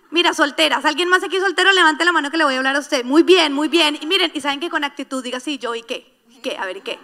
Mira, 0.10 0.34
solteras, 0.34 0.86
¿alguien 0.86 1.10
más 1.10 1.22
aquí 1.22 1.38
soltero? 1.38 1.74
Levante 1.74 2.06
la 2.06 2.14
mano 2.14 2.32
que 2.32 2.38
le 2.38 2.46
voy 2.46 2.54
a 2.54 2.58
hablar 2.60 2.78
a 2.78 2.80
usted. 2.80 3.04
Muy 3.04 3.24
bien, 3.24 3.52
muy 3.52 3.68
bien. 3.68 3.98
Y 4.00 4.06
miren, 4.06 4.32
y 4.34 4.40
saben 4.40 4.62
que 4.62 4.70
con 4.70 4.86
actitud 4.86 5.22
diga, 5.22 5.42
sí, 5.42 5.58
yo, 5.58 5.76
¿y 5.76 5.84
qué? 5.84 6.18
¿Y 6.30 6.38
qué? 6.38 6.56
A 6.58 6.66
ver, 6.66 6.78
¿y 6.78 6.82
qué? 6.82 6.98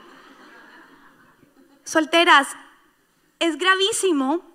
Solteras, 1.90 2.50
es 3.40 3.58
gravísimo 3.58 4.46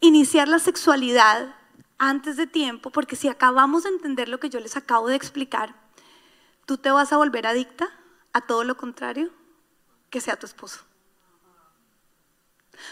iniciar 0.00 0.48
la 0.48 0.58
sexualidad 0.58 1.54
antes 1.96 2.36
de 2.36 2.48
tiempo, 2.48 2.90
porque 2.90 3.14
si 3.14 3.28
acabamos 3.28 3.84
de 3.84 3.90
entender 3.90 4.28
lo 4.28 4.40
que 4.40 4.50
yo 4.50 4.58
les 4.58 4.76
acabo 4.76 5.06
de 5.06 5.14
explicar, 5.14 5.76
tú 6.66 6.76
te 6.76 6.90
vas 6.90 7.12
a 7.12 7.18
volver 7.18 7.46
adicta 7.46 7.88
a 8.32 8.40
todo 8.40 8.64
lo 8.64 8.76
contrario 8.76 9.30
que 10.10 10.20
sea 10.20 10.36
tu 10.36 10.46
esposo. 10.46 10.80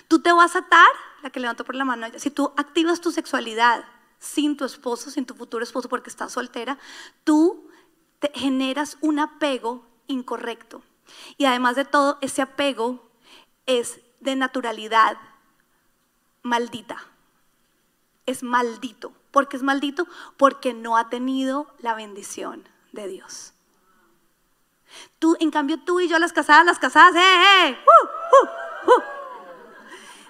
Tú 0.06 0.20
te 0.20 0.30
vas 0.30 0.54
a 0.54 0.60
atar, 0.60 0.86
la 1.24 1.30
que 1.30 1.40
levanto 1.40 1.64
por 1.64 1.74
la 1.74 1.84
mano, 1.84 2.06
si 2.18 2.30
tú 2.30 2.52
activas 2.56 3.00
tu 3.00 3.10
sexualidad 3.10 3.84
sin 4.20 4.56
tu 4.56 4.64
esposo, 4.64 5.10
sin 5.10 5.26
tu 5.26 5.34
futuro 5.34 5.64
esposo 5.64 5.88
porque 5.88 6.10
estás 6.10 6.30
soltera, 6.30 6.78
tú 7.24 7.68
te 8.20 8.30
generas 8.36 8.98
un 9.00 9.18
apego 9.18 9.84
incorrecto. 10.06 10.84
Y 11.36 11.46
además 11.46 11.74
de 11.74 11.84
todo, 11.84 12.18
ese 12.20 12.40
apego 12.40 13.05
es 13.66 14.00
de 14.20 14.36
naturalidad 14.36 15.16
maldita. 16.42 16.96
Es 18.24 18.42
maldito. 18.42 19.12
¿Por 19.30 19.48
qué 19.48 19.56
es 19.56 19.62
maldito? 19.62 20.06
Porque 20.36 20.72
no 20.72 20.96
ha 20.96 21.08
tenido 21.08 21.72
la 21.78 21.94
bendición 21.94 22.68
de 22.92 23.08
Dios. 23.08 23.52
Tú, 25.18 25.36
en 25.40 25.50
cambio, 25.50 25.78
tú 25.78 26.00
y 26.00 26.08
yo, 26.08 26.18
las 26.18 26.32
casadas, 26.32 26.64
las 26.64 26.78
casadas, 26.78 27.14
¡eh, 27.16 27.68
eh! 27.68 27.78
¡Uh, 27.84 28.06
uh, 28.36 28.94
uh! 28.94 29.02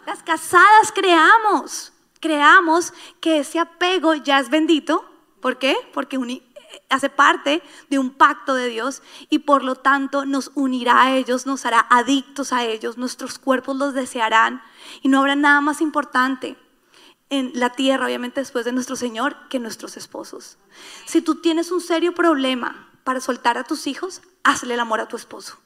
Las 0.06 0.22
casadas 0.22 0.92
creamos 0.92 1.92
creamos 2.20 2.92
que 3.20 3.38
ese 3.38 3.58
apego 3.58 4.14
ya 4.14 4.40
es 4.40 4.50
bendito. 4.50 5.04
¿Por 5.40 5.58
qué? 5.58 5.76
Porque 5.94 6.18
hace 6.88 7.08
parte 7.08 7.62
de 7.90 7.98
un 7.98 8.10
pacto 8.10 8.54
de 8.54 8.68
Dios 8.68 9.02
y 9.28 9.40
por 9.40 9.62
lo 9.62 9.76
tanto 9.76 10.24
nos 10.24 10.50
unirá 10.54 11.02
a 11.02 11.16
ellos, 11.16 11.46
nos 11.46 11.66
hará 11.66 11.86
adictos 11.90 12.52
a 12.52 12.64
ellos, 12.64 12.98
nuestros 12.98 13.38
cuerpos 13.38 13.76
los 13.76 13.94
desearán 13.94 14.62
y 15.02 15.08
no 15.08 15.18
habrá 15.18 15.36
nada 15.36 15.60
más 15.60 15.80
importante 15.80 16.56
en 17.28 17.52
la 17.54 17.70
tierra, 17.70 18.06
obviamente 18.06 18.40
después 18.40 18.64
de 18.64 18.72
nuestro 18.72 18.96
Señor, 18.96 19.36
que 19.48 19.58
nuestros 19.58 19.96
esposos. 19.96 20.58
Si 21.06 21.22
tú 21.22 21.36
tienes 21.36 21.70
un 21.72 21.80
serio 21.80 22.14
problema 22.14 22.88
para 23.04 23.20
soltar 23.20 23.58
a 23.58 23.64
tus 23.64 23.86
hijos, 23.86 24.22
hazle 24.44 24.74
el 24.74 24.80
amor 24.80 25.00
a 25.00 25.08
tu 25.08 25.16
esposo. 25.16 25.58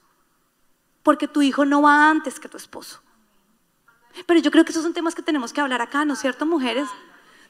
Porque 1.02 1.28
tu 1.28 1.42
hijo 1.42 1.64
no 1.64 1.82
va 1.82 2.10
antes 2.10 2.40
que 2.40 2.48
tu 2.48 2.56
esposo. 2.56 3.02
Pero 4.26 4.40
yo 4.40 4.50
creo 4.50 4.64
que 4.64 4.72
esos 4.72 4.82
son 4.82 4.94
temas 4.94 5.14
que 5.14 5.22
tenemos 5.22 5.52
que 5.52 5.60
hablar 5.60 5.82
acá, 5.82 6.04
¿no 6.04 6.14
es 6.14 6.20
cierto, 6.20 6.46
mujeres? 6.46 6.88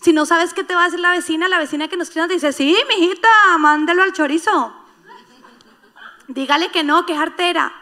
Si 0.01 0.13
no 0.13 0.25
sabes 0.27 0.55
qué 0.55 0.65
te 0.65 0.75
va 0.75 0.83
a 0.83 0.85
decir 0.87 1.01
la 1.01 1.11
vecina, 1.11 1.49
la 1.49 1.59
vecina 1.59 1.89
que 1.89 1.97
nos 1.97 2.11
cría 2.11 2.27
dice, 2.27 2.53
sí, 2.53 2.77
mijita, 2.89 3.29
mándelo 3.59 4.03
al 4.03 4.13
chorizo. 4.13 4.75
Dígale 6.29 6.71
que 6.71 6.83
no, 6.85 7.05
que 7.07 7.13
es 7.13 7.19
artera. 7.19 7.73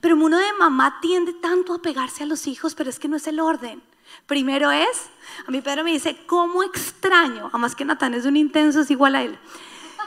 Pero 0.00 0.16
uno 0.16 0.38
de 0.38 0.52
mamá 0.54 0.98
tiende 1.00 1.32
tanto 1.32 1.74
a 1.74 1.82
pegarse 1.82 2.24
a 2.24 2.26
los 2.26 2.46
hijos, 2.46 2.74
pero 2.74 2.90
es 2.90 2.98
que 2.98 3.08
no 3.08 3.16
es 3.16 3.26
el 3.28 3.38
orden. 3.38 3.82
Primero 4.26 4.70
es, 4.72 5.10
a 5.46 5.50
mí 5.50 5.60
Pedro 5.60 5.84
me 5.84 5.92
dice, 5.92 6.16
¿cómo 6.26 6.62
extraño? 6.62 7.48
Además 7.48 7.76
que 7.76 7.84
Natán 7.84 8.14
es 8.14 8.26
un 8.26 8.36
intenso, 8.36 8.80
es 8.80 8.90
igual 8.90 9.14
a 9.14 9.22
él. 9.22 9.38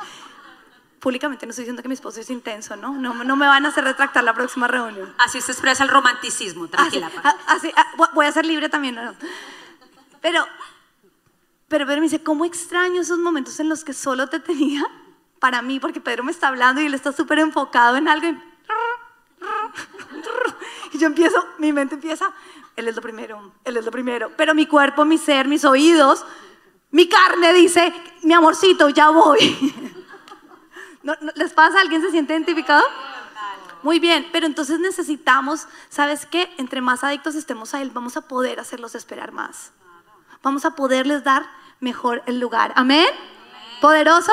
públicamente 1.00 1.46
no 1.46 1.52
estoy 1.52 1.64
diciendo 1.64 1.82
que 1.82 1.88
mi 1.88 1.94
esposo 1.94 2.20
es 2.20 2.30
intenso, 2.30 2.76
¿no? 2.76 2.92
No, 2.92 3.14
no 3.24 3.36
me 3.36 3.48
van 3.48 3.66
a 3.66 3.70
hacer 3.70 3.84
retractar 3.84 4.24
la 4.24 4.34
próxima 4.34 4.68
reunión. 4.68 5.14
Así 5.20 5.40
se 5.42 5.52
expresa 5.52 5.84
el 5.84 5.90
romanticismo, 5.90 6.68
tranquila. 6.68 7.10
Así, 7.48 7.72
ah, 7.76 7.86
voy 8.14 8.26
a 8.26 8.32
ser 8.32 8.46
libre 8.46 8.68
también, 8.68 8.96
¿no? 8.96 9.14
Pero, 10.22 10.46
pero 11.68 11.86
Pedro 11.86 12.00
me 12.00 12.06
dice, 12.06 12.24
¿cómo 12.24 12.46
extraño 12.46 13.02
esos 13.02 13.20
momentos 13.20 13.60
en 13.60 13.70
los 13.70 13.84
que 13.84 13.94
solo 13.94 14.28
te 14.28 14.40
tenía 14.40 14.86
para 15.40 15.62
mí? 15.62 15.80
Porque 15.80 16.00
Pedro 16.00 16.24
me 16.24 16.32
está 16.32 16.48
hablando 16.48 16.82
y 16.82 16.86
él 16.86 16.94
está 16.94 17.12
súper 17.12 17.40
enfocado 17.40 17.98
en 17.98 18.08
algo. 18.08 18.28
Y, 18.28 18.38
y 20.94 20.98
yo 20.98 21.08
empiezo, 21.08 21.46
mi 21.58 21.74
mente 21.74 21.96
empieza, 21.96 22.34
él 22.76 22.88
es 22.88 22.96
lo 22.96 23.02
primero, 23.02 23.52
él 23.66 23.76
es 23.78 23.84
lo 23.86 23.92
primero. 23.92 24.32
Pero 24.38 24.56
mi 24.56 24.66
cuerpo, 24.66 25.04
mi 25.04 25.18
ser, 25.18 25.48
mis 25.48 25.66
oídos, 25.66 26.26
mi 26.92 27.10
carne 27.10 27.54
dice, 27.54 27.94
mi 28.24 28.34
amorcito, 28.34 28.90
ya 28.90 29.10
voy. 29.10 29.74
les 31.36 31.54
pasa? 31.54 31.82
¿Alguien 31.82 32.02
se 32.02 32.12
siente 32.12 32.34
identificado? 32.34 32.84
Muy 33.84 34.00
bien, 34.00 34.28
pero 34.32 34.46
entonces 34.46 34.80
necesitamos, 34.80 35.68
¿sabes 35.90 36.26
qué? 36.26 36.50
Entre 36.58 36.82
más 36.82 37.04
adictos 37.04 37.36
estemos 37.36 37.74
a 37.74 37.82
Él, 37.82 37.92
vamos 37.92 38.18
a 38.18 38.22
poder 38.22 38.60
hacerlos 38.60 38.96
esperar 38.96 39.32
más. 39.32 39.72
Vamos 40.42 40.66
a 40.66 40.76
poderles 40.76 41.24
dar 41.24 41.50
mejor 41.80 42.24
el 42.26 42.40
lugar. 42.40 42.74
¿Amén? 42.76 43.08
¿Poderoso? 43.82 44.32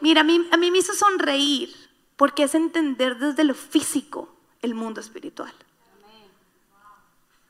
Mira, 0.00 0.22
a 0.22 0.24
mí, 0.24 0.46
a 0.50 0.56
mí 0.56 0.70
me 0.70 0.78
hizo 0.78 0.92
sonreír 0.92 1.74
porque 2.16 2.44
es 2.44 2.54
entender 2.54 3.18
desde 3.18 3.44
lo 3.44 3.54
físico 3.54 4.34
el 4.62 4.74
mundo 4.74 5.00
espiritual. 5.00 5.52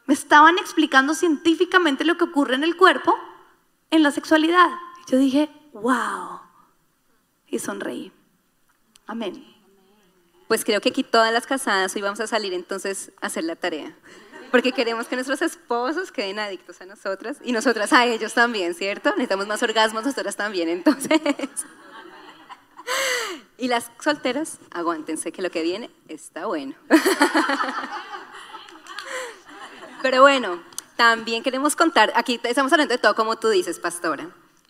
Me 0.07 0.14
estaban 0.14 0.59
explicando 0.59 1.14
científicamente 1.14 2.05
lo 2.05 2.16
que 2.16 2.25
ocurre 2.25 2.55
en 2.55 2.64
el 2.64 2.77
cuerpo 2.77 3.16
en 3.90 4.03
la 4.03 4.11
sexualidad. 4.11 4.70
Yo 5.09 5.18
dije, 5.18 5.51
wow 5.72 6.40
y 7.49 7.59
sonreí. 7.59 8.12
Amén. 9.07 9.44
Pues 10.49 10.64
creo 10.64 10.81
que 10.81 10.90
aquí 10.90 11.03
todas 11.03 11.33
las 11.33 11.46
casadas 11.46 11.94
hoy 11.96 12.03
vamos 12.03 12.20
a 12.20 12.27
salir 12.27 12.53
entonces 12.53 13.12
a 13.20 13.27
hacer 13.27 13.44
la 13.44 13.57
tarea. 13.57 13.96
Porque 14.50 14.72
queremos 14.72 15.06
que 15.06 15.16
nuestros 15.16 15.42
esposos 15.42 16.12
queden 16.12 16.38
adictos 16.38 16.80
a 16.80 16.87
nosotras 16.87 17.38
y 17.42 17.52
nosotras 17.52 17.92
a 17.92 18.06
ellos 18.06 18.35
también, 18.35 18.74
¿cierto? 18.74 19.11
Necesitamos 19.11 19.46
más 19.46 19.62
orgasmos, 19.62 20.04
nosotras 20.04 20.37
también, 20.37 20.68
entonces. 20.68 21.20
Y 23.59 23.66
las 23.68 23.90
solteras, 24.00 24.59
aguántense 24.70 25.32
que 25.32 25.42
lo 25.42 25.50
que 25.50 25.62
viene 25.62 25.90
está 26.09 26.46
bueno. 26.46 26.74
Pero 30.02 30.20
bueno, 30.20 30.62
también 30.94 31.42
queremos 31.42 31.74
contar, 31.74 32.12
aquí 32.14 32.38
estamos 32.44 32.70
hablando 32.72 32.92
de 32.94 32.98
todo 32.98 33.14
como 33.14 33.37
tú 33.37 33.48
dices, 33.48 33.80
pastora 33.80 34.28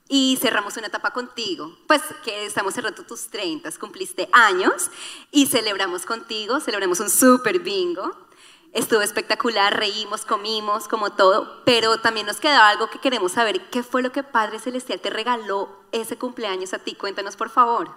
y 0.09 0.39
cerramos 0.41 0.77
una 0.77 0.87
etapa 0.87 1.11
contigo. 1.11 1.77
Pues 1.87 2.03
que 2.25 2.47
estamos 2.47 2.75
cerrando 2.75 3.03
tus 3.05 3.29
30, 3.29 3.71
cumpliste 3.73 4.29
años 4.33 4.91
y 5.31 5.47
celebramos 5.47 6.07
contigo, 6.07 6.61
celebramos 6.61 7.01
un 7.01 7.11
super 7.11 7.59
bingo. 7.61 8.26
Estuvo 8.73 9.01
espectacular, 9.01 9.79
reímos, 9.79 10.25
comimos, 10.25 10.87
como 10.87 11.11
todo, 11.11 11.63
pero 11.65 11.99
también 11.99 12.27
nos 12.27 12.41
quedaba 12.41 12.69
algo 12.69 12.91
que 12.91 12.99
queremos 12.99 13.33
saber. 13.33 13.71
¿Qué 13.71 13.83
fue 13.83 14.03
lo 14.03 14.13
que 14.13 14.23
Padre 14.23 14.59
Celestial 14.59 15.01
te 15.01 15.11
regaló 15.11 15.81
ese 15.93 16.19
cumpleaños 16.19 16.75
a 16.75 16.79
ti? 16.79 16.95
Cuéntanos, 16.95 17.37
por 17.37 17.49
favor. 17.49 17.91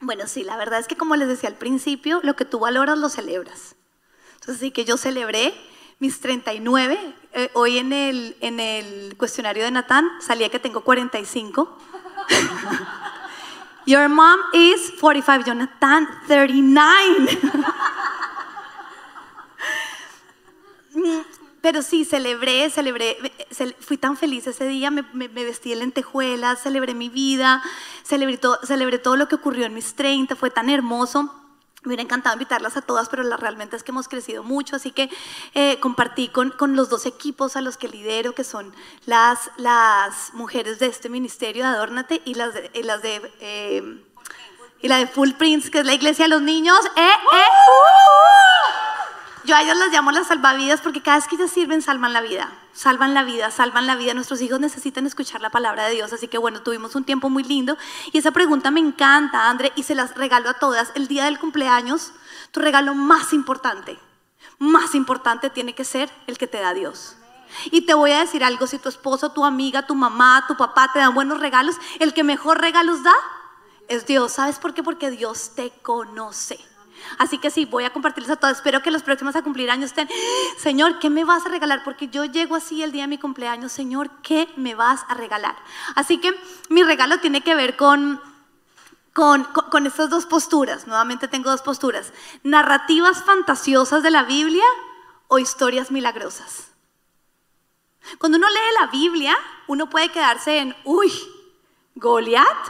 Bueno, 0.00 0.26
sí, 0.26 0.44
la 0.44 0.56
verdad 0.56 0.80
es 0.80 0.88
que 0.88 0.96
como 0.96 1.16
les 1.16 1.28
decía 1.28 1.48
al 1.48 1.56
principio, 1.56 2.20
lo 2.22 2.36
que 2.36 2.44
tú 2.44 2.58
valoras 2.58 2.98
lo 2.98 3.08
celebras. 3.08 3.76
Entonces 4.34 4.58
sí 4.58 4.70
que 4.72 4.84
yo 4.84 4.96
celebré 4.96 5.54
mis 6.00 6.20
39. 6.20 7.14
Eh, 7.32 7.50
hoy 7.54 7.78
en 7.78 7.92
el, 7.92 8.36
en 8.40 8.58
el 8.58 9.16
cuestionario 9.16 9.62
de 9.62 9.70
Natán 9.70 10.10
salía 10.20 10.48
que 10.48 10.58
tengo 10.58 10.80
45. 10.82 11.78
Your 13.86 14.08
mom 14.08 14.40
is 14.52 14.92
45. 15.00 15.44
Jonathan, 15.46 16.08
39. 16.26 17.38
Pero 21.62 21.80
sí, 21.82 22.04
celebré, 22.04 22.68
celebré, 22.70 23.16
fui 23.78 23.96
tan 23.96 24.16
feliz 24.16 24.48
ese 24.48 24.66
día, 24.66 24.90
me, 24.90 25.28
vestí 25.28 25.70
de 25.70 25.76
lentejuelas, 25.76 26.60
celebré 26.60 26.92
mi 26.92 27.08
vida, 27.08 27.62
celebré 28.02 28.36
todo, 28.36 28.58
celebré 28.64 28.98
todo 28.98 29.16
lo 29.16 29.28
que 29.28 29.36
ocurrió 29.36 29.64
en 29.66 29.72
mis 29.72 29.94
30, 29.94 30.34
fue 30.34 30.50
tan 30.50 30.68
hermoso. 30.68 31.32
Me 31.82 31.88
hubiera 31.88 32.02
encantado 32.02 32.34
invitarlas 32.34 32.76
a 32.76 32.82
todas, 32.82 33.08
pero 33.08 33.22
la, 33.22 33.36
realmente 33.36 33.76
es 33.76 33.84
que 33.84 33.92
hemos 33.92 34.08
crecido 34.08 34.42
mucho, 34.42 34.74
así 34.74 34.90
que 34.90 35.08
eh, 35.54 35.78
compartí 35.78 36.28
con, 36.28 36.52
los 36.74 36.88
dos 36.88 37.06
equipos 37.06 37.54
a 37.54 37.60
los 37.60 37.76
que 37.76 37.88
lidero, 37.88 38.34
que 38.34 38.44
son 38.44 38.74
las, 39.06 39.50
mujeres 40.32 40.80
de 40.80 40.86
este 40.86 41.08
ministerio 41.08 41.62
de 41.62 41.70
Adórnate 41.70 42.22
y 42.24 42.34
las 42.34 42.54
de, 42.54 42.70
las 42.82 43.02
de 43.02 43.32
eh, 43.40 44.02
de 44.82 45.06
Full 45.06 45.32
Prince, 45.32 45.70
que 45.70 45.78
es 45.78 45.86
la 45.86 45.94
iglesia 45.94 46.24
de 46.24 46.30
los 46.30 46.42
niños. 46.42 46.78
¡Eh, 46.96 47.00
eh! 47.00 48.81
Yo 49.44 49.56
a 49.56 49.62
ellos 49.62 49.76
las 49.76 49.92
llamo 49.92 50.12
las 50.12 50.28
salvavidas 50.28 50.80
porque 50.80 51.02
cada 51.02 51.16
vez 51.18 51.26
que 51.26 51.34
ellas 51.34 51.50
sirven 51.50 51.82
salvan 51.82 52.12
la 52.12 52.20
vida, 52.20 52.52
salvan 52.72 53.12
la 53.12 53.24
vida, 53.24 53.50
salvan 53.50 53.88
la 53.88 53.96
vida. 53.96 54.14
Nuestros 54.14 54.40
hijos 54.40 54.60
necesitan 54.60 55.04
escuchar 55.04 55.40
la 55.40 55.50
palabra 55.50 55.86
de 55.86 55.94
Dios, 55.94 56.12
así 56.12 56.28
que 56.28 56.38
bueno, 56.38 56.62
tuvimos 56.62 56.94
un 56.94 57.02
tiempo 57.02 57.28
muy 57.28 57.42
lindo 57.42 57.76
y 58.12 58.18
esa 58.18 58.30
pregunta 58.30 58.70
me 58.70 58.78
encanta, 58.78 59.50
André, 59.50 59.72
y 59.74 59.82
se 59.82 59.96
las 59.96 60.14
regalo 60.14 60.48
a 60.48 60.54
todas. 60.54 60.92
El 60.94 61.08
día 61.08 61.24
del 61.24 61.40
cumpleaños, 61.40 62.12
tu 62.52 62.60
regalo 62.60 62.94
más 62.94 63.32
importante, 63.32 63.98
más 64.60 64.94
importante 64.94 65.50
tiene 65.50 65.74
que 65.74 65.84
ser 65.84 66.08
el 66.28 66.38
que 66.38 66.46
te 66.46 66.60
da 66.60 66.72
Dios. 66.72 67.16
Y 67.72 67.82
te 67.82 67.94
voy 67.94 68.12
a 68.12 68.20
decir 68.20 68.44
algo, 68.44 68.68
si 68.68 68.78
tu 68.78 68.88
esposo, 68.88 69.32
tu 69.32 69.44
amiga, 69.44 69.86
tu 69.86 69.96
mamá, 69.96 70.44
tu 70.46 70.56
papá 70.56 70.90
te 70.92 71.00
dan 71.00 71.14
buenos 71.14 71.40
regalos, 71.40 71.76
el 71.98 72.14
que 72.14 72.22
mejor 72.22 72.60
regalos 72.60 73.02
da 73.02 73.14
es 73.88 74.06
Dios. 74.06 74.32
¿Sabes 74.32 74.58
por 74.58 74.72
qué? 74.72 74.82
Porque 74.82 75.10
Dios 75.10 75.50
te 75.56 75.70
conoce. 75.82 76.71
Así 77.18 77.38
que 77.38 77.50
sí, 77.50 77.64
voy 77.64 77.84
a 77.84 77.92
compartirles 77.92 78.30
a 78.30 78.36
todos. 78.36 78.56
Espero 78.56 78.82
que 78.82 78.90
los 78.90 79.02
próximos 79.02 79.36
a 79.36 79.42
cumplir 79.42 79.70
años 79.70 79.90
estén, 79.90 80.08
Señor, 80.58 80.98
¿qué 80.98 81.10
me 81.10 81.24
vas 81.24 81.46
a 81.46 81.48
regalar? 81.48 81.82
Porque 81.84 82.08
yo 82.08 82.24
llego 82.24 82.56
así 82.56 82.82
el 82.82 82.92
día 82.92 83.02
de 83.02 83.08
mi 83.08 83.18
cumpleaños, 83.18 83.72
Señor, 83.72 84.10
¿qué 84.22 84.48
me 84.56 84.74
vas 84.74 85.04
a 85.08 85.14
regalar? 85.14 85.56
Así 85.94 86.18
que 86.18 86.34
mi 86.68 86.82
regalo 86.82 87.18
tiene 87.20 87.42
que 87.42 87.54
ver 87.54 87.76
con, 87.76 88.20
con, 89.12 89.44
con 89.44 89.86
estas 89.86 90.10
dos 90.10 90.26
posturas. 90.26 90.86
Nuevamente 90.86 91.28
tengo 91.28 91.50
dos 91.50 91.62
posturas. 91.62 92.12
Narrativas 92.42 93.24
fantasiosas 93.24 94.02
de 94.02 94.10
la 94.10 94.24
Biblia 94.24 94.64
o 95.28 95.38
historias 95.38 95.90
milagrosas. 95.90 96.72
Cuando 98.18 98.38
uno 98.38 98.48
lee 98.48 98.80
la 98.80 98.86
Biblia, 98.88 99.36
uno 99.66 99.88
puede 99.88 100.10
quedarse 100.10 100.58
en, 100.58 100.76
uy, 100.84 101.12
Goliat, 101.94 102.68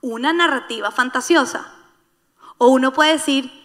una 0.00 0.32
narrativa 0.32 0.90
fantasiosa. 0.90 1.72
O 2.58 2.68
uno 2.68 2.92
puede 2.92 3.12
decir, 3.12 3.61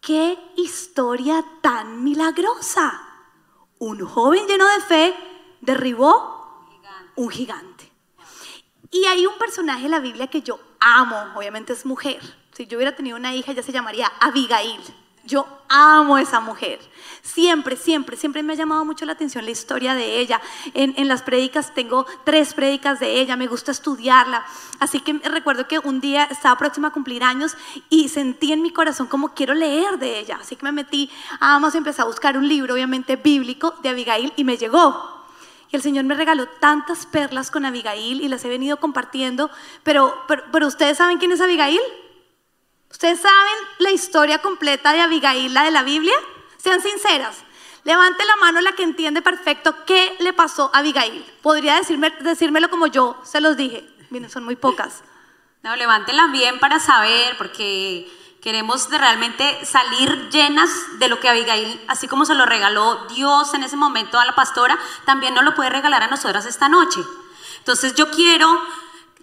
¡Qué 0.00 0.38
historia 0.56 1.44
tan 1.60 2.02
milagrosa! 2.02 3.06
Un 3.78 4.04
joven 4.04 4.46
lleno 4.46 4.66
de 4.66 4.80
fe 4.80 5.14
derribó 5.60 6.66
un 7.16 7.28
gigante. 7.28 7.92
Y 8.90 9.04
hay 9.04 9.26
un 9.26 9.36
personaje 9.38 9.84
en 9.84 9.90
la 9.90 10.00
Biblia 10.00 10.26
que 10.26 10.40
yo 10.40 10.58
amo, 10.80 11.32
obviamente 11.36 11.74
es 11.74 11.84
mujer. 11.84 12.20
Si 12.52 12.66
yo 12.66 12.78
hubiera 12.78 12.96
tenido 12.96 13.16
una 13.16 13.34
hija, 13.34 13.52
ya 13.52 13.62
se 13.62 13.72
llamaría 13.72 14.10
Abigail. 14.20 14.80
Yo 15.24 15.46
amo 15.68 16.16
a 16.16 16.22
esa 16.22 16.40
mujer. 16.40 16.80
Siempre, 17.22 17.76
siempre, 17.76 18.16
siempre 18.16 18.42
me 18.42 18.54
ha 18.54 18.56
llamado 18.56 18.84
mucho 18.84 19.04
la 19.04 19.12
atención 19.12 19.44
la 19.44 19.50
historia 19.50 19.94
de 19.94 20.18
ella. 20.18 20.40
En, 20.74 21.06
las 21.08 21.22
prédicas 21.22 21.74
tengo 21.74 22.06
tres 22.24 22.54
prédicas 22.54 22.98
de 22.98 23.20
ella, 23.20 23.36
me 23.36 23.46
gusta 23.46 23.70
estudiarla. 23.70 24.44
Así 24.78 25.00
que 25.00 25.12
recuerdo 25.24 25.68
que 25.68 25.78
un 25.78 26.00
día 26.00 26.24
estaba 26.24 26.56
próxima 26.56 26.88
a 26.88 26.92
cumplir 26.92 27.22
años 27.22 27.56
y 27.90 28.08
sentí 28.08 28.52
en 28.52 28.62
mi 28.62 28.72
corazón 28.72 29.06
como 29.06 29.34
quiero 29.34 29.54
leer 29.54 29.98
de 29.98 30.18
ella. 30.18 30.38
Así 30.40 30.56
que 30.56 30.64
me 30.64 30.72
metí 30.72 31.10
a 31.38 31.56
Amazon 31.56 31.78
empecé 31.78 32.02
a 32.02 32.06
buscar 32.06 32.36
un 32.38 32.48
libro, 32.48 32.74
obviamente 32.74 33.16
bíblico, 33.16 33.74
de 33.82 33.90
Abigail 33.90 34.32
y 34.36 34.44
me 34.44 34.56
llegó. 34.56 35.20
Y 35.70 35.76
el 35.76 35.82
Señor 35.82 36.04
me 36.04 36.14
regaló 36.14 36.46
tantas 36.46 37.06
perlas 37.06 37.50
con 37.50 37.64
Abigail 37.64 38.22
y 38.22 38.28
las 38.28 38.44
he 38.44 38.48
venido 38.48 38.78
compartiendo. 38.78 39.50
Pero, 39.84 40.14
pero, 40.26 40.42
pero 40.50 40.66
¿ustedes 40.66 40.96
saben 40.96 41.18
quién 41.18 41.30
es 41.32 41.40
Abigail? 41.40 41.80
¿Ustedes 42.90 43.20
saben 43.20 43.54
la 43.78 43.92
historia 43.92 44.40
completa 44.40 44.92
de 44.92 45.00
Abigail, 45.00 45.54
la 45.54 45.62
de 45.62 45.70
la 45.70 45.82
Biblia? 45.82 46.14
Sean 46.58 46.82
sinceras. 46.82 47.36
Levante 47.84 48.24
la 48.26 48.36
mano 48.36 48.60
la 48.60 48.72
que 48.72 48.82
entiende 48.82 49.22
perfecto 49.22 49.74
qué 49.86 50.16
le 50.18 50.32
pasó 50.32 50.70
a 50.74 50.80
Abigail. 50.80 51.24
Podría 51.40 51.76
decirme, 51.76 52.10
decírmelo 52.20 52.68
como 52.68 52.88
yo 52.88 53.16
se 53.24 53.40
los 53.40 53.56
dije. 53.56 53.88
Miren, 54.10 54.28
son 54.28 54.44
muy 54.44 54.56
pocas. 54.56 55.02
No, 55.62 55.76
levántenla 55.76 56.26
bien 56.26 56.58
para 56.58 56.80
saber, 56.80 57.36
porque 57.38 58.10
queremos 58.42 58.90
realmente 58.90 59.64
salir 59.64 60.28
llenas 60.30 60.70
de 60.98 61.08
lo 61.08 61.20
que 61.20 61.28
Abigail, 61.28 61.80
así 61.88 62.08
como 62.08 62.24
se 62.24 62.34
lo 62.34 62.44
regaló 62.44 63.06
Dios 63.06 63.54
en 63.54 63.62
ese 63.62 63.76
momento 63.76 64.18
a 64.18 64.24
la 64.24 64.34
pastora, 64.34 64.78
también 65.04 65.34
nos 65.34 65.44
lo 65.44 65.54
puede 65.54 65.70
regalar 65.70 66.02
a 66.02 66.08
nosotras 66.08 66.44
esta 66.46 66.68
noche. 66.68 67.00
Entonces 67.58 67.94
yo 67.94 68.10
quiero 68.10 68.60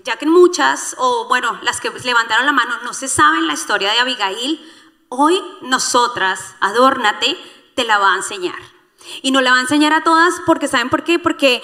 ya 0.07 0.15
que 0.15 0.25
muchas, 0.25 0.95
o 0.97 1.27
bueno, 1.27 1.59
las 1.63 1.81
que 1.81 1.91
levantaron 2.05 2.45
la 2.45 2.53
mano, 2.53 2.75
no 2.83 2.93
se 2.93 3.09
saben 3.09 3.45
la 3.45 3.53
historia 3.53 3.91
de 3.91 3.99
Abigail, 3.99 4.65
hoy 5.09 5.43
nosotras, 5.61 6.55
adórnate, 6.61 7.37
te 7.75 7.83
la 7.83 7.97
va 7.97 8.13
a 8.13 8.15
enseñar. 8.15 8.55
Y 9.21 9.31
no 9.31 9.41
la 9.41 9.51
va 9.51 9.57
a 9.57 9.61
enseñar 9.61 9.91
a 9.91 10.05
todas 10.05 10.33
porque, 10.45 10.69
¿saben 10.69 10.89
por 10.89 11.03
qué? 11.03 11.19
Porque 11.19 11.61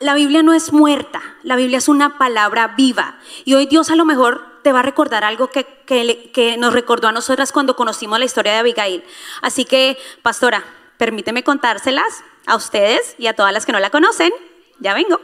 la 0.00 0.14
Biblia 0.14 0.42
no 0.42 0.54
es 0.54 0.72
muerta, 0.72 1.20
la 1.42 1.54
Biblia 1.54 1.76
es 1.76 1.88
una 1.88 2.16
palabra 2.16 2.68
viva. 2.68 3.18
Y 3.44 3.54
hoy 3.54 3.66
Dios 3.66 3.90
a 3.90 3.94
lo 3.94 4.06
mejor 4.06 4.60
te 4.62 4.72
va 4.72 4.78
a 4.78 4.82
recordar 4.82 5.22
algo 5.22 5.48
que, 5.48 5.64
que, 5.86 6.30
que 6.32 6.56
nos 6.56 6.72
recordó 6.72 7.08
a 7.08 7.12
nosotras 7.12 7.52
cuando 7.52 7.76
conocimos 7.76 8.18
la 8.18 8.24
historia 8.24 8.52
de 8.52 8.58
Abigail. 8.58 9.04
Así 9.42 9.66
que, 9.66 9.98
pastora, 10.22 10.64
permíteme 10.96 11.44
contárselas 11.44 12.24
a 12.46 12.56
ustedes 12.56 13.14
y 13.18 13.26
a 13.26 13.36
todas 13.36 13.52
las 13.52 13.66
que 13.66 13.72
no 13.72 13.80
la 13.80 13.90
conocen. 13.90 14.32
Ya 14.80 14.94
vengo. 14.94 15.20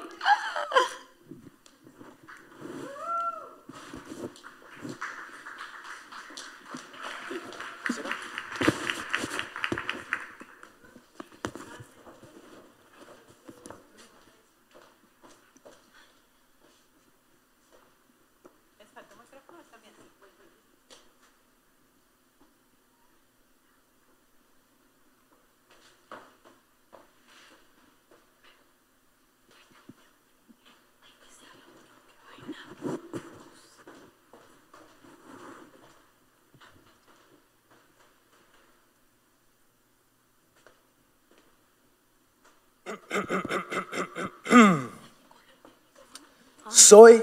Soy 46.93 47.23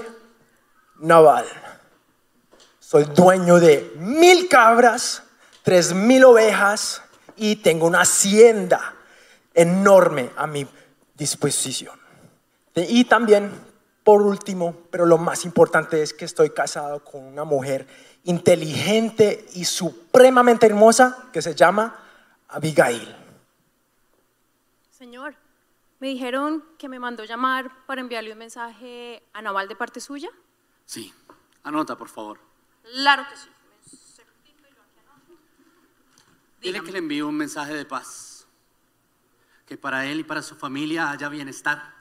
Naval. 0.98 1.46
Soy 2.80 3.04
dueño 3.04 3.60
de 3.60 3.92
mil 3.98 4.48
cabras, 4.48 5.22
tres 5.62 5.94
mil 5.94 6.24
ovejas 6.24 7.00
y 7.36 7.54
tengo 7.54 7.86
una 7.86 8.00
hacienda 8.00 8.96
enorme 9.54 10.30
a 10.36 10.48
mi 10.48 10.66
disposición. 11.14 11.96
Y 12.74 13.04
también, 13.04 13.52
por 14.02 14.22
último, 14.22 14.74
pero 14.90 15.06
lo 15.06 15.18
más 15.18 15.44
importante 15.44 16.02
es 16.02 16.14
que 16.14 16.24
estoy 16.24 16.50
casado 16.50 17.04
con 17.04 17.22
una 17.22 17.44
mujer 17.44 17.86
inteligente 18.24 19.46
y 19.54 19.66
supremamente 19.66 20.66
hermosa 20.66 21.16
que 21.32 21.42
se 21.42 21.54
llama 21.54 21.96
Abigail. 22.48 23.14
Señor, 24.90 25.36
me 26.00 26.08
dijeron 26.08 26.64
que 26.78 26.88
me 26.88 26.98
mandó 26.98 27.24
llamar 27.24 27.86
para 27.86 28.00
enviarle 28.00 28.32
un 28.32 28.38
mensaje 28.38 29.22
a 29.32 29.42
Naval 29.42 29.68
de 29.68 29.76
parte 29.76 30.00
suya. 30.00 30.30
Sí, 30.86 31.12
anota, 31.62 31.96
por 31.96 32.08
favor. 32.08 32.40
Claro 32.82 33.24
que 33.28 33.36
sí. 33.36 33.48
Dile 36.60 36.82
que 36.82 36.92
le 36.92 36.98
envío 36.98 37.28
un 37.28 37.36
mensaje 37.36 37.72
de 37.72 37.84
paz. 37.84 38.46
Que 39.66 39.76
para 39.78 40.04
él 40.06 40.20
y 40.20 40.24
para 40.24 40.42
su 40.42 40.56
familia 40.56 41.10
haya 41.10 41.28
bienestar. 41.28 41.94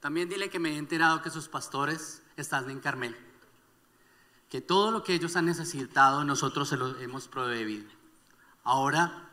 También 0.00 0.28
dile 0.28 0.48
que 0.50 0.58
me 0.58 0.70
he 0.74 0.76
enterado 0.76 1.22
que 1.22 1.30
sus 1.30 1.48
pastores 1.48 2.22
están 2.36 2.70
en 2.70 2.80
Carmel. 2.80 3.16
que 4.48 4.60
todo 4.60 4.90
lo 4.90 5.04
que 5.04 5.14
ellos 5.14 5.36
han 5.36 5.46
necesitado 5.46 6.24
nosotros 6.24 6.68
se 6.68 6.76
lo 6.76 6.98
hemos 7.00 7.28
proveído. 7.28 7.90
Ahora 8.64 9.28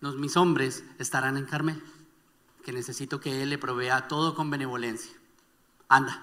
los, 0.00 0.16
mis 0.16 0.36
hombres 0.36 0.84
estarán 0.98 1.36
en 1.36 1.44
Carmel, 1.46 1.82
que 2.64 2.72
necesito 2.72 3.20
que 3.20 3.42
Él 3.42 3.50
le 3.50 3.58
provea 3.58 4.08
todo 4.08 4.34
con 4.34 4.50
benevolencia. 4.50 5.12
Anda, 5.88 6.22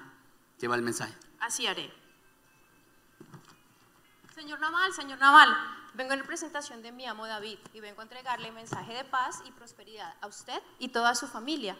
lleva 0.59 0.75
el 0.75 0.81
mensaje. 0.81 1.13
Así 1.39 1.67
haré. 1.67 1.91
Señor 4.33 4.59
Naval, 4.59 4.93
señor 4.93 5.17
Naval, 5.17 5.49
vengo 5.95 6.13
en 6.13 6.19
representación 6.19 6.81
de 6.83 6.91
mi 6.91 7.05
amo 7.05 7.25
David 7.25 7.57
y 7.73 7.79
vengo 7.79 8.01
a 8.01 8.03
entregarle 8.03 8.51
mensaje 8.51 8.93
de 8.93 9.03
paz 9.03 9.41
y 9.47 9.51
prosperidad 9.51 10.13
a 10.21 10.27
usted 10.27 10.61
y 10.77 10.89
toda 10.89 11.15
su 11.15 11.27
familia. 11.27 11.75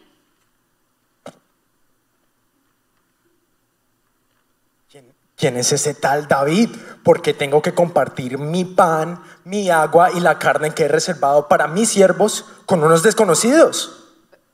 ¿Quién, 4.90 5.14
quién 5.36 5.56
es 5.56 5.70
ese 5.72 5.94
tal 5.94 6.26
David? 6.26 6.70
Porque 7.04 7.32
tengo 7.32 7.62
que 7.62 7.74
compartir 7.74 8.38
mi 8.38 8.64
pan, 8.64 9.22
mi 9.44 9.70
agua 9.70 10.10
y 10.10 10.20
la 10.20 10.38
carne 10.38 10.74
que 10.74 10.84
he 10.84 10.88
reservado 10.88 11.46
para 11.46 11.68
mis 11.68 11.90
siervos 11.90 12.44
con 12.66 12.82
unos 12.82 13.02
desconocidos. 13.02 13.97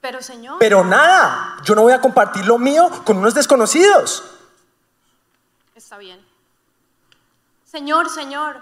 Pero 0.05 0.20
señor, 0.20 0.57
Pero 0.59 0.84
nada, 0.84 1.57
yo 1.64 1.74
no 1.74 1.80
voy 1.80 1.94
a 1.94 2.00
compartir 2.02 2.44
lo 2.44 2.59
mío 2.59 2.90
con 3.07 3.16
unos 3.16 3.32
desconocidos. 3.32 4.22
está 5.74 5.96
bien. 5.96 6.22
Señor, 7.64 8.11
señor, 8.11 8.61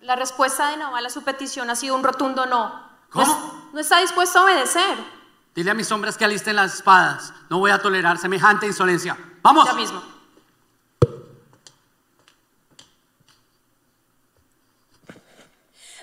la 0.00 0.16
respuesta 0.16 0.70
de 0.70 0.78
Naval 0.78 1.04
a 1.04 1.10
su 1.10 1.22
petición 1.24 1.68
ha 1.68 1.76
sido 1.76 1.94
un 1.94 2.02
rotundo 2.02 2.46
no. 2.46 2.68
No, 3.14 3.22
es- 3.22 3.28
¿Cómo? 3.28 3.68
no 3.74 3.80
está 3.80 3.98
dispuesto 4.00 4.38
a 4.38 4.44
obedecer. 4.44 4.96
Dile 5.54 5.72
a 5.72 5.74
mis 5.74 5.92
hombres 5.92 6.16
que 6.16 6.24
alisten 6.24 6.56
las 6.56 6.76
espadas. 6.76 7.34
No 7.50 7.58
voy 7.58 7.70
a 7.70 7.82
tolerar 7.82 8.16
semejante 8.16 8.66
insolencia. 8.66 9.14
¡Vamos! 9.42 9.66
Ya 9.66 9.74
mismo. 9.74 10.02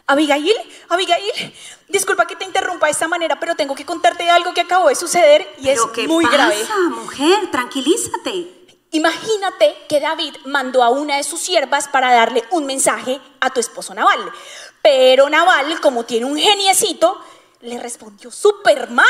Abigail, 0.08 0.53
Abigail, 0.89 1.53
disculpa 1.89 2.26
que 2.26 2.38
te 2.38 2.45
interrumpa 2.45 2.86
de 2.88 2.93
esta 2.93 3.10
manera, 3.10 3.39
pero 3.39 3.55
tengo 3.55 3.76
que 3.76 3.86
contarte 3.86 4.30
algo 4.30 4.53
que 4.53 4.62
acabó 4.62 4.88
de 4.88 4.95
suceder 4.95 5.45
y 5.60 5.68
es 5.70 5.80
¿Pero 5.82 5.91
qué 5.91 6.08
muy 6.08 6.24
pasa, 6.24 6.38
grave. 6.38 6.58
mujer? 6.91 7.51
Tranquilízate. 7.51 8.47
Imagínate 8.91 9.76
que 9.89 9.99
David 9.99 10.34
mandó 10.45 10.82
a 10.82 10.89
una 10.89 11.18
de 11.18 11.24
sus 11.24 11.41
siervas 11.41 11.89
para 11.89 12.14
darle 12.14 12.45
un 12.51 12.66
mensaje 12.66 13.20
a 13.41 13.49
tu 13.49 13.60
esposo 13.60 13.93
Naval. 13.93 14.32
Pero 14.82 15.30
Naval, 15.30 15.82
como 15.82 16.05
tiene 16.05 16.26
un 16.26 16.38
geniecito, 16.38 17.20
le 17.62 17.80
respondió 17.80 18.32
súper 18.32 18.89
mal, 18.89 19.08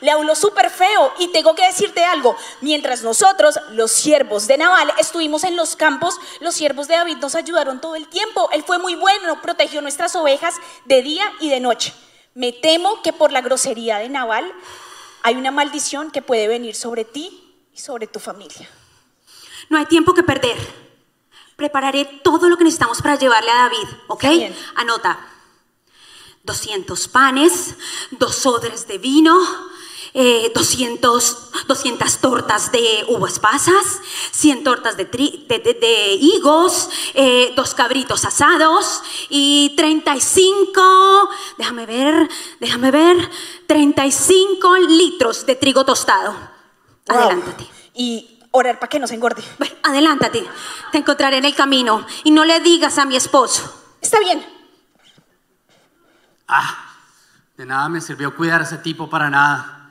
le 0.00 0.10
habló 0.10 0.34
súper 0.34 0.70
feo. 0.70 1.12
Y 1.18 1.28
tengo 1.28 1.54
que 1.54 1.66
decirte 1.66 2.04
algo, 2.04 2.36
mientras 2.60 3.02
nosotros, 3.02 3.58
los 3.70 3.90
siervos 3.90 4.46
de 4.46 4.58
Naval, 4.58 4.92
estuvimos 4.98 5.44
en 5.44 5.56
los 5.56 5.76
campos, 5.76 6.18
los 6.40 6.54
siervos 6.54 6.88
de 6.88 6.94
David 6.96 7.16
nos 7.16 7.34
ayudaron 7.34 7.80
todo 7.80 7.96
el 7.96 8.08
tiempo. 8.08 8.48
Él 8.52 8.62
fue 8.64 8.78
muy 8.78 8.94
bueno, 8.94 9.40
protegió 9.40 9.80
nuestras 9.80 10.14
ovejas 10.16 10.54
de 10.84 11.02
día 11.02 11.24
y 11.40 11.48
de 11.48 11.60
noche. 11.60 11.94
Me 12.34 12.52
temo 12.52 13.02
que 13.02 13.12
por 13.12 13.32
la 13.32 13.40
grosería 13.40 13.98
de 13.98 14.08
Naval 14.08 14.52
hay 15.22 15.36
una 15.36 15.50
maldición 15.50 16.10
que 16.10 16.22
puede 16.22 16.48
venir 16.48 16.74
sobre 16.74 17.04
ti 17.04 17.68
y 17.72 17.78
sobre 17.78 18.06
tu 18.06 18.20
familia. 18.20 18.68
No 19.70 19.78
hay 19.78 19.86
tiempo 19.86 20.12
que 20.14 20.22
perder. 20.22 20.56
Prepararé 21.56 22.04
todo 22.22 22.50
lo 22.50 22.58
que 22.58 22.64
necesitamos 22.64 23.00
para 23.00 23.16
llevarle 23.16 23.50
a 23.50 23.62
David, 23.62 23.88
¿ok? 24.08 24.22
Bien. 24.28 24.56
Anota. 24.74 25.35
200 26.46 27.08
panes, 27.08 27.74
dos 28.12 28.46
odres 28.46 28.86
de 28.88 28.98
vino, 28.98 29.36
eh, 30.14 30.50
200, 30.54 31.36
200 31.66 32.18
tortas 32.18 32.72
de 32.72 33.04
uvas 33.08 33.38
pasas, 33.38 34.00
100 34.30 34.64
tortas 34.64 34.96
de, 34.96 35.10
tri- 35.10 35.46
de- 35.46 35.58
de- 35.58 35.74
de 35.74 36.14
higos, 36.14 36.88
eh, 37.14 37.52
dos 37.54 37.74
cabritos 37.74 38.24
asados 38.24 39.02
y 39.28 39.74
35, 39.76 41.28
déjame 41.58 41.84
ver, 41.84 42.28
déjame 42.60 42.90
ver, 42.90 43.30
35 43.66 44.76
litros 44.88 45.44
de 45.46 45.56
trigo 45.56 45.84
tostado. 45.84 46.32
Wow. 47.08 47.18
Adelántate. 47.18 47.66
Y 47.94 48.40
orar 48.52 48.78
para 48.78 48.88
que 48.88 48.98
no 48.98 49.06
se 49.06 49.14
engorde. 49.14 49.42
Bueno, 49.58 49.74
adelántate. 49.82 50.44
Te 50.92 50.98
encontraré 50.98 51.36
en 51.38 51.44
el 51.44 51.54
camino. 51.54 52.06
Y 52.24 52.30
no 52.30 52.44
le 52.44 52.60
digas 52.60 52.96
a 52.98 53.04
mi 53.04 53.16
esposo. 53.16 53.62
Está 54.00 54.18
bien. 54.20 54.55
Ah, 56.48 56.94
de 57.56 57.66
nada 57.66 57.88
me 57.88 58.00
sirvió 58.00 58.34
cuidar 58.34 58.60
a 58.60 58.64
ese 58.64 58.78
tipo 58.78 59.08
para 59.08 59.30
nada. 59.30 59.90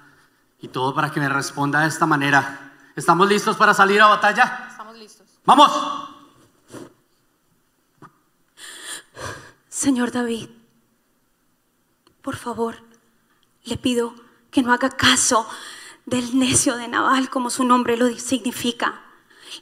Y 0.62 0.68
todo 0.68 0.93
para 0.95 1.12
que 1.12 1.20
me 1.20 1.30
responda 1.30 1.82
de 1.82 1.88
esta 1.88 2.06
manera. 2.06 2.74
¿Estamos 2.95 3.28
listos 3.28 3.58
para 3.58 3.74
salir 3.74 4.01
a 4.01 4.08
batalla? 4.08 4.68
Estamos 4.70 4.97
listos. 4.97 5.28
¡Vamos! 5.43 5.72
Señor 9.68 10.12
David, 10.12 10.49
por 12.22 12.38
favor, 12.38 12.78
le 13.66 13.78
pido 13.78 14.16
que 14.49 14.64
no 14.64 14.72
haga 14.72 14.89
caso 14.89 15.47
del 16.06 16.39
necio 16.39 16.78
de 16.78 16.88
Naval 16.88 17.30
como 17.30 17.49
su 17.49 17.66
nombre 17.66 17.97
lo 17.97 18.08
significa. 18.18 19.01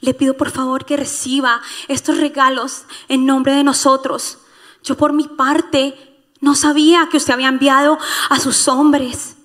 Le 0.00 0.14
pido 0.14 0.36
por 0.36 0.50
favor 0.50 0.84
que 0.84 0.96
reciba 0.96 1.60
estos 1.88 2.18
regalos 2.18 2.84
en 3.08 3.26
nombre 3.26 3.54
de 3.54 3.64
nosotros. 3.64 4.38
Yo 4.82 4.96
por 4.96 5.12
mi 5.12 5.26
parte 5.26 6.13
no 6.40 6.54
sabía 6.54 7.08
que 7.10 7.16
usted 7.16 7.32
había 7.32 7.48
enviado 7.48 7.98
a 8.28 8.38
sus 8.38 8.68
hombres, 8.68 9.36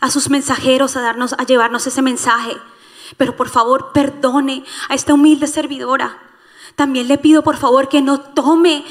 a 0.00 0.10
sus 0.10 0.30
mensajeros 0.30 0.96
a 0.96 1.02
darnos 1.02 1.34
a 1.34 1.44
llevarnos 1.44 1.86
ese 1.86 2.02
mensaje. 2.02 2.56
Pero 3.16 3.36
por 3.36 3.48
favor, 3.48 3.92
perdone 3.92 4.64
a 4.88 4.94
esta 4.94 5.14
humilde 5.14 5.46
servidora. 5.46 6.18
También 6.76 7.08
le 7.08 7.18
pido 7.18 7.42
por 7.42 7.56
favor 7.56 7.88
que 7.88 8.02
no 8.02 8.20
tome 8.20 8.84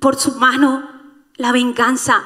por 0.00 0.16
su 0.16 0.32
mano 0.32 0.88
la 1.36 1.52
venganza, 1.52 2.24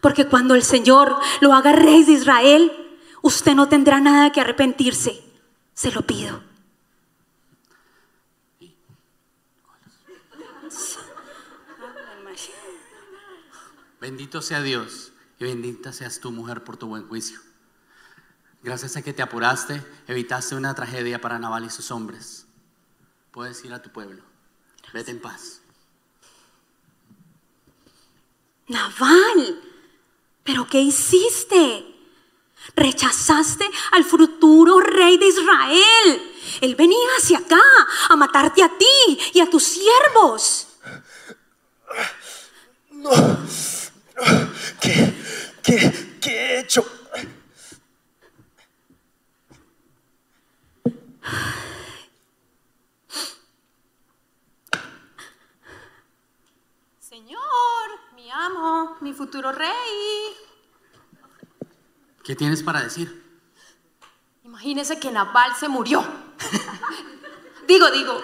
porque 0.00 0.26
cuando 0.26 0.54
el 0.54 0.62
Señor 0.62 1.16
lo 1.40 1.54
haga 1.54 1.72
rey 1.72 2.04
de 2.04 2.12
Israel, 2.12 2.72
usted 3.22 3.54
no 3.54 3.68
tendrá 3.68 4.00
nada 4.00 4.32
que 4.32 4.40
arrepentirse. 4.40 5.22
Se 5.74 5.90
lo 5.92 6.02
pido. 6.02 6.45
Bendito 14.06 14.40
sea 14.40 14.62
Dios 14.62 15.10
y 15.40 15.44
bendita 15.46 15.92
seas 15.92 16.20
tu 16.20 16.30
mujer 16.30 16.62
por 16.62 16.76
tu 16.76 16.86
buen 16.86 17.08
juicio. 17.08 17.40
Gracias 18.62 18.96
a 18.96 19.02
que 19.02 19.12
te 19.12 19.20
apuraste, 19.20 19.84
evitaste 20.06 20.54
una 20.54 20.76
tragedia 20.76 21.20
para 21.20 21.40
Naval 21.40 21.64
y 21.64 21.70
sus 21.70 21.90
hombres. 21.90 22.46
Puedes 23.32 23.64
ir 23.64 23.74
a 23.74 23.82
tu 23.82 23.90
pueblo. 23.90 24.22
Vete 24.92 25.10
en 25.10 25.20
paz. 25.20 25.60
Naval, 28.68 29.60
¿pero 30.44 30.68
qué 30.68 30.82
hiciste? 30.82 31.92
Rechazaste 32.76 33.68
al 33.90 34.04
futuro 34.04 34.78
rey 34.78 35.18
de 35.18 35.26
Israel. 35.26 36.32
Él 36.60 36.76
venía 36.76 37.08
hacia 37.18 37.38
acá 37.38 37.60
a 38.08 38.14
matarte 38.14 38.62
a 38.62 38.68
ti 38.68 39.18
y 39.34 39.40
a 39.40 39.50
tus 39.50 39.64
siervos. 39.64 40.68
¿Qué, 44.80 45.12
qué, 45.62 46.18
qué 46.20 46.30
he 46.30 46.60
hecho? 46.60 46.84
Señor, 56.98 57.40
mi 58.14 58.30
amo, 58.30 58.96
mi 59.00 59.12
futuro 59.12 59.52
rey. 59.52 60.36
¿Qué 62.24 62.34
tienes 62.34 62.62
para 62.62 62.82
decir? 62.82 63.22
Imagínese 64.44 64.98
que 64.98 65.10
Naval 65.12 65.54
se 65.56 65.68
murió. 65.68 66.00
digo, 67.68 67.90
digo. 67.90 68.14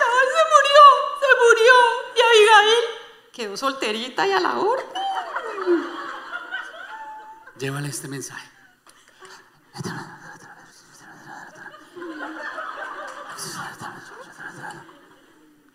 Naval 0.00 0.28
se 0.34 0.44
murió, 0.54 0.82
se 1.20 1.26
murió. 1.42 1.74
Y 2.16 2.20
Abigail 2.20 2.93
quedó 3.34 3.56
solterita 3.56 4.26
y 4.26 4.32
a 4.32 4.40
la 4.40 4.58
orden. 4.58 4.86
Llévale 7.58 7.88
este 7.88 8.08
mensaje. 8.08 8.48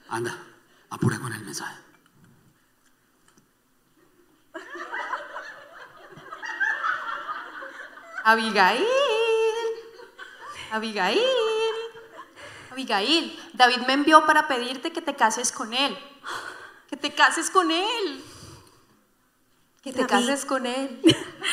Anda, 0.10 0.36
apura 0.90 1.20
con 1.20 1.32
el 1.32 1.42
mensaje. 1.44 1.76
Abigail. 8.24 8.86
Abigail. 10.72 11.20
Abigail, 12.72 13.52
David 13.54 13.80
me 13.88 13.94
envió 13.94 14.26
para 14.26 14.48
pedirte 14.48 14.92
que 14.92 15.02
te 15.02 15.16
cases 15.16 15.52
con 15.52 15.74
él. 15.74 15.98
Te 17.02 17.12
cases 17.12 17.50
con 17.50 17.72
él. 17.72 18.24
Que 19.82 19.94
te 19.94 20.06
David. 20.06 20.28
cases 20.28 20.46
con 20.46 20.66
él. 20.66 21.00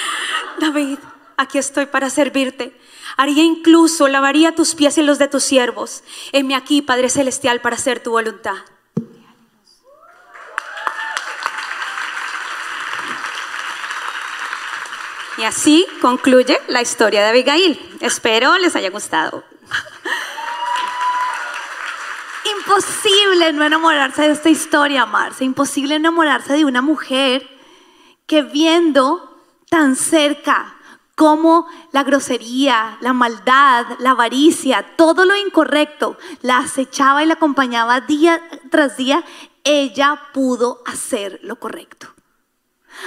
David, 0.61 0.99
aquí 1.37 1.59
estoy 1.59 1.87
para 1.87 2.11
servirte. 2.11 2.77
Haría 3.17 3.45
incluso, 3.45 4.09
lavaría 4.09 4.55
tus 4.55 4.75
pies 4.75 4.99
y 4.99 5.03
los 5.03 5.19
de 5.19 5.29
tus 5.29 5.45
siervos. 5.45 6.03
Heme 6.33 6.55
aquí, 6.55 6.83
Padre 6.83 7.09
Celestial, 7.09 7.61
para 7.61 7.77
hacer 7.77 8.03
tu 8.03 8.11
voluntad. 8.11 8.57
Y 15.39 15.45
así 15.45 15.87
concluye 16.01 16.59
la 16.69 16.81
historia 16.81 17.23
de 17.23 17.29
Abigail. 17.29 17.99
Espero 18.01 18.57
les 18.59 18.75
haya 18.75 18.91
gustado. 18.91 19.45
Imposible 22.67 23.53
no 23.53 23.65
enamorarse 23.65 24.23
de 24.23 24.33
esta 24.33 24.51
historia, 24.51 25.07
Marce. 25.07 25.45
Imposible 25.45 25.95
enamorarse 25.95 26.55
de 26.55 26.65
una 26.65 26.83
mujer 26.83 27.49
que 28.27 28.43
viendo 28.43 29.41
tan 29.71 29.95
cerca 29.95 30.75
cómo 31.15 31.69
la 31.93 32.03
grosería, 32.03 32.99
la 33.01 33.13
maldad, 33.13 33.87
la 34.01 34.11
avaricia, 34.11 34.97
todo 34.97 35.25
lo 35.25 35.37
incorrecto 35.37 36.19
la 36.43 36.59
acechaba 36.59 37.23
y 37.23 37.27
la 37.27 37.35
acompañaba 37.35 38.01
día 38.01 38.43
tras 38.69 38.97
día, 38.97 39.23
ella 39.63 40.21
pudo 40.35 40.83
hacer 40.87 41.39
lo 41.45 41.61
correcto. 41.61 42.09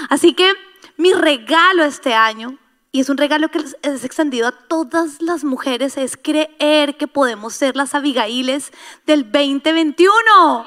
Así 0.09 0.33
que 0.33 0.53
mi 0.95 1.11
regalo 1.11 1.83
este 1.83 2.13
año, 2.13 2.57
y 2.91 3.01
es 3.01 3.09
un 3.09 3.17
regalo 3.17 3.49
que 3.49 3.63
es 3.83 4.03
extendido 4.03 4.47
a 4.47 4.51
todas 4.51 5.21
las 5.21 5.43
mujeres, 5.43 5.95
es 5.97 6.17
creer 6.17 6.97
que 6.97 7.07
podemos 7.07 7.53
ser 7.53 7.75
las 7.75 7.93
Abigaíles 7.93 8.71
del 9.05 9.31
2021. 9.31 10.65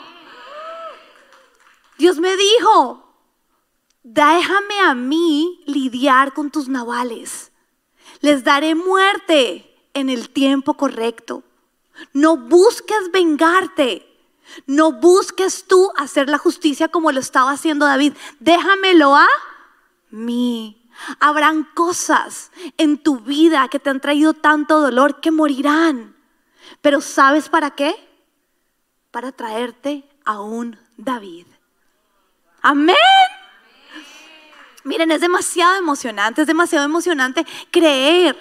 Dios 1.99 2.19
me 2.19 2.37
dijo, 2.37 3.05
déjame 4.05 4.81
a 4.81 4.95
mí 4.95 5.63
lidiar 5.67 6.33
con 6.33 6.51
tus 6.51 6.69
navales. 6.69 7.51
Les 8.21 8.45
daré 8.45 8.77
muerte 8.77 9.69
en 9.95 10.09
el 10.09 10.31
tiempo 10.31 10.75
correcto. 10.75 11.43
No 12.13 12.37
busques 12.37 13.11
vengarte. 13.13 14.09
No 14.67 14.93
busques 14.93 15.65
tú 15.67 15.91
hacer 15.97 16.29
la 16.29 16.39
justicia 16.39 16.89
como 16.89 17.11
lo 17.11 17.21
estaba 17.21 17.53
haciendo 17.53 17.87
David. 17.87 18.15
Déjamelo 18.39 19.17
a 19.17 19.27
mí. 20.11 20.82
Habrán 21.21 21.65
cosas 21.65 22.51
en 22.77 22.99
tu 22.99 23.21
vida 23.21 23.69
que 23.69 23.79
te 23.79 23.91
han 23.91 24.01
traído 24.01 24.35
tanto 24.35 24.81
dolor 24.81 25.21
que 25.21 25.31
morirán. 25.31 26.17
Pero 26.81 27.01
¿sabes 27.01 27.49
para 27.49 27.71
qué? 27.71 27.95
Para 29.11 29.33
traerte 29.33 30.09
a 30.25 30.41
un 30.41 30.79
David. 30.97 31.47
Amén. 32.63 32.97
Miren, 34.85 35.13
es 35.13 35.21
demasiado 35.21 35.77
emocionante, 35.77 36.43
es 36.43 36.47
demasiado 36.47 36.85
emocionante 36.85 37.47
creer 37.71 38.37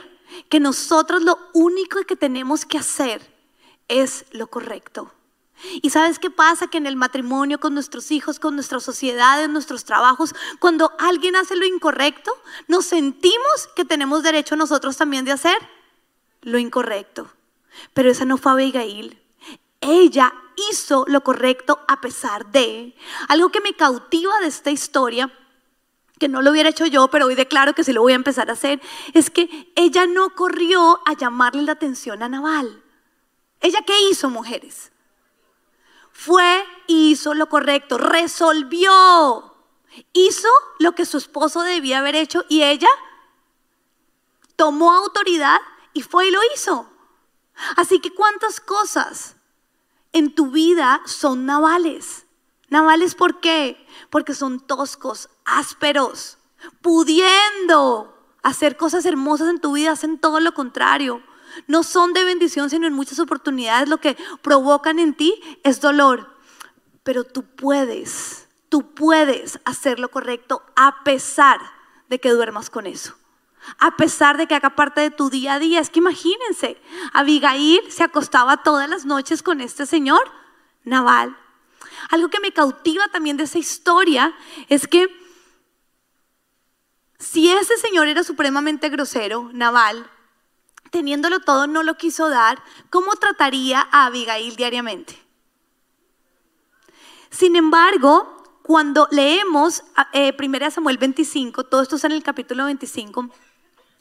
que 0.49 0.59
nosotros 0.59 1.21
lo 1.21 1.37
único 1.53 2.01
que 2.03 2.15
tenemos 2.15 2.65
que 2.65 2.77
hacer 2.77 3.21
es 3.87 4.25
lo 4.31 4.47
correcto. 4.47 5.13
¿Y 5.81 5.89
sabes 5.89 6.19
qué 6.19 6.29
pasa? 6.29 6.67
Que 6.67 6.77
en 6.77 6.87
el 6.87 6.95
matrimonio, 6.95 7.59
con 7.59 7.73
nuestros 7.73 8.11
hijos, 8.11 8.39
con 8.39 8.55
nuestra 8.55 8.79
sociedad, 8.79 9.43
en 9.43 9.53
nuestros 9.53 9.85
trabajos, 9.85 10.33
cuando 10.59 10.91
alguien 10.99 11.35
hace 11.35 11.55
lo 11.55 11.65
incorrecto, 11.65 12.31
nos 12.67 12.85
sentimos 12.85 13.69
que 13.75 13.85
tenemos 13.85 14.23
derecho 14.23 14.55
nosotros 14.55 14.97
también 14.97 15.25
de 15.25 15.31
hacer 15.31 15.57
lo 16.41 16.57
incorrecto. 16.57 17.31
Pero 17.93 18.09
esa 18.09 18.25
no 18.25 18.37
fue 18.37 18.51
Abigail. 18.51 19.21
Ella 19.79 20.33
hizo 20.69 21.05
lo 21.07 21.21
correcto 21.21 21.79
a 21.87 22.01
pesar 22.01 22.51
de. 22.51 22.95
Algo 23.27 23.49
que 23.49 23.61
me 23.61 23.73
cautiva 23.73 24.39
de 24.41 24.47
esta 24.47 24.71
historia, 24.71 25.31
que 26.19 26.27
no 26.27 26.41
lo 26.41 26.51
hubiera 26.51 26.69
hecho 26.69 26.85
yo, 26.85 27.07
pero 27.07 27.25
hoy 27.25 27.35
declaro 27.35 27.73
que 27.73 27.83
sí 27.83 27.93
lo 27.93 28.01
voy 28.01 28.13
a 28.13 28.15
empezar 28.15 28.49
a 28.49 28.53
hacer, 28.53 28.81
es 29.13 29.29
que 29.29 29.71
ella 29.75 30.05
no 30.05 30.35
corrió 30.35 31.01
a 31.05 31.13
llamarle 31.13 31.63
la 31.63 31.71
atención 31.73 32.21
a 32.21 32.29
Naval. 32.29 32.83
¿Ella 33.59 33.79
qué 33.85 34.09
hizo, 34.09 34.29
mujeres? 34.29 34.90
Fue 36.13 36.63
y 36.87 37.11
hizo 37.11 37.33
lo 37.33 37.47
correcto, 37.47 37.97
resolvió, 37.97 39.55
hizo 40.13 40.49
lo 40.79 40.93
que 40.93 41.05
su 41.05 41.17
esposo 41.17 41.61
debía 41.61 41.99
haber 41.99 42.15
hecho 42.15 42.43
y 42.49 42.63
ella 42.63 42.89
tomó 44.55 44.93
autoridad 44.93 45.59
y 45.93 46.01
fue 46.01 46.27
y 46.27 46.31
lo 46.31 46.39
hizo. 46.53 46.87
Así 47.75 47.99
que 47.99 48.13
cuántas 48.13 48.59
cosas 48.59 49.35
en 50.13 50.33
tu 50.35 50.51
vida 50.51 51.01
son 51.05 51.45
navales. 51.45 52.25
Navales 52.69 53.15
¿por 53.15 53.39
qué? 53.39 53.85
Porque 54.09 54.33
son 54.33 54.59
toscos, 54.59 55.29
ásperos, 55.45 56.37
pudiendo 56.81 58.17
hacer 58.43 58.77
cosas 58.77 59.05
hermosas 59.05 59.49
en 59.49 59.59
tu 59.59 59.73
vida, 59.73 59.91
hacen 59.91 60.19
todo 60.19 60.39
lo 60.39 60.53
contrario 60.53 61.21
no 61.67 61.83
son 61.83 62.13
de 62.13 62.23
bendición, 62.23 62.69
sino 62.69 62.87
en 62.87 62.93
muchas 62.93 63.19
oportunidades 63.19 63.89
lo 63.89 63.99
que 63.99 64.17
provocan 64.41 64.99
en 64.99 65.13
ti 65.13 65.41
es 65.63 65.81
dolor. 65.81 66.35
Pero 67.03 67.23
tú 67.23 67.43
puedes, 67.43 68.47
tú 68.69 68.93
puedes 68.93 69.59
hacer 69.65 69.99
lo 69.99 70.11
correcto 70.11 70.63
a 70.75 71.03
pesar 71.03 71.59
de 72.09 72.19
que 72.19 72.29
duermas 72.29 72.69
con 72.69 72.87
eso. 72.87 73.15
A 73.77 73.95
pesar 73.95 74.37
de 74.37 74.47
que 74.47 74.55
haga 74.55 74.75
parte 74.75 75.01
de 75.01 75.11
tu 75.11 75.29
día 75.29 75.53
a 75.53 75.59
día. 75.59 75.79
Es 75.79 75.89
que 75.89 75.99
imagínense, 75.99 76.81
Abigail 77.13 77.81
se 77.91 78.03
acostaba 78.03 78.63
todas 78.63 78.89
las 78.89 79.05
noches 79.05 79.43
con 79.43 79.61
este 79.61 79.85
señor, 79.85 80.31
Naval. 80.83 81.37
Algo 82.09 82.29
que 82.29 82.39
me 82.39 82.51
cautiva 82.51 83.07
también 83.09 83.37
de 83.37 83.43
esa 83.43 83.59
historia 83.59 84.33
es 84.67 84.87
que 84.87 85.07
si 87.19 87.51
ese 87.51 87.77
señor 87.77 88.07
era 88.07 88.23
supremamente 88.23 88.89
grosero, 88.89 89.51
Naval, 89.53 90.09
teniéndolo 90.91 91.39
todo, 91.39 91.65
no 91.65 91.81
lo 91.83 91.95
quiso 91.95 92.29
dar, 92.29 92.61
¿cómo 92.89 93.15
trataría 93.15 93.87
a 93.91 94.05
Abigail 94.05 94.55
diariamente? 94.55 95.17
Sin 97.31 97.55
embargo, 97.55 98.59
cuando 98.61 99.07
leemos 99.09 99.83
eh, 100.13 100.35
1 100.37 100.71
Samuel 100.71 100.97
25, 100.97 101.63
todo 101.63 101.81
esto 101.81 101.95
está 101.95 102.07
en 102.07 102.13
el 102.13 102.23
capítulo 102.23 102.65
25, 102.65 103.29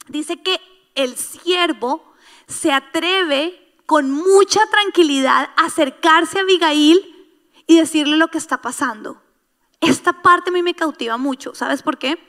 dice 0.09 0.41
que 0.41 0.59
el 0.93 1.15
siervo 1.15 2.13
se 2.47 2.71
atreve 2.71 3.57
con 3.85 4.11
mucha 4.11 4.59
tranquilidad 4.69 5.49
a 5.55 5.65
acercarse 5.65 6.39
a 6.39 6.41
Abigail 6.41 7.33
y 7.67 7.77
decirle 7.77 8.17
lo 8.17 8.27
que 8.27 8.37
está 8.37 8.61
pasando. 8.61 9.21
Esta 9.79 10.21
parte 10.21 10.49
a 10.49 10.53
mí 10.53 10.61
me 10.61 10.75
cautiva 10.75 11.17
mucho, 11.17 11.55
¿sabes 11.55 11.81
por 11.81 11.97
qué? 11.97 12.19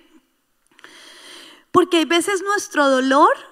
Porque 1.73 1.99
hay 1.99 2.05
veces 2.05 2.43
nuestro 2.43 2.89
dolor 2.89 3.52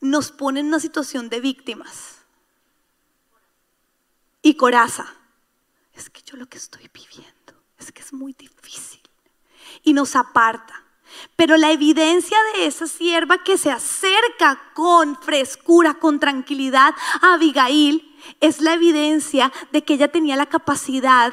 nos 0.00 0.30
pone 0.30 0.60
en 0.60 0.66
una 0.66 0.80
situación 0.80 1.28
de 1.28 1.40
víctimas 1.40 2.18
y 4.42 4.54
coraza. 4.54 5.06
Es 5.94 6.10
que 6.10 6.22
yo 6.22 6.36
lo 6.36 6.46
que 6.46 6.58
estoy 6.58 6.88
viviendo 6.92 7.54
es 7.78 7.92
que 7.92 8.02
es 8.02 8.12
muy 8.12 8.32
difícil 8.32 9.02
y 9.82 9.92
nos 9.92 10.16
aparta. 10.16 10.84
Pero 11.36 11.56
la 11.56 11.72
evidencia 11.72 12.36
de 12.54 12.66
esa 12.66 12.86
sierva 12.86 13.42
que 13.42 13.56
se 13.56 13.70
acerca 13.70 14.60
con 14.74 15.16
frescura, 15.16 15.94
con 15.94 16.20
tranquilidad 16.20 16.94
a 17.22 17.34
Abigail, 17.34 18.14
es 18.40 18.60
la 18.60 18.74
evidencia 18.74 19.50
de 19.72 19.82
que 19.82 19.94
ella 19.94 20.08
tenía 20.08 20.36
la 20.36 20.46
capacidad 20.46 21.32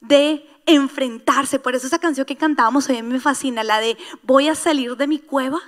de 0.00 0.48
enfrentarse. 0.66 1.60
Por 1.60 1.76
eso 1.76 1.86
esa 1.86 2.00
canción 2.00 2.26
que 2.26 2.36
cantábamos 2.36 2.88
hoy 2.88 3.00
me 3.02 3.20
fascina, 3.20 3.62
la 3.62 3.78
de 3.78 3.96
voy 4.22 4.48
a 4.48 4.54
salir 4.54 4.96
de 4.96 5.06
mi 5.06 5.20
cueva 5.20 5.60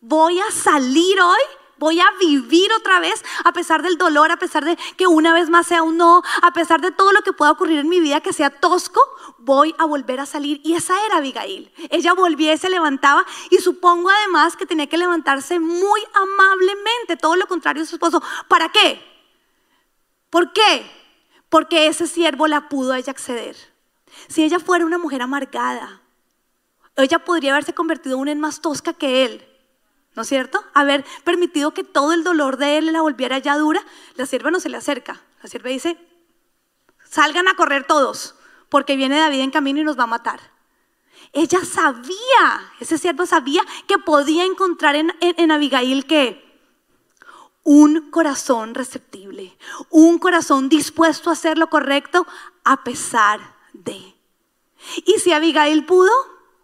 voy 0.00 0.40
a 0.40 0.50
salir 0.50 1.20
hoy, 1.20 1.40
voy 1.78 2.00
a 2.00 2.06
vivir 2.18 2.70
otra 2.72 3.00
vez, 3.00 3.24
a 3.44 3.52
pesar 3.52 3.82
del 3.82 3.96
dolor, 3.96 4.30
a 4.30 4.36
pesar 4.36 4.64
de 4.64 4.76
que 4.96 5.06
una 5.06 5.32
vez 5.32 5.48
más 5.48 5.66
sea 5.66 5.82
un 5.82 5.96
no, 5.96 6.22
a 6.42 6.52
pesar 6.52 6.80
de 6.80 6.90
todo 6.90 7.12
lo 7.12 7.22
que 7.22 7.32
pueda 7.32 7.50
ocurrir 7.50 7.78
en 7.78 7.88
mi 7.88 8.00
vida 8.00 8.20
que 8.20 8.32
sea 8.32 8.50
tosco, 8.50 9.00
voy 9.38 9.74
a 9.78 9.84
volver 9.86 10.20
a 10.20 10.26
salir. 10.26 10.60
Y 10.62 10.74
esa 10.74 10.94
era 11.06 11.16
Abigail. 11.16 11.72
Ella 11.90 12.12
volvía 12.12 12.52
y 12.52 12.58
se 12.58 12.68
levantaba 12.68 13.24
y 13.50 13.58
supongo 13.58 14.10
además 14.10 14.56
que 14.56 14.66
tenía 14.66 14.88
que 14.88 14.98
levantarse 14.98 15.58
muy 15.58 16.00
amablemente, 16.14 17.16
todo 17.18 17.36
lo 17.36 17.46
contrario 17.46 17.82
de 17.82 17.88
su 17.88 17.96
esposo. 17.96 18.22
¿Para 18.48 18.68
qué? 18.70 19.02
¿Por 20.28 20.52
qué? 20.52 20.90
Porque 21.48 21.86
ese 21.86 22.06
siervo 22.06 22.46
la 22.46 22.68
pudo 22.68 22.92
a 22.92 22.98
ella 22.98 23.10
acceder. 23.10 23.56
Si 24.28 24.44
ella 24.44 24.60
fuera 24.60 24.84
una 24.84 24.98
mujer 24.98 25.22
amargada, 25.22 26.02
ella 26.96 27.18
podría 27.20 27.52
haberse 27.52 27.72
convertido 27.72 28.18
una 28.18 28.32
en 28.32 28.40
más 28.40 28.60
tosca 28.60 28.92
que 28.92 29.24
él. 29.24 29.49
¿No 30.14 30.22
es 30.22 30.28
cierto? 30.28 30.62
Haber 30.74 31.04
permitido 31.24 31.72
que 31.72 31.84
todo 31.84 32.12
el 32.12 32.24
dolor 32.24 32.56
de 32.56 32.78
él 32.78 32.92
la 32.92 33.02
volviera 33.02 33.38
ya 33.38 33.56
dura, 33.56 33.84
la 34.16 34.26
sierva 34.26 34.50
no 34.50 34.60
se 34.60 34.68
le 34.68 34.76
acerca. 34.76 35.20
La 35.42 35.48
sierva 35.48 35.70
dice, 35.70 35.96
salgan 37.08 37.48
a 37.48 37.54
correr 37.54 37.86
todos, 37.86 38.34
porque 38.68 38.96
viene 38.96 39.18
David 39.18 39.40
en 39.40 39.50
camino 39.50 39.80
y 39.80 39.84
nos 39.84 39.98
va 39.98 40.04
a 40.04 40.08
matar. 40.08 40.40
Ella 41.32 41.64
sabía, 41.64 42.72
ese 42.80 42.98
siervo 42.98 43.24
sabía 43.24 43.62
que 43.86 43.98
podía 43.98 44.44
encontrar 44.44 44.96
en, 44.96 45.50
Abigail 45.50 46.06
que 46.06 46.44
un 47.62 48.10
corazón 48.10 48.74
receptible, 48.74 49.56
un 49.90 50.18
corazón 50.18 50.68
dispuesto 50.68 51.30
a 51.30 51.34
hacer 51.34 51.56
lo 51.56 51.70
correcto 51.70 52.26
a 52.64 52.82
pesar 52.82 53.40
de. 53.72 54.14
Y 55.04 55.18
si 55.20 55.32
Abigail 55.32 55.84
pudo, 55.84 56.10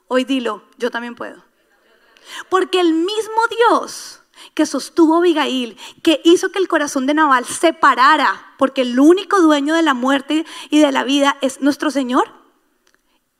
hoy 0.08 0.24
dilo, 0.24 0.64
yo 0.78 0.90
también 0.90 1.14
puedo. 1.14 1.45
Porque 2.48 2.80
el 2.80 2.92
mismo 2.92 3.40
Dios 3.50 4.20
que 4.54 4.66
sostuvo 4.66 5.14
a 5.14 5.18
Abigail, 5.18 5.76
que 6.02 6.20
hizo 6.24 6.50
que 6.50 6.58
el 6.58 6.68
corazón 6.68 7.06
de 7.06 7.14
Nabal 7.14 7.44
se 7.44 7.72
parara, 7.72 8.54
porque 8.58 8.82
el 8.82 8.98
único 9.00 9.40
dueño 9.40 9.74
de 9.74 9.82
la 9.82 9.94
muerte 9.94 10.44
y 10.70 10.80
de 10.80 10.92
la 10.92 11.04
vida 11.04 11.36
es 11.40 11.60
nuestro 11.60 11.90
Señor, 11.90 12.28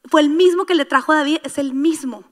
fue 0.04 0.20
el 0.20 0.30
mismo 0.30 0.66
que 0.66 0.74
le 0.74 0.84
trajo 0.84 1.12
a 1.12 1.16
David, 1.16 1.38
es 1.42 1.58
el 1.58 1.74
mismo 1.74 2.24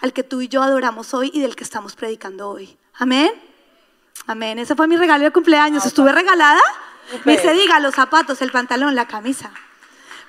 al 0.00 0.12
que 0.12 0.22
tú 0.22 0.40
y 0.40 0.48
yo 0.48 0.62
adoramos 0.62 1.14
hoy 1.14 1.30
y 1.32 1.40
del 1.40 1.56
que 1.56 1.64
estamos 1.64 1.96
predicando 1.96 2.50
hoy. 2.50 2.76
Amén. 2.94 3.30
Amén. 4.26 4.58
Ese 4.58 4.74
fue 4.74 4.86
mi 4.86 4.96
regalo 4.96 5.24
de 5.24 5.30
cumpleaños. 5.30 5.86
Estuve 5.86 6.12
regalada. 6.12 6.60
Ni 7.24 7.36
se 7.36 7.52
diga 7.52 7.78
los 7.80 7.94
zapatos, 7.94 8.42
el 8.42 8.50
pantalón, 8.50 8.94
la 8.94 9.06
camisa. 9.06 9.52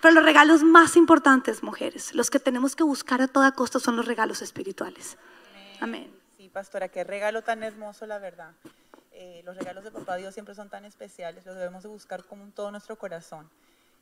Pero 0.01 0.13
los 0.13 0.23
regalos 0.23 0.63
más 0.63 0.95
importantes, 0.95 1.63
mujeres, 1.63 2.13
los 2.13 2.29
que 2.29 2.39
tenemos 2.39 2.75
que 2.75 2.83
buscar 2.83 3.21
a 3.21 3.27
toda 3.27 3.51
costa 3.53 3.79
son 3.79 3.95
los 3.95 4.05
regalos 4.05 4.41
espirituales. 4.41 5.17
Sí, 6.37 6.49
pastora, 6.49 6.89
qué 6.89 7.03
regalo 7.03 7.41
tan 7.41 7.63
hermoso, 7.63 8.05
la 8.05 8.19
verdad. 8.19 8.51
Eh, 9.11 9.41
los 9.45 9.57
regalos 9.57 9.83
de 9.83 9.91
papá 9.91 10.15
Dios 10.15 10.33
siempre 10.33 10.53
son 10.53 10.69
tan 10.69 10.85
especiales, 10.85 11.45
los 11.45 11.55
debemos 11.55 11.81
de 11.81 11.89
buscar 11.89 12.23
con 12.23 12.51
todo 12.51 12.69
nuestro 12.71 12.97
corazón. 12.97 13.49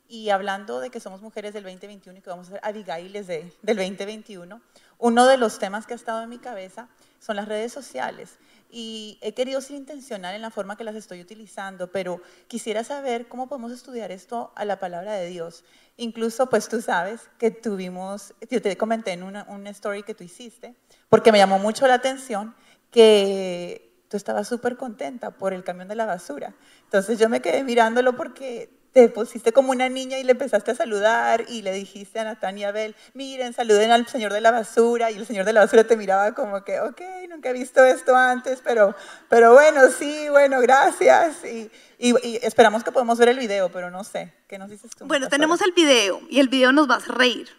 Y 0.08 0.30
hablando 0.30 0.78
de 0.80 0.90
que 0.90 1.00
somos 1.00 1.22
mujeres 1.22 1.54
del 1.54 1.64
2021 1.64 2.18
y 2.18 2.22
que 2.22 2.30
vamos 2.30 2.48
a 2.48 2.50
ser 2.52 2.60
Abigail's 2.62 3.26
de, 3.26 3.52
del 3.62 3.76
2021, 3.76 4.60
uno 4.98 5.26
de 5.26 5.36
los 5.36 5.58
temas 5.58 5.86
que 5.86 5.94
ha 5.94 5.96
estado 5.96 6.22
en 6.22 6.28
mi 6.28 6.38
cabeza 6.38 6.88
son 7.18 7.36
las 7.36 7.48
redes 7.48 7.72
sociales. 7.72 8.36
Y 8.70 9.18
he 9.22 9.32
querido 9.32 9.60
ser 9.60 9.76
intencional 9.76 10.34
en 10.34 10.42
la 10.42 10.50
forma 10.50 10.76
que 10.76 10.84
las 10.84 10.96
estoy 10.96 11.20
utilizando, 11.20 11.90
pero 11.90 12.20
quisiera 12.48 12.84
saber 12.84 13.28
cómo 13.28 13.48
podemos 13.48 13.72
estudiar 13.72 14.10
esto 14.12 14.52
a 14.56 14.64
la 14.64 14.78
palabra 14.78 15.14
de 15.14 15.28
Dios. 15.28 15.64
Incluso, 15.96 16.48
pues 16.50 16.68
tú 16.68 16.82
sabes 16.82 17.22
que 17.38 17.50
tuvimos, 17.50 18.34
yo 18.50 18.60
te 18.60 18.76
comenté 18.76 19.12
en 19.12 19.22
una, 19.22 19.44
una 19.48 19.70
story 19.70 20.02
que 20.02 20.14
tú 20.14 20.24
hiciste, 20.24 20.74
porque 21.08 21.32
me 21.32 21.38
llamó 21.38 21.58
mucho 21.58 21.86
la 21.86 21.94
atención 21.94 22.54
que 22.90 23.86
tú 24.08 24.16
estabas 24.16 24.48
súper 24.48 24.76
contenta 24.76 25.32
por 25.32 25.52
el 25.52 25.64
camión 25.64 25.88
de 25.88 25.94
la 25.94 26.06
basura. 26.06 26.54
Entonces 26.84 27.18
yo 27.18 27.28
me 27.28 27.40
quedé 27.40 27.64
mirándolo 27.64 28.16
porque 28.16 28.75
te 28.96 29.10
pusiste 29.10 29.52
como 29.52 29.72
una 29.72 29.90
niña 29.90 30.18
y 30.18 30.24
le 30.24 30.32
empezaste 30.32 30.70
a 30.70 30.74
saludar 30.74 31.44
y 31.50 31.60
le 31.60 31.70
dijiste 31.74 32.18
a 32.18 32.24
Natán 32.24 32.56
y 32.56 32.64
a 32.64 32.70
Abel, 32.70 32.96
miren, 33.12 33.52
saluden 33.52 33.90
al 33.90 34.06
señor 34.06 34.32
de 34.32 34.40
la 34.40 34.50
basura 34.50 35.10
y 35.10 35.16
el 35.16 35.26
señor 35.26 35.44
de 35.44 35.52
la 35.52 35.60
basura 35.60 35.84
te 35.84 35.98
miraba 35.98 36.32
como 36.32 36.64
que, 36.64 36.80
ok, 36.80 37.02
nunca 37.28 37.50
he 37.50 37.52
visto 37.52 37.84
esto 37.84 38.16
antes, 38.16 38.62
pero, 38.64 38.94
pero 39.28 39.52
bueno, 39.52 39.82
sí, 39.90 40.30
bueno, 40.30 40.62
gracias. 40.62 41.44
Y, 41.44 41.70
y, 41.98 42.36
esperamos 42.42 42.84
que 42.84 42.90
podamos 42.90 43.18
ver 43.18 43.28
el 43.28 43.38
video, 43.38 43.70
pero 43.70 43.90
no 43.90 44.02
sé, 44.02 44.32
¿qué 44.48 44.56
nos 44.56 44.70
dices 44.70 44.90
tú? 44.96 45.04
Bueno, 45.04 45.28
tenemos 45.28 45.60
el 45.60 45.72
video 45.72 46.22
y 46.30 46.40
el 46.40 46.48
video 46.48 46.72
nos 46.72 46.88
va 46.88 46.94
a 46.94 46.96
hacer 46.96 47.16
reír. 47.16 47.50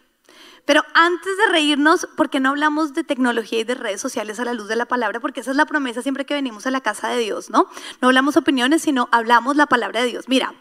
Pero 0.66 0.82
antes 0.96 1.38
de 1.38 1.52
reírnos, 1.52 2.08
¿por 2.18 2.32
qué 2.32 2.40
no 2.40 2.50
hablamos 2.50 2.96
de 2.96 3.04
tecnología 3.04 3.60
y 3.60 3.64
de 3.64 3.76
redes 3.76 4.02
sociales 4.02 4.40
a 4.40 4.44
la 4.44 4.56
luz 4.56 4.70
de 4.70 4.76
la 4.76 4.88
palabra? 4.88 5.20
Porque 5.20 5.42
esa 5.42 5.52
es 5.52 5.58
la 5.58 5.68
promesa 5.68 6.02
siempre 6.02 6.26
que 6.26 6.34
venimos 6.34 6.66
a 6.66 6.72
la 6.72 6.82
casa 6.82 7.10
de 7.10 7.20
Dios, 7.20 7.52
¿no? 7.52 7.68
No 8.02 8.08
hablamos 8.08 8.38
opiniones, 8.38 8.82
sino 8.82 9.08
hablamos 9.12 9.56
la 9.56 9.68
palabra 9.68 10.02
de 10.02 10.08
Dios. 10.08 10.28
Mira, 10.28 10.56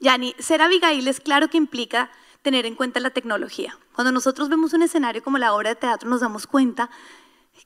Yani, 0.00 0.34
ser 0.38 0.62
Abigail 0.62 1.06
es 1.08 1.20
claro 1.20 1.48
que 1.48 1.56
implica 1.56 2.10
tener 2.42 2.66
en 2.66 2.74
cuenta 2.74 3.00
la 3.00 3.10
tecnología. 3.10 3.78
Cuando 3.94 4.12
nosotros 4.12 4.48
vemos 4.48 4.72
un 4.72 4.82
escenario 4.82 5.22
como 5.22 5.38
la 5.38 5.54
obra 5.54 5.70
de 5.70 5.76
teatro 5.76 6.08
nos 6.08 6.20
damos 6.20 6.46
cuenta 6.46 6.90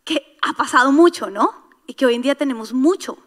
que 0.04 0.38
ha 0.42 0.52
pasado 0.54 0.92
mucho, 0.92 1.28
¿no? 1.30 1.68
Y 1.86 1.94
que 1.94 2.06
hoy 2.06 2.14
en 2.14 2.22
día 2.22 2.34
tenemos 2.34 2.72
mucho. 2.72 3.18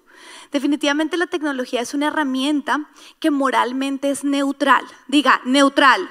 Definitivamente 0.51 1.17
la 1.17 1.27
tecnología 1.27 1.81
es 1.81 1.93
una 1.93 2.07
herramienta 2.07 2.89
que 3.19 3.31
moralmente 3.31 4.09
es 4.09 4.23
neutral. 4.23 4.85
Diga, 5.07 5.41
neutral. 5.45 6.09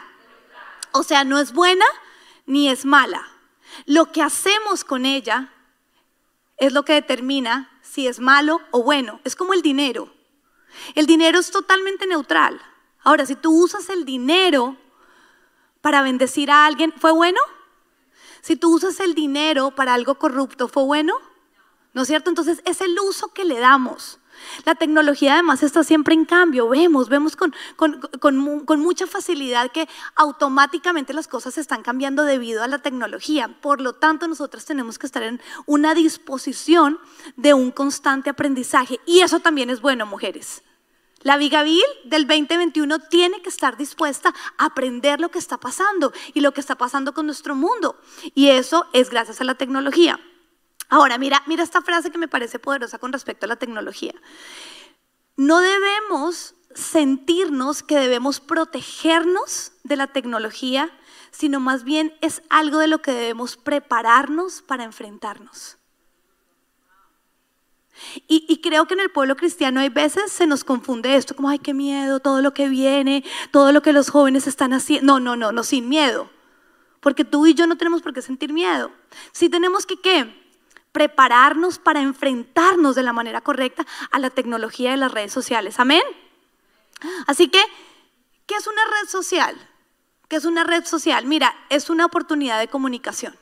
O 0.93 1.03
sea, 1.03 1.25
no 1.25 1.39
es 1.39 1.53
buena 1.53 1.85
ni 2.47 2.69
es 2.69 2.85
mala. 2.85 3.27
Lo 3.87 4.13
que 4.13 4.23
hacemos 4.23 4.85
con 4.85 5.07
ella 5.07 5.53
es 6.59 6.73
lo 6.73 6.85
que 6.85 6.95
determina 6.95 7.71
si 7.83 8.07
es 8.07 8.21
malo 8.21 8.61
o 8.71 8.83
bueno. 8.83 9.21
Es 9.25 9.35
como 9.35 9.55
el 9.55 9.63
dinero. 9.63 10.13
El 10.95 11.07
dinero 11.07 11.39
es 11.39 11.51
totalmente 11.51 12.07
neutral. 12.07 12.61
Ahora, 13.03 13.27
si 13.27 13.35
tú 13.35 13.65
usas 13.65 13.89
el 13.89 14.05
dinero 14.05 14.77
para 15.81 16.03
bendecir 16.03 16.51
a 16.51 16.67
alguien, 16.67 16.93
¿fue 16.93 17.13
bueno? 17.13 17.41
Si 18.41 18.57
tú 18.57 18.75
usas 18.75 19.01
el 19.01 19.15
dinero 19.15 19.73
para 19.73 19.95
algo 19.95 20.17
corrupto, 20.17 20.69
¿fue 20.69 20.85
bueno? 20.85 21.15
¿No 21.93 22.03
es 22.03 22.09
cierto? 22.09 22.31
Entonces 22.31 22.63
es 22.65 22.81
el 22.81 22.99
uso 22.99 23.33
que 23.33 23.45
le 23.45 23.59
damos. 23.59 24.19
La 24.65 24.75
tecnología 24.75 25.35
además 25.35 25.63
está 25.63 25.85
siempre 25.85 26.15
en 26.15 26.25
cambio, 26.25 26.69
vemos, 26.69 27.09
vemos 27.09 27.37
con, 27.37 27.53
mucha 28.79 29.07
facilidad 29.07 29.71
que 29.71 29.89
automáticamente 30.15 31.13
las 31.13 31.29
cosas 31.29 31.59
están 31.59 31.83
cambiando 31.83 32.25
debido 32.25 32.63
a 32.63 32.69
la 32.69 32.79
tecnología. 32.79 33.49
Por 33.61 33.81
lo 33.81 33.95
tanto, 33.95 34.29
nosotros 34.29 34.65
tenemos 34.65 34.99
que 34.99 35.07
estar 35.07 35.23
en 35.23 35.41
una 35.67 35.95
disposición 35.95 36.99
de 37.37 37.55
un 37.55 37.71
constante 37.71 38.31
aprendizaje. 38.31 39.01
Y 39.07 39.21
eso 39.21 39.41
también 39.41 39.71
es 39.71 39.81
bueno, 39.81 40.07
mujeres. 40.07 40.63
La 41.23 41.37
Vigavil 41.37 41.83
del 42.05 42.27
2021 42.27 42.99
tiene 43.09 43.41
que 43.43 43.49
estar 43.49 43.77
dispuesta 43.77 44.35
a 44.59 44.67
aprender 44.67 45.21
lo 45.21 45.31
que 45.31 45.39
está 45.39 45.57
pasando 45.57 46.13
y 46.35 46.41
lo 46.41 46.53
que 46.53 46.61
está 46.61 46.75
pasando 46.77 47.15
con 47.15 47.27
nuestro 47.27 47.55
mundo. 47.55 47.97
Y 48.35 48.49
eso 48.49 48.87
es 48.93 49.11
gracias 49.11 49.41
a 49.41 49.45
la 49.45 49.55
tecnología. 49.55 50.19
Ahora, 50.93 51.17
mira, 51.17 51.43
mira 51.47 51.63
esta 51.63 51.81
frase 51.81 52.11
que 52.11 52.19
me 52.19 52.29
parece 52.29 52.59
poderosa 52.59 52.99
con 52.99 53.15
respecto 53.15 53.47
a 53.47 53.49
la 53.49 53.57
tecnología. 53.57 54.13
No 55.39 55.61
debemos 55.61 56.55
sentirnos 56.75 57.83
que 57.83 57.97
debemos 57.97 58.41
protegernos 58.41 59.73
de 59.85 59.97
la 59.97 60.09
tecnología, 60.09 60.91
sino 61.31 61.61
más 61.61 61.85
bien 61.85 62.13
es 62.21 62.43
algo 62.51 62.79
de 62.79 62.89
lo 62.89 63.01
que 63.01 63.13
debemos 63.13 63.57
prepararnos 63.57 64.61
para 64.61 64.85
enfrentarnos. 64.85 65.79
Y, 68.29 68.61
creo 68.61 68.87
que 68.87 68.93
en 68.93 69.01
el 69.01 69.11
pueblo 69.11 69.35
cristiano 69.35 69.81
hay 69.81 69.89
veces 69.89 70.31
se 70.31 70.47
nos 70.47 70.63
confunde 70.63 71.17
esto, 71.17 71.35
como, 71.35 71.49
ay, 71.49 71.59
qué 71.59 71.73
miedo, 71.73 72.21
todo 72.21 72.43
lo 72.43 72.53
que 72.53 72.69
viene, 72.69 73.25
todo 73.51 73.73
lo 73.73 73.81
que 73.81 73.95
los 73.95 74.11
jóvenes 74.11 74.47
están 74.47 74.75
haciendo. 74.75 75.07
No, 75.07 75.21
no, 75.21 75.37
no, 75.37 75.53
no, 75.53 75.63
sin 75.63 75.89
miedo. 75.89 76.29
Porque 77.01 77.25
tú 77.25 77.47
y 77.47 77.55
yo 77.55 77.67
no 77.67 77.79
tenemos 77.79 78.03
por 78.03 78.13
qué 78.13 78.21
sentir 78.21 78.53
miedo. 78.53 78.91
Sí 79.33 79.49
tenemos 79.49 79.87
que, 79.87 79.99
¿qué? 79.99 80.42
Prepararnos 80.93 81.79
para 81.79 82.01
enfrentarnos 82.01 82.95
de 82.95 83.03
la 83.03 83.13
manera 83.13 83.41
correcta 83.41 83.87
a 84.11 84.19
la 84.19 84.31
tecnología 84.31 84.91
de 84.91 84.99
las 84.99 85.11
redes 85.11 85.33
sociales. 85.33 85.81
Amén. 85.81 86.03
Así 87.27 87.49
que, 87.49 87.63
¿qué 88.47 88.55
es 88.55 88.67
una 88.67 88.83
red 88.85 89.09
social? 89.09 89.57
¿Qué 90.29 90.37
es 90.37 90.45
una 90.45 90.65
red 90.65 90.85
social? 90.85 91.27
Mira, 91.27 91.55
es 91.71 91.91
una 91.91 92.07
oportunidad 92.07 92.59
de 92.59 92.69
comunicación. 92.69 93.37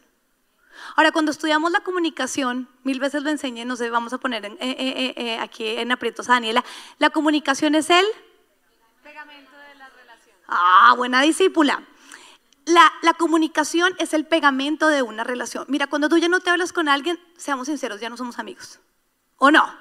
Ahora, 0.96 1.12
cuando 1.12 1.30
estudiamos 1.30 1.70
la 1.70 1.80
comunicación, 1.80 2.68
mil 2.84 2.98
veces 2.98 3.22
lo 3.22 3.30
enseñé, 3.30 3.64
no 3.64 3.76
sé, 3.76 3.90
vamos 3.90 4.12
a 4.12 4.18
poner 4.18 4.44
eh, 4.44 4.56
eh, 4.60 5.14
eh, 5.16 5.38
aquí 5.38 5.66
en 5.66 5.92
aprietos 5.92 6.28
a 6.28 6.34
Daniela, 6.34 6.64
la 6.98 7.10
comunicación 7.10 7.74
es 7.74 7.90
el 7.90 8.04
pegamento 9.02 9.50
de 9.52 9.74
la 9.78 9.88
relación. 9.90 10.36
Ah, 10.48 10.94
buena 10.96 11.20
discípula 11.20 11.82
la, 12.70 13.14
comunicación 13.18 13.94
es 13.98 14.14
el 14.14 14.26
pegamento 14.26 14.88
de 14.88 15.02
una 15.02 15.24
relación. 15.24 15.64
Mira, 15.68 15.86
cuando 15.86 16.08
tú 16.08 16.18
ya 16.18 16.28
no 16.28 16.40
te 16.40 16.50
hablas 16.50 16.72
con 16.72 16.88
alguien, 16.88 17.18
seamos 17.36 17.66
sinceros, 17.66 18.00
ya 18.00 18.08
no 18.08 18.16
somos 18.16 18.38
amigos. 18.38 18.80
¿O 19.36 19.50
no? 19.50 19.72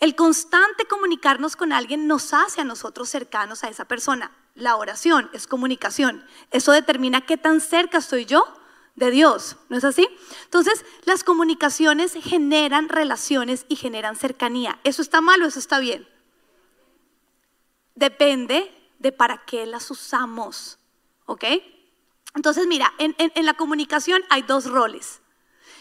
El 0.00 0.14
constante 0.14 0.86
comunicarnos 0.86 1.56
con 1.56 1.72
alguien 1.72 2.06
nos 2.06 2.32
hace 2.32 2.60
a 2.60 2.64
nosotros 2.64 3.08
cercanos 3.08 3.64
a 3.64 3.68
esa 3.68 3.86
persona. 3.86 4.30
La 4.54 4.76
oración 4.76 5.28
es 5.32 5.46
comunicación. 5.46 6.24
Eso 6.50 6.72
determina 6.72 7.20
qué 7.22 7.36
tan 7.36 7.60
cerca 7.60 7.98
estoy 7.98 8.24
yo 8.24 8.44
de 8.94 9.10
Dios, 9.10 9.56
¿no 9.68 9.76
es 9.76 9.84
así? 9.84 10.08
Entonces, 10.44 10.84
las 11.04 11.24
comunicaciones 11.24 12.14
generan 12.14 12.88
relaciones 12.88 13.64
y 13.68 13.76
generan 13.76 14.16
cercanía. 14.16 14.78
¿Eso 14.84 15.02
está 15.02 15.20
mal 15.20 15.42
o 15.42 15.46
eso 15.46 15.58
está 15.58 15.78
bien? 15.78 16.08
Depende 17.94 18.72
de 18.98 19.12
para 19.12 19.44
qué 19.44 19.66
las 19.66 19.90
usamos. 19.90 20.78
¿Ok? 21.28 21.44
Entonces, 22.34 22.66
mira, 22.66 22.92
en, 22.98 23.14
la 23.44 23.54
comunicación 23.54 24.22
hay 24.30 24.42
dos 24.42 24.64
roles. 24.64 25.20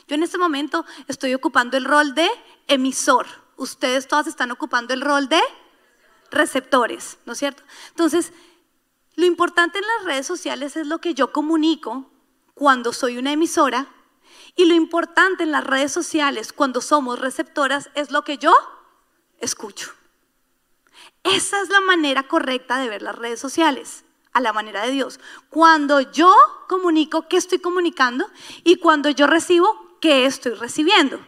Yo 0.08 0.16
en 0.16 0.24
este 0.24 0.38
momento 0.38 0.86
estoy 1.08 1.34
ocupando 1.34 1.78
el 1.78 1.86
rol 1.86 2.14
de 2.14 2.30
emisor. 2.68 3.26
Ustedes 3.56 4.08
todas 4.08 4.28
están 4.28 4.52
ocupando 4.52 4.93
el 4.93 5.02
rol 5.02 5.30
de 5.30 5.41
receptores, 6.32 7.18
¿no 7.26 7.34
es 7.34 7.39
cierto? 7.39 7.64
Entonces, 7.89 8.34
lo 9.16 9.26
importante 9.26 9.80
en 9.80 9.86
las 9.98 10.06
redes 10.06 10.28
sociales 10.28 10.76
es 10.76 10.86
lo 10.86 11.00
que 11.00 11.14
yo 11.14 11.32
comunico 11.32 12.12
cuando 12.54 12.91
soy 12.91 13.18
una 13.18 13.32
emisora 13.32 13.88
y 14.56 14.66
lo 14.66 14.76
importante 14.76 15.43
en 15.43 15.52
las 15.52 15.64
redes 15.64 15.93
sociales 15.93 16.52
cuando 16.52 16.82
somos 16.82 17.20
receptoras 17.20 17.89
es 17.95 18.12
lo 18.12 18.24
que 18.24 18.38
yo 18.38 18.54
escucho. 19.39 19.91
Esa 21.24 21.62
es 21.62 21.70
la 21.70 21.82
manera 21.82 22.24
correcta 22.28 22.80
de 22.80 22.89
ver 22.89 23.02
las 23.02 23.16
redes 23.16 23.39
sociales 23.39 24.04
a 24.38 24.40
la 24.40 24.54
manera 24.54 24.84
de 24.84 24.92
Dios. 24.92 25.20
Cuando 25.50 26.00
yo 26.00 26.34
comunico, 26.68 27.28
¿qué 27.28 27.38
estoy 27.38 27.58
comunicando? 27.58 28.30
Y 28.64 28.76
cuando 28.76 29.10
yo 29.10 29.26
recibo, 29.26 29.98
¿qué 30.00 30.28
estoy 30.28 30.54
recibiendo? 30.54 31.20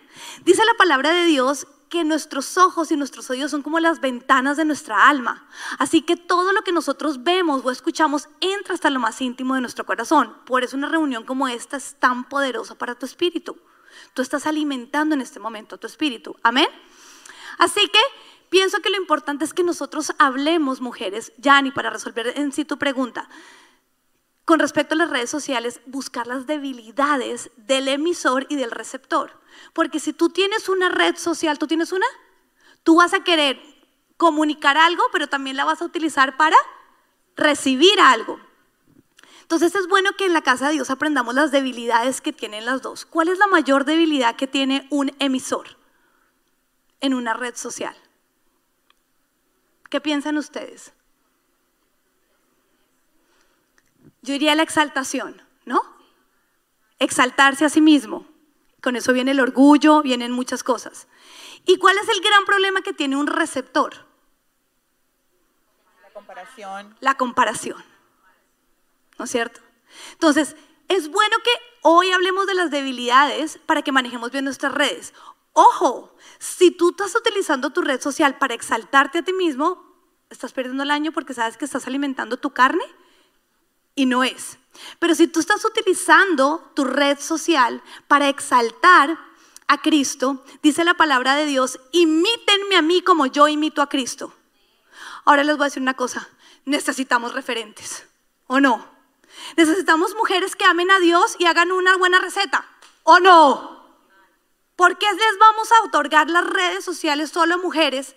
Dice 0.46 0.64
la 0.64 0.76
palabra 0.76 1.12
de 1.12 1.26
Dios 1.26 1.66
que 1.90 2.04
nuestros 2.04 2.56
ojos 2.58 2.92
y 2.92 2.98
nuestros 2.98 3.28
oídos 3.32 3.50
son 3.50 3.64
como 3.64 3.80
las 3.80 4.00
ventanas 4.00 4.58
de 4.58 4.66
nuestra 4.66 5.10
alma. 5.10 5.48
Así 5.80 6.04
que 6.04 6.18
todo 6.18 6.54
lo 6.54 6.62
que 6.62 6.72
nosotros 6.72 7.24
vemos 7.24 7.66
o 7.66 7.72
escuchamos 7.72 8.30
entra 8.42 8.76
hasta 8.76 8.92
lo 8.92 9.00
más 9.00 9.20
íntimo 9.22 9.56
de 9.56 9.62
nuestro 9.62 9.88
corazón. 9.88 10.36
Por 10.46 10.64
eso 10.64 10.78
una 10.78 10.88
reunión 10.88 11.24
como 11.24 11.48
esta 11.48 11.78
es 11.78 11.96
tan 11.96 12.30
poderosa 12.30 12.76
para 12.76 12.94
tu 12.94 13.08
espíritu. 13.08 13.58
Tú 14.14 14.22
estás 14.22 14.46
alimentando 14.46 15.16
en 15.16 15.22
este 15.22 15.40
momento 15.40 15.80
tu 15.80 15.88
espíritu. 15.88 16.36
Amén. 16.44 16.68
Así 17.58 17.88
que 17.88 18.00
pienso 18.50 18.80
que 18.82 18.90
lo 18.90 18.98
importante 18.98 19.46
es 19.46 19.54
que 19.54 19.64
nosotros 19.64 20.14
hablemos, 20.18 20.82
mujeres, 20.82 21.32
Yani, 21.38 21.72
para 21.72 21.90
resolver 21.90 22.34
en 22.38 22.52
sí 22.52 22.66
tu 22.66 22.78
pregunta. 22.78 23.30
Con 24.46 24.60
respecto 24.60 24.96
a 24.96 24.98
las 24.98 25.10
redes 25.10 25.30
sociales, 25.30 25.82
buscar 25.86 26.26
las 26.28 26.48
debilidades 26.48 27.52
del 27.56 27.88
emisor 27.88 28.48
y 28.50 28.56
del 28.56 28.72
receptor. 28.72 29.40
Porque 29.74 30.00
si 30.00 30.14
tú 30.14 30.30
tienes 30.30 30.70
una 30.70 30.90
red 30.90 31.16
social, 31.18 31.60
¿tú 31.60 31.68
tienes 31.68 31.92
una? 31.92 32.06
Tú 32.84 32.96
vas 32.96 33.14
a 33.14 33.24
querer 33.24 33.62
comunicar 34.18 34.78
algo, 34.78 35.04
pero 35.12 35.28
también 35.28 35.56
la 35.56 35.66
vas 35.66 35.82
a 35.82 35.86
utilizar 35.86 36.36
para 36.36 36.58
recibir 37.38 38.00
algo. 38.00 38.40
Entonces 39.44 39.74
es 39.76 39.88
bueno 39.88 40.12
que 40.18 40.26
en 40.26 40.34
la 40.34 40.42
casa 40.42 40.68
de 40.68 40.74
Dios 40.74 40.90
aprendamos 40.90 41.34
las 41.34 41.52
debilidades 41.52 42.22
que 42.22 42.34
tienen 42.34 42.66
las 42.66 42.82
dos. 42.82 43.06
¿Cuál 43.06 43.30
es 43.30 43.38
la 43.38 43.48
mayor 43.48 43.86
debilidad 43.86 44.36
que 44.36 44.46
tiene 44.46 44.88
un 44.92 45.12
emisor 45.20 45.78
en 47.02 47.14
una 47.14 47.34
red 47.34 47.56
social? 47.56 47.96
¿Qué 49.90 50.00
piensan 50.00 50.38
ustedes? 50.38 50.94
Yo 54.22 54.34
diría 54.34 54.56
la 54.56 54.64
exaltación, 54.64 55.42
¿no? 55.66 55.82
Exaltarse 57.00 57.66
a 57.66 57.70
sí 57.70 57.82
mismo. 57.82 58.28
Con 58.82 58.96
eso 58.96 59.14
viene 59.14 59.32
el 59.32 59.40
orgullo, 59.40 60.02
vienen 60.02 60.32
muchas 60.32 60.64
cosas. 60.64 61.08
¿Y 61.66 61.78
cuál 61.78 61.98
es 61.98 62.08
el 62.10 62.22
gran 62.22 62.46
problema 62.46 62.82
que 62.82 62.94
tiene 62.94 63.18
un 63.18 63.28
receptor? 63.28 64.06
La 66.02 66.10
comparación. 66.14 66.98
La 67.00 67.16
comparación. 67.16 67.84
¿No 69.18 69.26
es 69.26 69.32
cierto? 69.32 69.60
Entonces, 70.14 70.56
es 70.88 71.10
bueno 71.10 71.36
que 71.44 71.52
hoy 71.82 72.12
hablemos 72.12 72.48
de 72.48 72.54
las 72.54 72.72
debilidades 72.72 73.60
para 73.66 73.82
que 73.82 73.92
manejemos 73.92 74.32
bien 74.32 74.46
nuestras 74.46 74.74
redes. 74.74 75.14
Ojo, 75.62 76.16
si 76.38 76.72
tú 76.72 76.92
estás 76.92 77.14
utilizando 77.16 77.72
tu 77.72 77.82
red 77.82 78.00
social 78.00 78.38
para 78.38 78.54
exaltarte 78.54 79.18
a 79.18 79.24
ti 79.24 79.34
mismo, 79.34 79.84
estás 80.30 80.54
perdiendo 80.54 80.84
el 80.84 80.92
año 80.92 81.12
porque 81.12 81.34
sabes 81.34 81.58
que 81.58 81.66
estás 81.66 81.86
alimentando 81.86 82.38
tu 82.38 82.52
carne 82.52 82.86
y 83.94 84.06
no 84.06 84.24
es. 84.24 84.58
Pero 85.00 85.16
si 85.16 85.28
tú 85.28 85.42
estás 85.42 85.66
utilizando 85.66 86.72
tu 86.78 86.86
red 86.86 87.20
social 87.20 87.84
para 88.08 88.30
exaltar 88.30 89.20
a 89.68 89.82
Cristo, 89.82 90.46
dice 90.64 90.86
la 90.86 90.94
palabra 90.94 91.36
de 91.36 91.46
Dios, 91.46 91.78
imítenme 91.92 92.78
a 92.78 92.82
mí 92.82 93.02
como 93.02 93.26
yo 93.26 93.50
imito 93.50 93.82
a 93.82 93.90
Cristo. 93.90 94.34
Ahora 95.26 95.44
les 95.44 95.58
voy 95.58 95.66
a 95.66 95.68
decir 95.68 95.82
una 95.82 95.98
cosa, 95.98 96.30
necesitamos 96.64 97.34
referentes, 97.34 98.06
¿o 98.48 98.62
no? 98.62 98.88
Necesitamos 99.58 100.16
mujeres 100.16 100.56
que 100.56 100.64
amen 100.64 100.90
a 100.90 101.00
Dios 101.00 101.36
y 101.38 101.48
hagan 101.48 101.74
una 101.74 101.98
buena 101.98 102.20
receta, 102.20 102.66
¿o 103.04 103.20
no? 103.20 103.79
¿Por 104.80 104.98
qué 104.98 105.08
les 105.12 105.38
vamos 105.38 105.70
a 105.74 105.86
otorgar 105.86 106.30
las 106.30 106.48
redes 106.48 106.86
sociales 106.86 107.32
solo 107.32 107.56
a 107.56 107.58
mujeres 107.58 108.16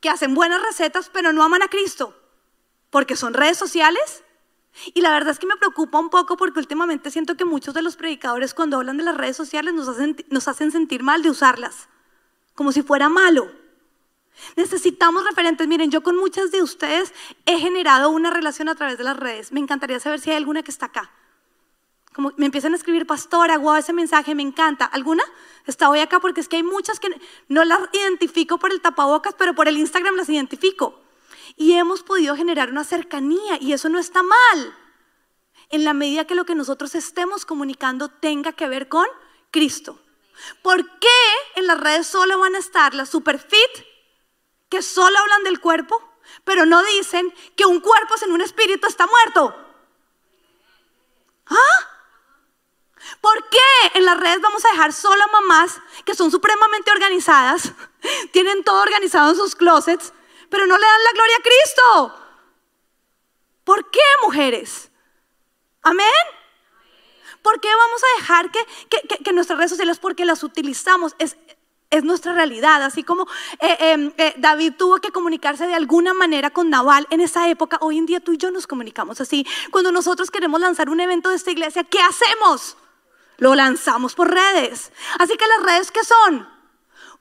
que 0.00 0.08
hacen 0.08 0.34
buenas 0.34 0.62
recetas 0.62 1.10
pero 1.12 1.34
no 1.34 1.42
aman 1.42 1.62
a 1.62 1.68
Cristo? 1.68 2.18
Porque 2.88 3.16
son 3.16 3.34
redes 3.34 3.58
sociales 3.58 4.24
y 4.94 5.02
la 5.02 5.10
verdad 5.10 5.32
es 5.32 5.38
que 5.38 5.46
me 5.46 5.58
preocupa 5.58 5.98
un 5.98 6.08
poco 6.08 6.38
porque 6.38 6.58
últimamente 6.58 7.10
siento 7.10 7.36
que 7.36 7.44
muchos 7.44 7.74
de 7.74 7.82
los 7.82 7.96
predicadores 7.96 8.54
cuando 8.54 8.78
hablan 8.78 8.96
de 8.96 9.04
las 9.04 9.14
redes 9.14 9.36
sociales 9.36 9.74
nos 9.74 9.86
hacen, 9.86 10.16
nos 10.30 10.48
hacen 10.48 10.72
sentir 10.72 11.02
mal 11.02 11.22
de 11.22 11.28
usarlas, 11.28 11.90
como 12.54 12.72
si 12.72 12.80
fuera 12.82 13.10
malo. 13.10 13.52
Necesitamos 14.56 15.26
referentes. 15.26 15.68
Miren, 15.68 15.90
yo 15.90 16.02
con 16.02 16.16
muchas 16.16 16.50
de 16.50 16.62
ustedes 16.62 17.12
he 17.44 17.58
generado 17.58 18.08
una 18.08 18.30
relación 18.30 18.70
a 18.70 18.74
través 18.74 18.96
de 18.96 19.04
las 19.04 19.18
redes. 19.18 19.52
Me 19.52 19.60
encantaría 19.60 20.00
saber 20.00 20.18
si 20.18 20.30
hay 20.30 20.38
alguna 20.38 20.62
que 20.62 20.70
está 20.70 20.86
acá. 20.86 21.10
Como 22.14 22.32
me 22.36 22.46
empiezan 22.46 22.72
a 22.72 22.76
escribir, 22.76 23.06
pastora, 23.06 23.56
guau, 23.56 23.76
ese 23.76 23.92
mensaje 23.92 24.34
me 24.34 24.42
encanta. 24.42 24.86
¿Alguna? 24.86 25.24
Está 25.66 25.90
hoy 25.90 25.98
acá 25.98 26.20
porque 26.20 26.40
es 26.40 26.48
que 26.48 26.56
hay 26.56 26.62
muchas 26.62 27.00
que 27.00 27.08
no 27.48 27.64
las 27.64 27.80
identifico 27.92 28.58
por 28.58 28.72
el 28.72 28.80
tapabocas, 28.80 29.34
pero 29.36 29.54
por 29.54 29.68
el 29.68 29.76
Instagram 29.76 30.16
las 30.16 30.28
identifico 30.28 31.04
y 31.56 31.74
hemos 31.74 32.02
podido 32.02 32.36
generar 32.36 32.70
una 32.70 32.84
cercanía 32.84 33.58
y 33.60 33.72
eso 33.72 33.88
no 33.88 33.98
está 33.98 34.22
mal. 34.22 34.76
En 35.70 35.84
la 35.84 35.94
medida 35.94 36.26
que 36.26 36.34
lo 36.34 36.44
que 36.44 36.54
nosotros 36.54 36.94
estemos 36.94 37.44
comunicando 37.44 38.08
tenga 38.08 38.52
que 38.52 38.68
ver 38.68 38.88
con 38.88 39.06
Cristo. 39.50 39.98
¿Por 40.62 40.98
qué 40.98 41.08
en 41.56 41.66
las 41.66 41.78
redes 41.78 42.06
solo 42.06 42.38
van 42.38 42.54
a 42.54 42.58
estar 42.58 42.94
las 42.94 43.08
super 43.08 43.38
fit 43.38 43.86
que 44.68 44.82
solo 44.82 45.18
hablan 45.18 45.44
del 45.44 45.60
cuerpo, 45.60 46.02
pero 46.44 46.66
no 46.66 46.82
dicen 46.82 47.32
que 47.56 47.66
un 47.66 47.80
cuerpo 47.80 48.16
sin 48.16 48.32
un 48.32 48.40
espíritu 48.40 48.86
está 48.86 49.06
muerto? 49.06 49.54
¿Ah? 51.46 51.93
¿Por 53.20 53.48
qué 53.48 53.98
en 53.98 54.04
las 54.04 54.18
redes 54.18 54.40
vamos 54.40 54.64
a 54.64 54.70
dejar 54.72 54.92
solo 54.92 55.22
a 55.22 55.40
mamás 55.40 55.80
que 56.04 56.14
son 56.14 56.30
supremamente 56.30 56.90
organizadas, 56.90 57.72
tienen 58.32 58.64
todo 58.64 58.82
organizado 58.82 59.30
en 59.30 59.36
sus 59.36 59.54
closets, 59.54 60.12
pero 60.50 60.66
no 60.66 60.78
le 60.78 60.86
dan 60.86 61.02
la 61.04 61.12
gloria 61.12 61.36
a 61.36 61.42
Cristo. 61.42 62.20
¿Por 63.64 63.90
qué, 63.90 64.00
mujeres? 64.22 64.90
Amén. 65.82 66.06
¿Por 67.42 67.60
qué 67.60 67.68
vamos 67.68 68.02
a 68.02 68.20
dejar 68.20 68.50
que, 68.50 69.32
nuestras 69.32 69.58
redes 69.58 69.70
sociales, 69.70 69.98
porque 69.98 70.24
las 70.24 70.42
utilizamos, 70.42 71.14
es, 71.18 71.36
es 71.90 72.04
nuestra 72.04 72.32
realidad? 72.34 72.82
Así 72.82 73.02
como 73.02 73.26
eh, 73.60 73.76
em, 73.80 74.12
eh, 74.16 74.34
David 74.36 74.74
tuvo 74.78 74.98
que 74.98 75.10
comunicarse 75.10 75.66
de 75.66 75.74
alguna 75.74 76.14
manera 76.14 76.50
con 76.50 76.70
Naval 76.70 77.06
en 77.10 77.20
esa 77.20 77.48
época, 77.48 77.78
hoy 77.80 77.98
en 77.98 78.06
día 78.06 78.20
tú 78.20 78.32
y 78.32 78.38
yo 78.38 78.50
nos 78.50 78.66
comunicamos 78.66 79.20
así. 79.20 79.46
Cuando 79.70 79.92
nosotros 79.92 80.30
queremos 80.30 80.60
lanzar 80.60 80.88
un 80.88 81.00
evento 81.00 81.30
de 81.30 81.36
esta 81.36 81.50
iglesia, 81.50 81.84
¿qué 81.84 82.00
hacemos? 82.00 82.76
Lo 83.38 83.54
lanzamos 83.54 84.14
por 84.14 84.30
redes. 84.30 84.92
Así 85.18 85.36
que 85.36 85.46
las 85.46 85.62
redes 85.62 85.90
que 85.90 86.04
son 86.04 86.48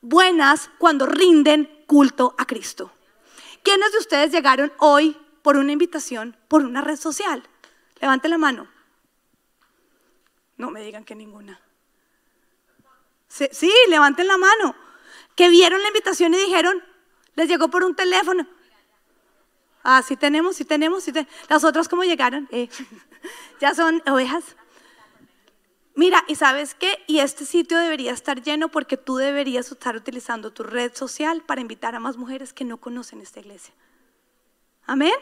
buenas 0.01 0.69
cuando 0.77 1.05
rinden 1.05 1.83
culto 1.87 2.35
a 2.37 2.45
Cristo. 2.45 2.91
¿Quiénes 3.63 3.91
de 3.93 3.97
ustedes 3.97 4.31
llegaron 4.31 4.71
hoy 4.77 5.17
por 5.41 5.57
una 5.57 5.71
invitación, 5.71 6.37
por 6.47 6.63
una 6.63 6.81
red 6.81 6.97
social? 6.97 7.47
Levanten 8.01 8.31
la 8.31 8.37
mano. 8.37 8.67
No 10.57 10.69
me 10.69 10.81
digan 10.83 11.05
que 11.05 11.15
ninguna. 11.15 11.59
Sí, 13.27 13.71
levanten 13.87 14.27
la 14.27 14.37
mano. 14.37 14.75
Que 15.35 15.49
vieron 15.49 15.81
la 15.81 15.87
invitación 15.87 16.33
y 16.33 16.37
dijeron, 16.37 16.83
les 17.35 17.47
llegó 17.47 17.69
por 17.69 17.83
un 17.83 17.95
teléfono. 17.95 18.47
Ah, 19.83 20.01
sí 20.01 20.15
tenemos, 20.15 20.55
sí 20.55 20.65
tenemos, 20.65 21.03
sí 21.03 21.11
tenemos. 21.11 21.33
Las 21.49 21.63
otras, 21.63 21.89
¿cómo 21.89 22.03
llegaron? 22.03 22.47
Eh, 22.51 22.69
ya 23.59 23.73
son 23.73 24.03
ovejas. 24.05 24.55
Mira, 25.95 26.23
y 26.27 26.35
sabes 26.35 26.73
qué, 26.73 27.03
y 27.05 27.19
este 27.19 27.45
sitio 27.45 27.77
debería 27.77 28.11
estar 28.11 28.41
lleno 28.41 28.69
porque 28.69 28.97
tú 28.97 29.17
deberías 29.17 29.71
estar 29.71 29.95
utilizando 29.95 30.51
tu 30.51 30.63
red 30.63 30.93
social 30.95 31.43
para 31.43 31.61
invitar 31.61 31.93
a 31.93 31.99
más 31.99 32.17
mujeres 32.17 32.51
que 32.51 32.65
no 32.65 32.77
conocen 32.77 33.21
esta 33.21 33.39
iglesia. 33.39 33.73
Amén. 34.85 35.13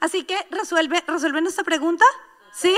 Así 0.00 0.24
que 0.24 0.36
resuelve, 0.50 1.02
resuelven 1.06 1.46
esta 1.46 1.64
pregunta. 1.64 2.04
¿Sí? 2.50 2.76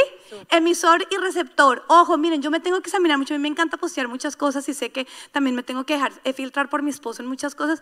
Emisor 0.50 1.06
y 1.10 1.16
receptor. 1.16 1.84
Ojo, 1.88 2.18
miren, 2.18 2.42
yo 2.42 2.50
me 2.50 2.60
tengo 2.60 2.80
que 2.80 2.88
examinar 2.88 3.16
mucho. 3.16 3.34
A 3.34 3.38
mí 3.38 3.42
me 3.42 3.48
encanta 3.48 3.76
postear 3.76 4.08
muchas 4.08 4.36
cosas 4.36 4.68
y 4.68 4.74
sé 4.74 4.90
que 4.90 5.06
también 5.32 5.56
me 5.56 5.62
tengo 5.62 5.84
que 5.84 5.94
dejar 5.94 6.12
eh, 6.24 6.32
filtrar 6.32 6.68
por 6.68 6.82
mi 6.82 6.90
esposo 6.90 7.22
en 7.22 7.28
muchas 7.28 7.54
cosas. 7.54 7.80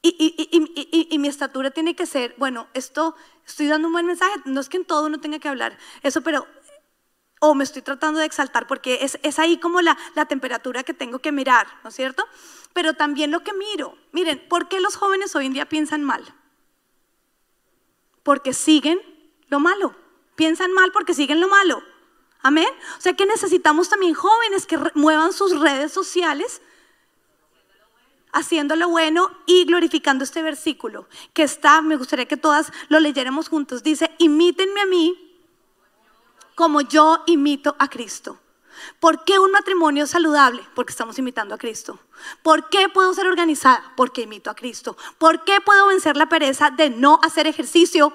Y, 0.00 0.16
y, 0.18 1.08
y, 1.14 1.18
mi 1.18 1.28
estatura 1.28 1.70
tiene 1.70 1.96
que 1.96 2.06
ser, 2.06 2.34
bueno, 2.38 2.68
esto, 2.72 3.16
estoy 3.44 3.66
dando 3.66 3.88
un 3.88 3.92
buen 3.92 4.06
mensaje. 4.06 4.32
No 4.44 4.60
es 4.60 4.68
que 4.68 4.78
en 4.78 4.84
todo 4.84 5.06
uno 5.06 5.20
tenga 5.20 5.38
que 5.38 5.48
hablar 5.48 5.76
eso, 6.02 6.22
pero 6.22 6.46
o 7.40 7.54
me 7.54 7.64
estoy 7.64 7.82
tratando 7.82 8.20
de 8.20 8.26
exaltar, 8.26 8.66
porque 8.66 8.98
es, 9.02 9.18
es 9.22 9.38
ahí 9.38 9.58
como 9.58 9.80
la, 9.80 9.96
la, 10.14 10.26
temperatura 10.26 10.82
que 10.82 10.94
tengo 10.94 11.20
que 11.20 11.32
mirar, 11.32 11.66
¿no 11.82 11.90
es 11.90 11.96
cierto? 11.96 12.24
Pero 12.72 12.94
también 12.94 13.30
lo 13.30 13.44
que 13.44 13.52
miro, 13.52 13.96
miren, 14.12 14.42
¿por 14.48 14.68
qué 14.68 14.80
los 14.80 14.96
jóvenes 14.96 15.34
hoy 15.36 15.46
en 15.46 15.52
día 15.52 15.68
piensan 15.68 16.04
mal? 16.04 16.24
Porque 18.22 18.52
siguen 18.52 19.00
lo 19.48 19.60
malo, 19.60 19.94
piensan 20.36 20.72
mal 20.72 20.92
porque 20.92 21.14
siguen 21.14 21.40
lo 21.40 21.48
malo. 21.48 21.82
Amén. 22.40 22.68
O 22.96 23.00
sea 23.00 23.14
que 23.14 23.26
necesitamos 23.26 23.88
también 23.88 24.14
jóvenes 24.14 24.66
que 24.66 24.78
muevan 24.94 25.32
sus 25.32 25.58
redes 25.58 25.92
sociales 25.92 26.62
haciendo 28.32 28.76
lo 28.76 28.88
bueno 28.88 29.30
y 29.46 29.64
glorificando 29.64 30.22
este 30.22 30.42
versículo 30.42 31.08
que 31.32 31.42
está, 31.42 31.82
me 31.82 31.96
gustaría 31.96 32.26
que 32.26 32.36
todas 32.36 32.72
lo 32.88 33.00
leyéramos 33.00 33.48
juntos. 33.48 33.82
Dice, 33.82 34.10
imítenme 34.18 34.80
a 34.80 34.86
mí 34.86 35.27
como 36.58 36.80
yo 36.80 37.22
imito 37.28 37.76
a 37.78 37.86
Cristo. 37.88 38.40
¿Por 38.98 39.22
qué 39.22 39.38
un 39.38 39.52
matrimonio 39.52 40.08
saludable? 40.08 40.60
Porque 40.74 40.90
estamos 40.90 41.16
imitando 41.16 41.54
a 41.54 41.58
Cristo. 41.58 42.00
¿Por 42.42 42.68
qué 42.68 42.88
puedo 42.88 43.14
ser 43.14 43.28
organizada? 43.28 43.92
Porque 43.96 44.22
imito 44.22 44.50
a 44.50 44.56
Cristo. 44.56 44.96
¿Por 45.18 45.44
qué 45.44 45.60
puedo 45.60 45.86
vencer 45.86 46.16
la 46.16 46.28
pereza 46.28 46.70
de 46.70 46.90
no 46.90 47.20
hacer 47.22 47.46
ejercicio 47.46 48.12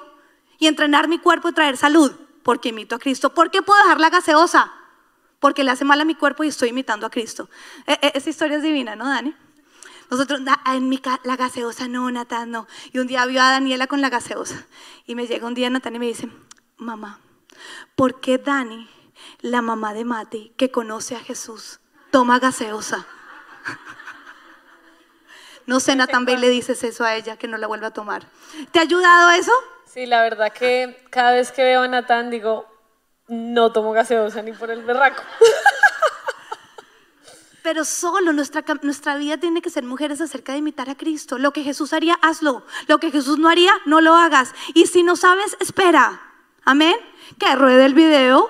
y 0.59 0.67
entrenar 0.67 1.07
mi 1.07 1.19
cuerpo 1.19 1.47
y 1.47 1.53
traer 1.53 1.77
salud? 1.77 2.11
Porque 2.43 2.67
imito 2.69 2.95
a 2.95 2.99
Cristo. 2.99 3.33
¿Por 3.33 3.49
qué 3.49 3.61
puedo 3.61 3.81
dejar 3.83 4.01
la 4.01 4.09
gaseosa? 4.09 4.73
Porque 5.39 5.63
le 5.63 5.71
hace 5.71 5.85
mal 5.85 6.01
a 6.01 6.05
mi 6.05 6.15
cuerpo 6.15 6.43
y 6.43 6.49
estoy 6.49 6.67
imitando 6.69 7.05
a 7.07 7.09
Cristo. 7.09 7.49
E, 7.87 7.93
e, 8.01 8.11
esa 8.15 8.29
historia 8.29 8.57
es 8.57 8.63
divina, 8.63 8.97
¿no, 8.97 9.07
Dani? 9.07 9.33
Nosotros, 10.11 10.41
na- 10.41 10.61
en 10.65 10.89
mi 10.89 11.01
la 11.23 11.37
gaseosa, 11.37 11.87
no, 11.87 12.11
Natán, 12.11 12.51
no. 12.51 12.67
Y 12.91 12.99
un 12.99 13.07
día 13.07 13.25
vio 13.25 13.41
a 13.41 13.51
Daniela 13.51 13.87
con 13.87 14.01
la 14.01 14.09
gaseosa. 14.09 14.65
Y 15.05 15.15
me 15.15 15.27
llega 15.27 15.47
un 15.47 15.53
día 15.53 15.69
Natán 15.69 15.95
y 15.95 15.99
me 15.99 16.07
dice, 16.07 16.27
mamá, 16.75 17.19
¿por 17.95 18.19
qué 18.19 18.37
Dani, 18.37 18.89
la 19.41 19.61
mamá 19.61 19.93
de 19.93 20.05
Mati, 20.05 20.53
que 20.57 20.71
conoce 20.71 21.15
a 21.15 21.19
Jesús, 21.19 21.79
toma 22.11 22.39
gaseosa? 22.39 23.05
No 25.65 25.79
sé, 25.79 25.95
Natán, 25.95 26.25
ve 26.25 26.33
y 26.33 26.37
le 26.37 26.49
dices 26.49 26.83
eso 26.83 27.05
a 27.05 27.15
ella, 27.15 27.37
que 27.37 27.47
no 27.47 27.57
la 27.57 27.67
vuelva 27.67 27.87
a 27.87 27.93
tomar. 27.93 28.27
¿Te 28.71 28.79
ha 28.79 28.81
ayudado 28.81 29.31
eso? 29.31 29.51
Sí, 29.85 30.05
la 30.05 30.21
verdad 30.21 30.51
que 30.51 31.05
cada 31.09 31.31
vez 31.31 31.51
que 31.51 31.63
veo 31.63 31.83
a 31.83 31.87
Natán 31.87 32.29
digo, 32.29 32.65
no 33.27 33.71
tomo 33.71 33.93
gaseosa 33.93 34.41
ni 34.41 34.51
por 34.51 34.71
el 34.71 34.83
berraco. 34.83 35.23
Pero 37.63 37.85
solo 37.85 38.33
nuestra, 38.33 38.65
nuestra 38.81 39.15
vida 39.15 39.37
tiene 39.37 39.61
que 39.61 39.69
ser 39.69 39.83
mujeres 39.83 40.19
acerca 40.19 40.51
de 40.51 40.57
imitar 40.57 40.89
a 40.89 40.95
Cristo. 40.95 41.37
Lo 41.37 41.53
que 41.53 41.63
Jesús 41.63 41.93
haría, 41.93 42.15
hazlo. 42.15 42.65
Lo 42.87 42.97
que 42.97 43.09
Jesús 43.09 43.39
no 43.39 43.47
haría, 43.47 43.71
no 43.85 44.01
lo 44.01 44.15
hagas. 44.15 44.53
Y 44.73 44.87
si 44.87 45.01
no 45.01 45.15
sabes, 45.15 45.55
espera. 45.61 46.32
Amén. 46.65 46.95
Que 47.39 47.55
ruede 47.55 47.85
el 47.85 47.93
video 47.93 48.49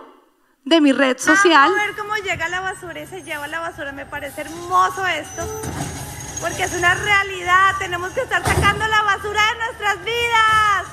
de 0.66 0.82
mi 0.82 0.92
red 0.92 1.18
social. 1.18 1.72
Vamos 1.72 1.82
a 1.82 1.86
ver 1.88 1.96
cómo 1.96 2.16
llega 2.18 2.48
la 2.50 2.62
basura 2.62 3.02
y 3.02 3.08
se 3.08 3.24
lleva 3.24 3.48
la 3.48 3.60
basura. 3.60 3.92
Me 3.92 4.06
parece 4.06 4.42
hermoso 4.42 5.06
esto. 5.08 5.44
Porque 6.42 6.64
es 6.64 6.74
una 6.74 6.94
realidad. 6.94 7.72
Tenemos 7.80 8.12
que 8.12 8.22
estar 8.22 8.44
sacando 8.44 8.88
la 8.88 9.02
basura 9.02 9.42
de 9.46 9.56
nuestras 9.66 10.04
vidas. 10.06 10.86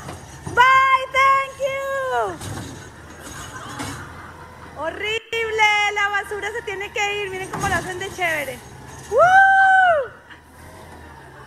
Bye, 0.46 1.06
thank 1.12 1.58
you. 1.58 2.50
Horrible, 4.80 5.92
la 5.94 6.08
basura 6.08 6.50
se 6.52 6.62
tiene 6.62 6.90
que 6.92 7.22
ir. 7.22 7.30
Miren 7.30 7.50
cómo 7.50 7.68
lo 7.68 7.74
hacen 7.74 7.98
de 7.98 8.10
chévere. 8.14 8.58
¡Woo! 9.10 10.10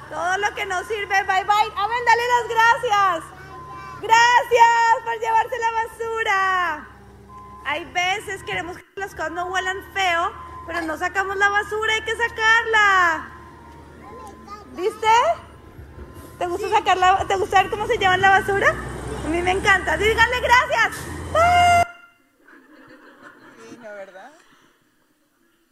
Todo 0.09 0.37
lo 0.37 0.53
que 0.53 0.65
nos 0.67 0.85
sirve, 0.87 1.23
bye 1.23 1.43
bye. 1.43 1.73
Amén, 1.75 1.99
dale 2.05 2.23
las 2.27 2.47
gracias. 2.47 3.42
Gracias 4.03 5.03
por 5.05 5.17
llevarse 5.17 5.55
la 5.59 5.71
basura. 5.71 6.87
Hay 7.63 7.85
veces 7.85 8.43
queremos 8.43 8.77
que 8.77 8.83
las 8.95 9.15
cosas 9.15 9.31
no 9.31 9.45
huelan 9.45 9.77
feo, 9.93 10.33
pero 10.67 10.81
no 10.81 10.97
sacamos 10.97 11.37
la 11.37 11.47
basura, 11.47 11.93
hay 11.93 12.01
que 12.01 12.11
sacarla. 12.11 13.29
¿Viste? 14.73 15.07
¿Te 16.37 16.47
gusta 16.47 16.69
sacarla? 16.69 17.25
¿Te 17.25 17.37
gusta 17.37 17.61
ver 17.61 17.71
cómo 17.71 17.87
se 17.87 17.97
llevan 17.97 18.19
la 18.19 18.41
basura? 18.41 18.75
A 19.25 19.29
mí 19.29 19.41
me 19.41 19.51
encanta. 19.51 19.95
Díganle 19.95 20.41
gracias. 20.41 21.05
¡Ah! 21.35 21.83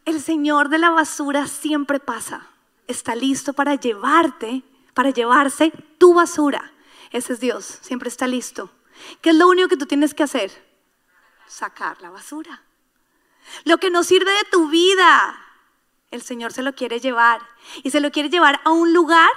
El 0.05 0.21
Señor 0.21 0.69
de 0.69 0.77
la 0.77 0.91
basura 0.91 1.47
siempre 1.47 1.99
pasa. 1.99 2.47
Está 2.87 3.13
listo 3.13 3.51
para 3.51 3.75
llevarte, 3.75 4.63
para 4.93 5.09
llevarse 5.09 5.73
tu 5.97 6.13
basura. 6.13 6.71
Ese 7.11 7.33
es 7.33 7.39
Dios, 7.39 7.79
siempre 7.81 8.09
está 8.09 8.27
listo. 8.27 8.69
¿Qué 9.21 9.31
es 9.31 9.35
lo 9.35 9.47
único 9.47 9.67
que 9.67 9.77
tú 9.77 9.85
tienes 9.85 10.13
que 10.13 10.23
hacer? 10.23 10.51
Sacar 11.47 12.01
la 12.01 12.09
basura. 12.09 12.63
Lo 13.65 13.77
que 13.77 13.89
no 13.89 14.03
sirve 14.03 14.31
de 14.31 14.49
tu 14.51 14.69
vida, 14.69 15.37
el 16.11 16.21
Señor 16.21 16.53
se 16.53 16.61
lo 16.61 16.73
quiere 16.73 16.99
llevar. 16.99 17.41
Y 17.83 17.91
se 17.91 17.99
lo 17.99 18.11
quiere 18.11 18.29
llevar 18.29 18.61
a 18.63 18.71
un 18.71 18.93
lugar 18.93 19.29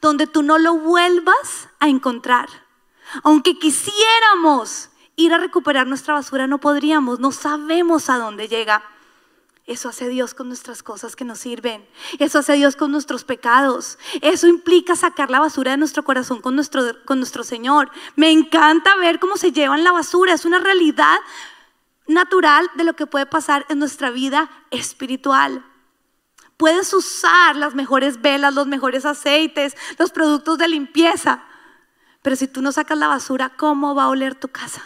donde 0.00 0.26
tú 0.26 0.42
no 0.42 0.58
lo 0.58 0.74
vuelvas 0.74 1.68
a 1.80 1.88
encontrar. 1.88 2.48
Aunque 3.22 3.58
quisiéramos 3.58 4.90
ir 5.16 5.32
a 5.32 5.38
recuperar 5.38 5.86
nuestra 5.86 6.14
basura, 6.14 6.46
no 6.46 6.58
podríamos, 6.58 7.18
no 7.18 7.32
sabemos 7.32 8.10
a 8.10 8.18
dónde 8.18 8.48
llega. 8.48 8.82
Eso 9.68 9.90
hace 9.90 10.08
Dios 10.08 10.32
con 10.32 10.48
nuestras 10.48 10.82
cosas 10.82 11.14
que 11.14 11.26
nos 11.26 11.40
sirven. 11.40 11.86
Eso 12.18 12.38
hace 12.38 12.54
Dios 12.54 12.74
con 12.74 12.90
nuestros 12.90 13.24
pecados. 13.24 13.98
Eso 14.22 14.48
implica 14.48 14.96
sacar 14.96 15.30
la 15.30 15.40
basura 15.40 15.72
de 15.72 15.76
nuestro 15.76 16.02
corazón 16.04 16.40
con 16.40 16.54
nuestro, 16.54 16.82
con 17.04 17.18
nuestro 17.18 17.44
Señor. 17.44 17.90
Me 18.16 18.30
encanta 18.30 18.96
ver 18.96 19.20
cómo 19.20 19.36
se 19.36 19.52
llevan 19.52 19.84
la 19.84 19.92
basura. 19.92 20.32
Es 20.32 20.46
una 20.46 20.58
realidad 20.58 21.18
natural 22.06 22.70
de 22.76 22.84
lo 22.84 22.94
que 22.94 23.06
puede 23.06 23.26
pasar 23.26 23.66
en 23.68 23.78
nuestra 23.78 24.10
vida 24.10 24.50
espiritual. 24.70 25.62
Puedes 26.56 26.94
usar 26.94 27.54
las 27.54 27.74
mejores 27.74 28.22
velas, 28.22 28.54
los 28.54 28.66
mejores 28.66 29.04
aceites, 29.04 29.76
los 29.98 30.12
productos 30.12 30.56
de 30.56 30.68
limpieza. 30.68 31.44
Pero 32.22 32.36
si 32.36 32.48
tú 32.48 32.62
no 32.62 32.72
sacas 32.72 32.96
la 32.96 33.08
basura, 33.08 33.50
¿cómo 33.50 33.94
va 33.94 34.04
a 34.04 34.08
oler 34.08 34.34
tu 34.34 34.48
casa? 34.48 34.82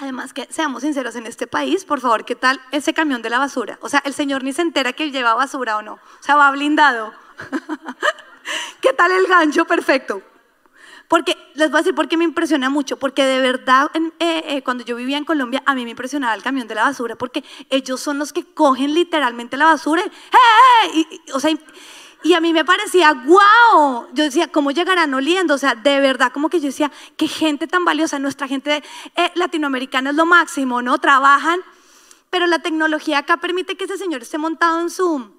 Además, 0.00 0.32
que 0.32 0.46
seamos 0.50 0.82
sinceros 0.82 1.16
en 1.16 1.26
este 1.26 1.48
país, 1.48 1.84
por 1.84 2.00
favor, 2.00 2.24
¿qué 2.24 2.36
tal 2.36 2.60
ese 2.70 2.94
camión 2.94 3.20
de 3.20 3.30
la 3.30 3.38
basura? 3.40 3.78
O 3.82 3.88
sea, 3.88 4.00
el 4.04 4.14
señor 4.14 4.44
ni 4.44 4.52
se 4.52 4.62
entera 4.62 4.92
que 4.92 5.10
lleva 5.10 5.34
basura 5.34 5.76
o 5.76 5.82
no. 5.82 5.94
O 5.94 6.22
sea, 6.22 6.36
va 6.36 6.50
blindado. 6.52 7.12
¿Qué 8.80 8.92
tal 8.92 9.10
el 9.10 9.26
gancho 9.26 9.64
perfecto? 9.64 10.22
Porque 11.08 11.36
les 11.54 11.70
voy 11.70 11.78
a 11.78 11.80
decir 11.82 11.94
por 11.94 12.06
qué 12.06 12.16
me 12.16 12.24
impresiona 12.24 12.70
mucho, 12.70 12.96
porque 12.98 13.24
de 13.24 13.40
verdad 13.40 13.90
en- 13.94 14.12
eh, 14.20 14.44
eh, 14.46 14.62
cuando 14.62 14.84
yo 14.84 14.94
vivía 14.94 15.16
en 15.16 15.24
Colombia 15.24 15.62
a 15.66 15.74
mí 15.74 15.84
me 15.84 15.90
impresionaba 15.90 16.34
el 16.34 16.42
camión 16.42 16.68
de 16.68 16.74
la 16.76 16.84
basura, 16.84 17.16
porque 17.16 17.42
ellos 17.70 17.98
son 18.00 18.18
los 18.18 18.32
que 18.32 18.44
cogen 18.44 18.92
literalmente 18.94 19.56
la 19.56 19.64
basura, 19.64 20.02
y, 20.02 20.06
¡eh, 20.06 20.10
eh! 20.94 21.06
y- 21.26 21.32
o 21.32 21.40
sea, 21.40 21.50
y, 22.24 22.34
a 22.34 22.40
mí 22.40 22.52
me 22.52 22.64
parecía 22.64 23.12
wow, 23.12 24.08
yo 24.12 24.24
decía, 24.24 24.48
¿cómo 24.48 24.70
llegarán 24.70 25.14
oliendo? 25.14 25.54
O 25.54 25.58
sea, 25.58 25.74
de 25.74 26.00
verdad, 26.00 26.32
como 26.32 26.48
que 26.50 26.60
yo 26.60 26.66
decía, 26.66 26.90
qué 27.16 27.28
gente 27.28 27.66
tan 27.66 27.84
valiosa, 27.84 28.18
nuestra 28.18 28.48
gente 28.48 28.82
eh, 29.16 29.30
latinoamericana 29.34 30.10
es 30.10 30.16
lo 30.16 30.26
máximo, 30.26 30.82
¿no? 30.82 30.98
Trabajan, 30.98 31.60
pero 32.30 32.46
la 32.46 32.58
tecnología 32.58 33.18
acá 33.18 33.36
permite 33.38 33.76
que 33.76 33.84
ese 33.84 33.96
señor 33.98 34.22
esté 34.22 34.36
montado 34.38 34.80
en 34.80 34.90
su, 34.90 35.30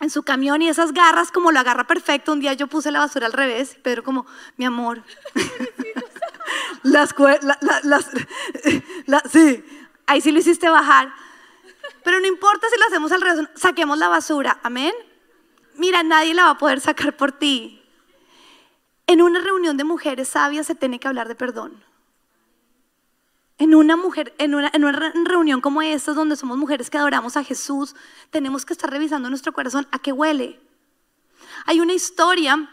en 0.00 0.10
su 0.10 0.22
camión 0.22 0.62
y 0.62 0.68
esas 0.68 0.92
garras 0.92 1.30
como 1.32 1.52
lo 1.52 1.58
agarra 1.60 1.86
perfecto. 1.86 2.32
Un 2.32 2.40
día 2.40 2.52
yo 2.54 2.66
puse 2.68 2.90
la 2.90 3.00
basura 3.00 3.26
al 3.26 3.32
revés, 3.32 3.76
Pedro 3.82 4.02
como, 4.04 4.24
mi 4.56 4.64
amor, 4.64 5.02
las, 6.82 7.14
la- 7.42 7.58
las, 7.82 8.06
la- 9.06 9.22
sí, 9.30 9.64
ahí 10.06 10.20
sí 10.20 10.32
lo 10.32 10.38
hiciste 10.38 10.68
bajar. 10.68 11.12
Pero 12.02 12.18
no 12.20 12.26
importa 12.26 12.66
si 12.72 12.78
lo 12.78 12.86
hacemos 12.86 13.12
al 13.12 13.20
revés, 13.20 13.48
saquemos 13.56 13.98
la 13.98 14.08
basura, 14.08 14.58
amén. 14.62 14.94
Mira, 15.80 16.02
nadie 16.02 16.34
la 16.34 16.44
va 16.44 16.50
a 16.50 16.58
poder 16.58 16.78
sacar 16.78 17.16
por 17.16 17.32
ti. 17.32 17.80
En 19.06 19.22
una 19.22 19.40
reunión 19.40 19.78
de 19.78 19.84
mujeres 19.84 20.28
sabias 20.28 20.66
se 20.66 20.74
tiene 20.74 21.00
que 21.00 21.08
hablar 21.08 21.26
de 21.26 21.34
perdón. 21.34 21.82
En 23.56 23.74
una 23.74 23.96
mujer, 23.96 24.34
en 24.36 24.54
una, 24.54 24.70
reunión 25.24 25.62
como 25.62 25.80
esta, 25.80 26.12
donde 26.12 26.36
somos 26.36 26.58
mujeres 26.58 26.90
que 26.90 26.98
adoramos 26.98 27.38
a 27.38 27.44
Jesús, 27.44 27.96
tenemos 28.28 28.66
que 28.66 28.74
estar 28.74 28.90
revisando 28.90 29.30
nuestro 29.30 29.54
corazón 29.54 29.88
a 29.90 29.98
qué 29.98 30.12
huele. 30.12 30.60
Hay 31.64 31.80
una 31.80 31.94
historia 31.94 32.68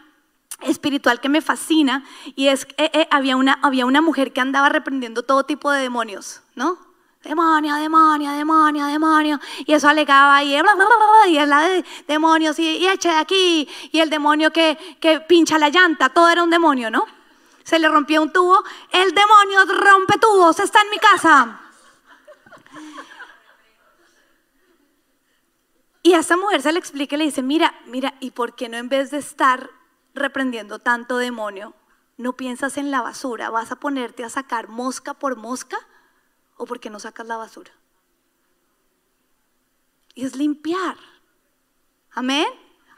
espiritual 0.60 1.18
que 1.18 1.30
me 1.30 1.40
fascina 1.40 2.04
y 2.36 2.48
es 2.48 2.66
que 2.66 2.74
eh, 2.76 2.90
eh, 2.92 3.08
había, 3.10 3.38
una, 3.38 3.54
había 3.62 3.86
una 3.86 4.02
mujer 4.02 4.34
que 4.34 4.42
andaba 4.42 4.68
reprendiendo 4.68 5.22
todo 5.22 5.44
tipo 5.44 5.70
de 5.70 5.80
demonios, 5.80 6.42
¿no? 6.54 6.87
Demonio, 7.22 7.74
demonio, 7.74 8.30
demonio, 8.30 8.86
demonio. 8.86 9.40
Y 9.66 9.72
eso 9.72 9.88
alegaba 9.88 10.42
y, 10.44 10.60
bla, 10.60 10.74
bla, 10.74 10.86
y 11.26 11.34
la 11.46 11.60
de 11.62 11.84
demonios 12.06 12.58
y, 12.58 12.76
y 12.76 12.88
eche 12.88 13.08
de 13.08 13.16
aquí. 13.16 13.68
Y 13.90 13.98
el 13.98 14.08
demonio 14.08 14.52
que, 14.52 14.78
que 15.00 15.20
pincha 15.20 15.58
la 15.58 15.68
llanta, 15.68 16.10
todo 16.10 16.28
era 16.28 16.44
un 16.44 16.50
demonio, 16.50 16.90
¿no? 16.90 17.06
Se 17.64 17.78
le 17.78 17.88
rompió 17.88 18.22
un 18.22 18.32
tubo. 18.32 18.62
El 18.92 19.12
demonio 19.12 19.64
rompe 19.66 20.18
tubos, 20.18 20.60
está 20.60 20.80
en 20.82 20.90
mi 20.90 20.98
casa. 20.98 21.60
Y 26.04 26.14
a 26.14 26.20
esta 26.20 26.36
mujer 26.36 26.62
se 26.62 26.72
le 26.72 26.78
explica 26.78 27.16
y 27.16 27.18
le 27.18 27.24
dice, 27.24 27.42
mira, 27.42 27.74
mira, 27.86 28.14
¿y 28.20 28.30
por 28.30 28.54
qué 28.54 28.68
no 28.68 28.76
en 28.76 28.88
vez 28.88 29.10
de 29.10 29.18
estar 29.18 29.68
reprendiendo 30.14 30.78
tanto 30.78 31.18
demonio, 31.18 31.74
no 32.16 32.34
piensas 32.34 32.78
en 32.78 32.92
la 32.92 33.02
basura? 33.02 33.50
¿Vas 33.50 33.72
a 33.72 33.76
ponerte 33.76 34.24
a 34.24 34.30
sacar 34.30 34.68
mosca 34.68 35.14
por 35.14 35.36
mosca 35.36 35.76
o 36.58 36.66
por 36.66 36.80
qué 36.80 36.90
no 36.90 36.98
sacas 37.00 37.26
la 37.26 37.36
basura? 37.36 37.72
Y 40.14 40.24
es 40.24 40.36
limpiar. 40.36 40.96
Amén. 42.12 42.46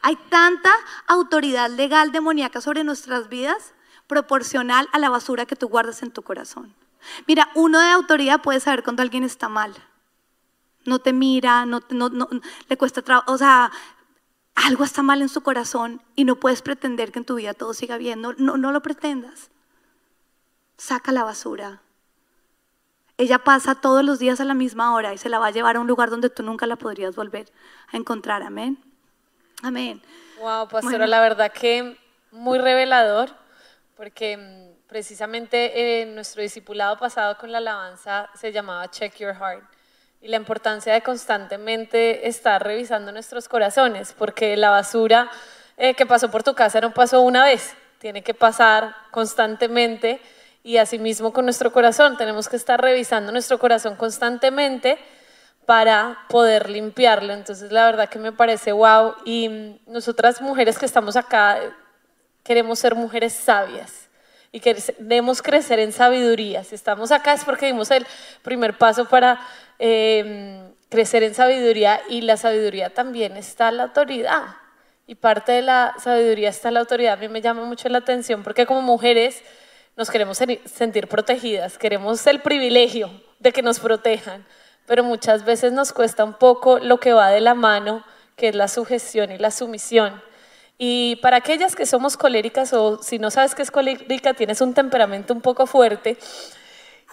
Hay 0.02 0.16
tanta 0.16 0.70
autoridad 1.06 1.70
legal 1.70 2.10
demoníaca 2.12 2.60
sobre 2.60 2.84
nuestras 2.84 3.28
vidas 3.28 3.74
proporcional 4.06 4.88
a 4.92 4.98
la 4.98 5.10
basura 5.10 5.46
que 5.46 5.56
tú 5.56 5.68
guardas 5.68 6.02
en 6.02 6.10
tu 6.10 6.22
corazón. 6.22 6.74
Mira, 7.28 7.48
uno 7.54 7.78
de 7.78 7.88
autoridad 7.90 8.42
puede 8.42 8.60
saber 8.60 8.82
cuando 8.82 9.02
alguien 9.02 9.24
está 9.24 9.48
mal. 9.48 9.74
No 10.86 10.98
te 10.98 11.12
mira, 11.12 11.66
no, 11.66 11.80
no- 11.90 12.08
no- 12.08 12.28
le 12.68 12.76
cuesta 12.78 13.02
trabajo, 13.02 13.30
o 13.32 13.38
sea, 13.38 13.70
algo 14.54 14.84
está 14.84 15.02
mal 15.02 15.20
en 15.22 15.28
su 15.28 15.42
corazón 15.42 16.02
y 16.16 16.24
no 16.24 16.36
puedes 16.36 16.62
pretender 16.62 17.12
que 17.12 17.18
en 17.18 17.24
tu 17.26 17.34
vida 17.36 17.54
todo 17.54 17.74
siga 17.74 17.98
bien. 17.98 18.20
No, 18.22 18.32
no, 18.38 18.56
no 18.56 18.72
lo 18.72 18.80
pretendas. 18.82 19.50
Saca 20.78 21.12
la 21.12 21.24
basura. 21.24 21.82
Ella 23.20 23.38
pasa 23.38 23.74
todos 23.74 24.02
los 24.02 24.18
días 24.18 24.40
a 24.40 24.44
la 24.44 24.54
misma 24.54 24.94
hora 24.94 25.12
y 25.12 25.18
se 25.18 25.28
la 25.28 25.38
va 25.38 25.48
a 25.48 25.50
llevar 25.50 25.76
a 25.76 25.80
un 25.80 25.86
lugar 25.86 26.08
donde 26.08 26.30
tú 26.30 26.42
nunca 26.42 26.64
la 26.66 26.76
podrías 26.76 27.14
volver 27.14 27.52
a 27.92 27.98
encontrar. 27.98 28.42
Amén. 28.42 28.82
Amén. 29.62 30.00
Wow, 30.38 30.68
pastora, 30.68 30.80
Bueno. 31.00 31.06
la 31.06 31.20
verdad 31.20 31.52
que 31.52 31.98
muy 32.30 32.58
revelador, 32.58 33.28
porque 33.94 34.38
mm, 34.38 34.88
precisamente 34.88 36.00
eh, 36.00 36.06
nuestro 36.06 36.40
discipulado 36.40 36.96
pasado 36.96 37.36
con 37.36 37.52
la 37.52 37.58
alabanza 37.58 38.30
se 38.34 38.52
llamaba 38.52 38.90
Check 38.90 39.16
Your 39.18 39.34
Heart. 39.34 39.64
y 40.22 40.28
la 40.28 40.36
importancia 40.36 40.94
de 40.94 41.02
constantemente 41.02 42.26
estar 42.26 42.62
revisando 42.62 43.12
nuestros 43.12 43.48
corazones, 43.48 44.14
porque 44.16 44.56
la 44.56 44.70
basura 44.70 45.30
eh, 45.76 45.92
que 45.94 46.06
pasó 46.06 46.30
por 46.30 46.42
tu 46.42 46.54
casa 46.54 46.80
no 46.80 46.92
pasó 46.94 47.20
una 47.20 47.44
vez, 47.44 47.74
tiene 47.98 48.22
que 48.22 48.32
pasar 48.32 48.94
constantemente 49.10 50.20
y 50.62 50.76
asimismo 50.76 51.32
con 51.32 51.44
nuestro 51.46 51.72
corazón. 51.72 52.16
Tenemos 52.16 52.48
que 52.48 52.56
estar 52.56 52.80
revisando 52.80 53.32
nuestro 53.32 53.58
corazón 53.58 53.96
constantemente 53.96 54.98
para 55.66 56.18
poder 56.28 56.68
limpiarlo. 56.70 57.32
Entonces, 57.32 57.72
la 57.72 57.84
verdad 57.86 58.08
que 58.08 58.18
me 58.18 58.32
parece 58.32 58.72
wow. 58.72 59.14
Y 59.24 59.78
nosotras 59.86 60.40
mujeres 60.40 60.78
que 60.78 60.86
estamos 60.86 61.16
acá 61.16 61.58
queremos 62.42 62.78
ser 62.78 62.94
mujeres 62.94 63.32
sabias 63.32 64.08
y 64.52 64.60
queremos 64.60 65.42
crecer 65.42 65.78
en 65.78 65.92
sabiduría. 65.92 66.64
Si 66.64 66.74
estamos 66.74 67.12
acá 67.12 67.34
es 67.34 67.44
porque 67.44 67.66
dimos 67.66 67.90
el 67.90 68.06
primer 68.42 68.76
paso 68.76 69.04
para 69.04 69.40
em, 69.78 70.72
crecer 70.88 71.22
en 71.22 71.34
sabiduría 71.34 72.00
y 72.08 72.22
la 72.22 72.36
sabiduría 72.36 72.90
también 72.90 73.36
está 73.36 73.70
la 73.70 73.84
autoridad. 73.84 74.56
Y 75.06 75.16
parte 75.16 75.52
de 75.52 75.62
la 75.62 75.94
sabiduría 75.98 76.48
está 76.48 76.70
la 76.70 76.80
autoridad. 76.80 77.14
A 77.14 77.16
mí 77.16 77.28
me 77.28 77.40
llama 77.40 77.64
mucho 77.64 77.88
la 77.88 77.98
atención 77.98 78.42
porque 78.42 78.66
como 78.66 78.82
mujeres 78.82 79.42
nos 80.00 80.10
queremos 80.10 80.38
sentir 80.64 81.08
protegidas, 81.08 81.76
queremos 81.76 82.26
el 82.26 82.40
privilegio 82.40 83.10
de 83.38 83.52
que 83.52 83.60
nos 83.60 83.80
protejan, 83.80 84.46
pero 84.86 85.04
muchas 85.04 85.44
veces 85.44 85.74
nos 85.74 85.92
cuesta 85.92 86.24
un 86.24 86.32
poco 86.32 86.78
lo 86.78 86.98
que 86.98 87.12
va 87.12 87.28
de 87.28 87.42
la 87.42 87.52
mano, 87.52 88.02
que 88.34 88.48
es 88.48 88.54
la 88.54 88.66
sujeción 88.68 89.30
y 89.30 89.36
la 89.36 89.50
sumisión. 89.50 90.22
Y 90.78 91.16
para 91.16 91.36
aquellas 91.36 91.76
que 91.76 91.84
somos 91.84 92.16
coléricas 92.16 92.72
o 92.72 93.02
si 93.02 93.18
no 93.18 93.30
sabes 93.30 93.54
que 93.54 93.60
es 93.60 93.70
colérica, 93.70 94.32
tienes 94.32 94.62
un 94.62 94.72
temperamento 94.72 95.34
un 95.34 95.42
poco 95.42 95.66
fuerte 95.66 96.16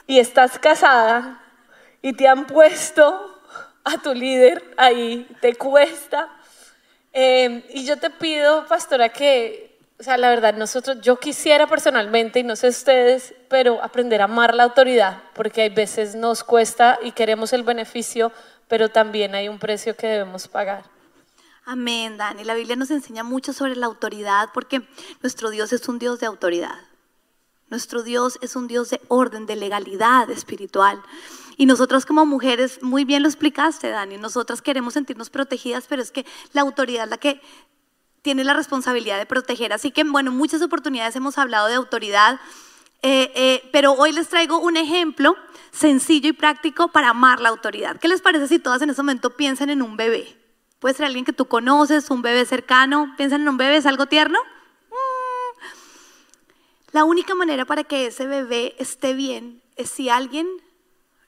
y 0.07 0.19
estás 0.19 0.57
casada 0.57 1.43
y 2.01 2.13
te 2.13 2.25
han 2.25 2.47
puesto 2.47 3.41
a 3.83 3.97
tu 3.97 4.13
líder 4.13 4.63
ahí, 4.77 5.27
te 5.41 5.55
cuesta. 5.55 6.29
Eh, 7.11 7.65
y 7.73 7.83
yo 7.83 7.97
te 7.97 8.11
pido, 8.11 8.65
pastora, 8.65 9.09
que 9.09 9.66
o 9.99 10.03
sea, 10.03 10.17
la 10.17 10.29
verdad, 10.29 10.53
nosotros, 10.53 10.97
yo 11.01 11.19
quisiera 11.19 11.65
personalmente, 11.65 12.39
y 12.39 12.43
no 12.43 12.55
sé 12.55 12.67
ustedes, 12.67 13.33
pero 13.49 13.83
aprender 13.83 14.21
a 14.21 14.25
amar 14.25 14.53
la 14.53 14.63
autoridad, 14.63 15.23
porque 15.33 15.63
hay 15.63 15.69
veces 15.69 16.13
nos 16.13 16.43
cuesta 16.43 16.99
y 17.01 17.13
queremos 17.13 17.51
el 17.51 17.63
beneficio, 17.63 18.31
pero 18.67 18.89
también 18.89 19.33
hay 19.33 19.49
un 19.49 19.57
precio 19.57 19.95
que 19.95 20.05
debemos 20.05 20.47
pagar. 20.47 20.83
Amén, 21.65 22.15
Dani. 22.15 22.43
La 22.43 22.53
Biblia 22.53 22.75
nos 22.75 22.91
enseña 22.91 23.23
mucho 23.23 23.53
sobre 23.53 23.75
la 23.75 23.87
autoridad, 23.87 24.49
porque 24.53 24.87
nuestro 25.21 25.49
Dios 25.49 25.73
es 25.73 25.89
un 25.89 25.97
Dios 25.97 26.19
de 26.19 26.27
autoridad. 26.27 26.79
Nuestro 27.69 28.03
Dios 28.03 28.37
es 28.41 28.55
un 28.55 28.67
Dios 28.67 28.91
de 28.91 29.01
orden, 29.07 29.47
de 29.47 29.55
legalidad 29.55 30.29
espiritual. 30.29 31.01
Y 31.57 31.65
nosotras 31.65 32.05
como 32.05 32.25
mujeres, 32.25 32.81
muy 32.83 33.03
bien 33.03 33.23
lo 33.23 33.27
explicaste, 33.27 33.89
Dani, 33.89 34.17
nosotras 34.17 34.61
queremos 34.61 34.93
sentirnos 34.93 35.31
protegidas, 35.31 35.85
pero 35.89 36.03
es 36.03 36.11
que 36.11 36.25
la 36.53 36.61
autoridad 36.61 37.05
es 37.05 37.09
la 37.09 37.17
que 37.17 37.41
tiene 38.28 38.43
la 38.43 38.53
responsabilidad 38.53 39.17
de 39.17 39.25
proteger. 39.25 39.71
Así 39.71 39.89
que, 39.91 40.03
bueno, 40.03 40.34
muchas 40.34 40.61
oportunidades 40.61 41.15
hemos 41.15 41.38
hablado 41.38 41.67
de 41.67 41.75
autoridad, 41.75 42.41
eh, 43.01 43.32
eh, 43.36 43.69
pero 43.71 43.93
hoy 43.93 44.11
les 44.11 44.28
traigo 44.28 44.59
un 44.59 44.75
ejemplo 44.75 45.38
sencillo 45.71 46.28
y 46.28 46.34
práctico 46.34 46.89
para 46.89 47.11
amar 47.11 47.39
la 47.39 47.47
autoridad. 47.47 47.95
¿Qué 48.01 48.09
les 48.09 48.21
parece 48.21 48.49
si 48.49 48.59
todas 48.59 48.82
en 48.82 48.89
este 48.89 49.01
momento 49.01 49.38
piensan 49.38 49.69
en 49.69 49.82
un 49.82 49.95
bebé? 49.95 50.38
Puede 50.80 50.95
ser 50.95 51.05
alguien 51.05 51.23
que 51.23 51.32
tú 51.32 51.45
conoces, 51.45 52.09
un 52.09 52.21
bebé 52.21 52.43
cercano. 52.43 53.13
¿Piensan 53.15 53.43
en 53.43 53.47
un 53.47 53.55
bebé? 53.55 53.78
¿Es 53.78 53.86
algo 53.86 54.07
tierno? 54.07 54.39
Mm. 54.89 55.61
La 56.91 57.05
única 57.05 57.34
manera 57.34 57.63
para 57.63 57.86
que 57.86 58.07
ese 58.07 58.28
bebé 58.28 58.75
esté 58.78 59.13
bien 59.13 59.61
es 59.78 59.89
si 59.89 60.09
alguien 60.09 60.49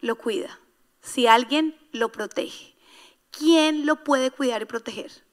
lo 0.02 0.18
cuida, 0.18 0.60
si 1.02 1.28
alguien 1.28 1.78
lo 1.94 2.12
protege. 2.12 2.76
¿Quién 3.32 3.86
lo 3.86 4.04
puede 4.04 4.32
cuidar 4.32 4.64
y 4.64 4.66
proteger? 4.66 5.29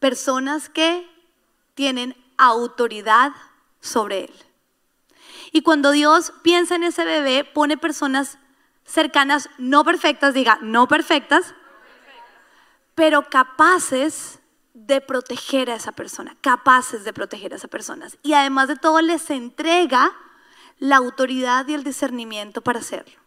Personas 0.00 0.68
que 0.68 1.08
tienen 1.74 2.16
autoridad 2.36 3.32
sobre 3.80 4.24
él. 4.24 4.34
Y 5.52 5.62
cuando 5.62 5.92
Dios 5.92 6.32
piensa 6.42 6.74
en 6.74 6.84
ese 6.84 7.04
bebé, 7.04 7.44
pone 7.44 7.76
personas 7.76 8.38
cercanas, 8.84 9.48
no 9.58 9.84
perfectas, 9.84 10.34
diga, 10.34 10.58
no 10.62 10.88
perfectas, 10.88 11.54
pero 12.94 13.28
capaces 13.28 14.40
de 14.74 15.00
proteger 15.00 15.70
a 15.70 15.76
esa 15.76 15.92
persona, 15.92 16.36
capaces 16.40 17.04
de 17.04 17.12
proteger 17.12 17.52
a 17.52 17.56
esa 17.56 17.68
persona. 17.68 18.08
Y 18.22 18.32
además 18.32 18.68
de 18.68 18.76
todo, 18.76 19.00
les 19.00 19.30
entrega 19.30 20.12
la 20.78 20.96
autoridad 20.96 21.66
y 21.68 21.74
el 21.74 21.84
discernimiento 21.84 22.62
para 22.62 22.80
hacerlo. 22.80 23.18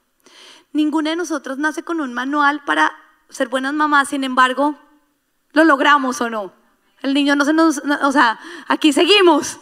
Ninguna 0.71 1.11
de 1.11 1.15
nosotros 1.15 1.57
nace 1.57 1.84
con 1.84 2.01
un 2.01 2.13
manual 2.13 2.63
para 2.65 2.95
ser 3.30 3.47
buenas 3.47 3.74
mamás, 3.74 4.09
sin 4.09 4.24
embargo, 4.24 4.76
¿lo 5.51 5.63
logramos 5.63 6.19
o 6.21 6.30
no? 6.30 6.62
El 7.03 7.13
niño 7.13 7.35
no 7.35 7.45
se 7.45 7.53
nos, 7.53 7.81
o 8.01 8.11
sea, 8.11 8.39
aquí 8.67 8.91
seguimos. 8.91 9.59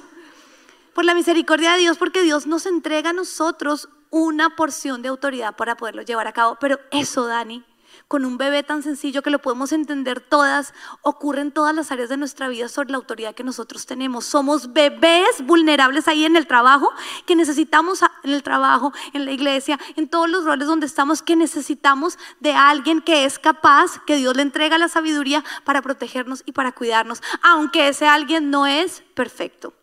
Por 0.94 1.06
la 1.06 1.16
misericordia 1.16 1.74
de 1.74 1.80
Dios, 1.80 1.98
porque 1.98 2.22
Dios 2.22 2.48
nos 2.48 2.66
entrega 2.66 3.10
a 3.10 3.14
nosotros 3.14 3.90
una 4.12 4.56
porción 4.56 5.02
de 5.02 5.10
autoridad 5.10 5.56
para 5.56 5.76
poderlo 5.76 6.04
llevar 6.04 6.28
a 6.28 6.34
cabo. 6.34 6.58
Pero 6.60 6.80
eso, 6.92 7.26
Dani, 7.26 7.64
con 8.12 8.26
un 8.26 8.38
bebé 8.38 8.62
tan 8.62 8.84
sencillo 8.84 9.22
que 9.22 9.30
lo 9.30 9.42
podemos 9.42 9.72
entender 9.72 10.20
todas, 10.20 10.74
ocurre 11.02 11.40
en 11.40 11.54
todas 11.54 11.74
las 11.74 11.94
áreas 11.94 12.10
de 12.10 12.18
nuestra 12.18 12.50
vida 12.50 12.68
sobre 12.68 12.92
la 12.92 12.98
autoridad 12.98 13.34
que 13.34 13.46
nosotros 13.46 13.86
tenemos. 13.86 14.26
Somos 14.26 14.74
bebés 14.74 15.42
vulnerables 15.46 16.10
ahí 16.10 16.26
en 16.26 16.36
el 16.36 16.46
trabajo, 16.46 16.92
que 17.26 17.38
necesitamos 17.38 18.02
en 18.26 18.32
el 18.32 18.44
trabajo, 18.44 18.92
en 19.14 19.24
la 19.24 19.32
iglesia, 19.32 19.80
en 19.96 20.10
todos 20.10 20.30
los 20.30 20.44
roles 20.44 20.68
donde 20.68 20.88
estamos, 20.88 21.22
que 21.22 21.38
necesitamos 21.38 22.20
de 22.42 22.52
alguien 22.52 23.00
que 23.00 23.24
es 23.24 23.40
capaz, 23.40 24.04
que 24.06 24.18
Dios 24.18 24.36
le 24.36 24.42
entrega 24.42 24.78
la 24.78 24.90
sabiduría 24.90 25.42
para 25.64 25.82
protegernos 25.82 26.44
y 26.46 26.52
para 26.52 26.74
cuidarnos, 26.74 27.22
aunque 27.42 27.88
ese 27.88 28.10
alguien 28.10 28.50
no 28.50 28.68
es 28.68 29.04
perfecto. 29.16 29.74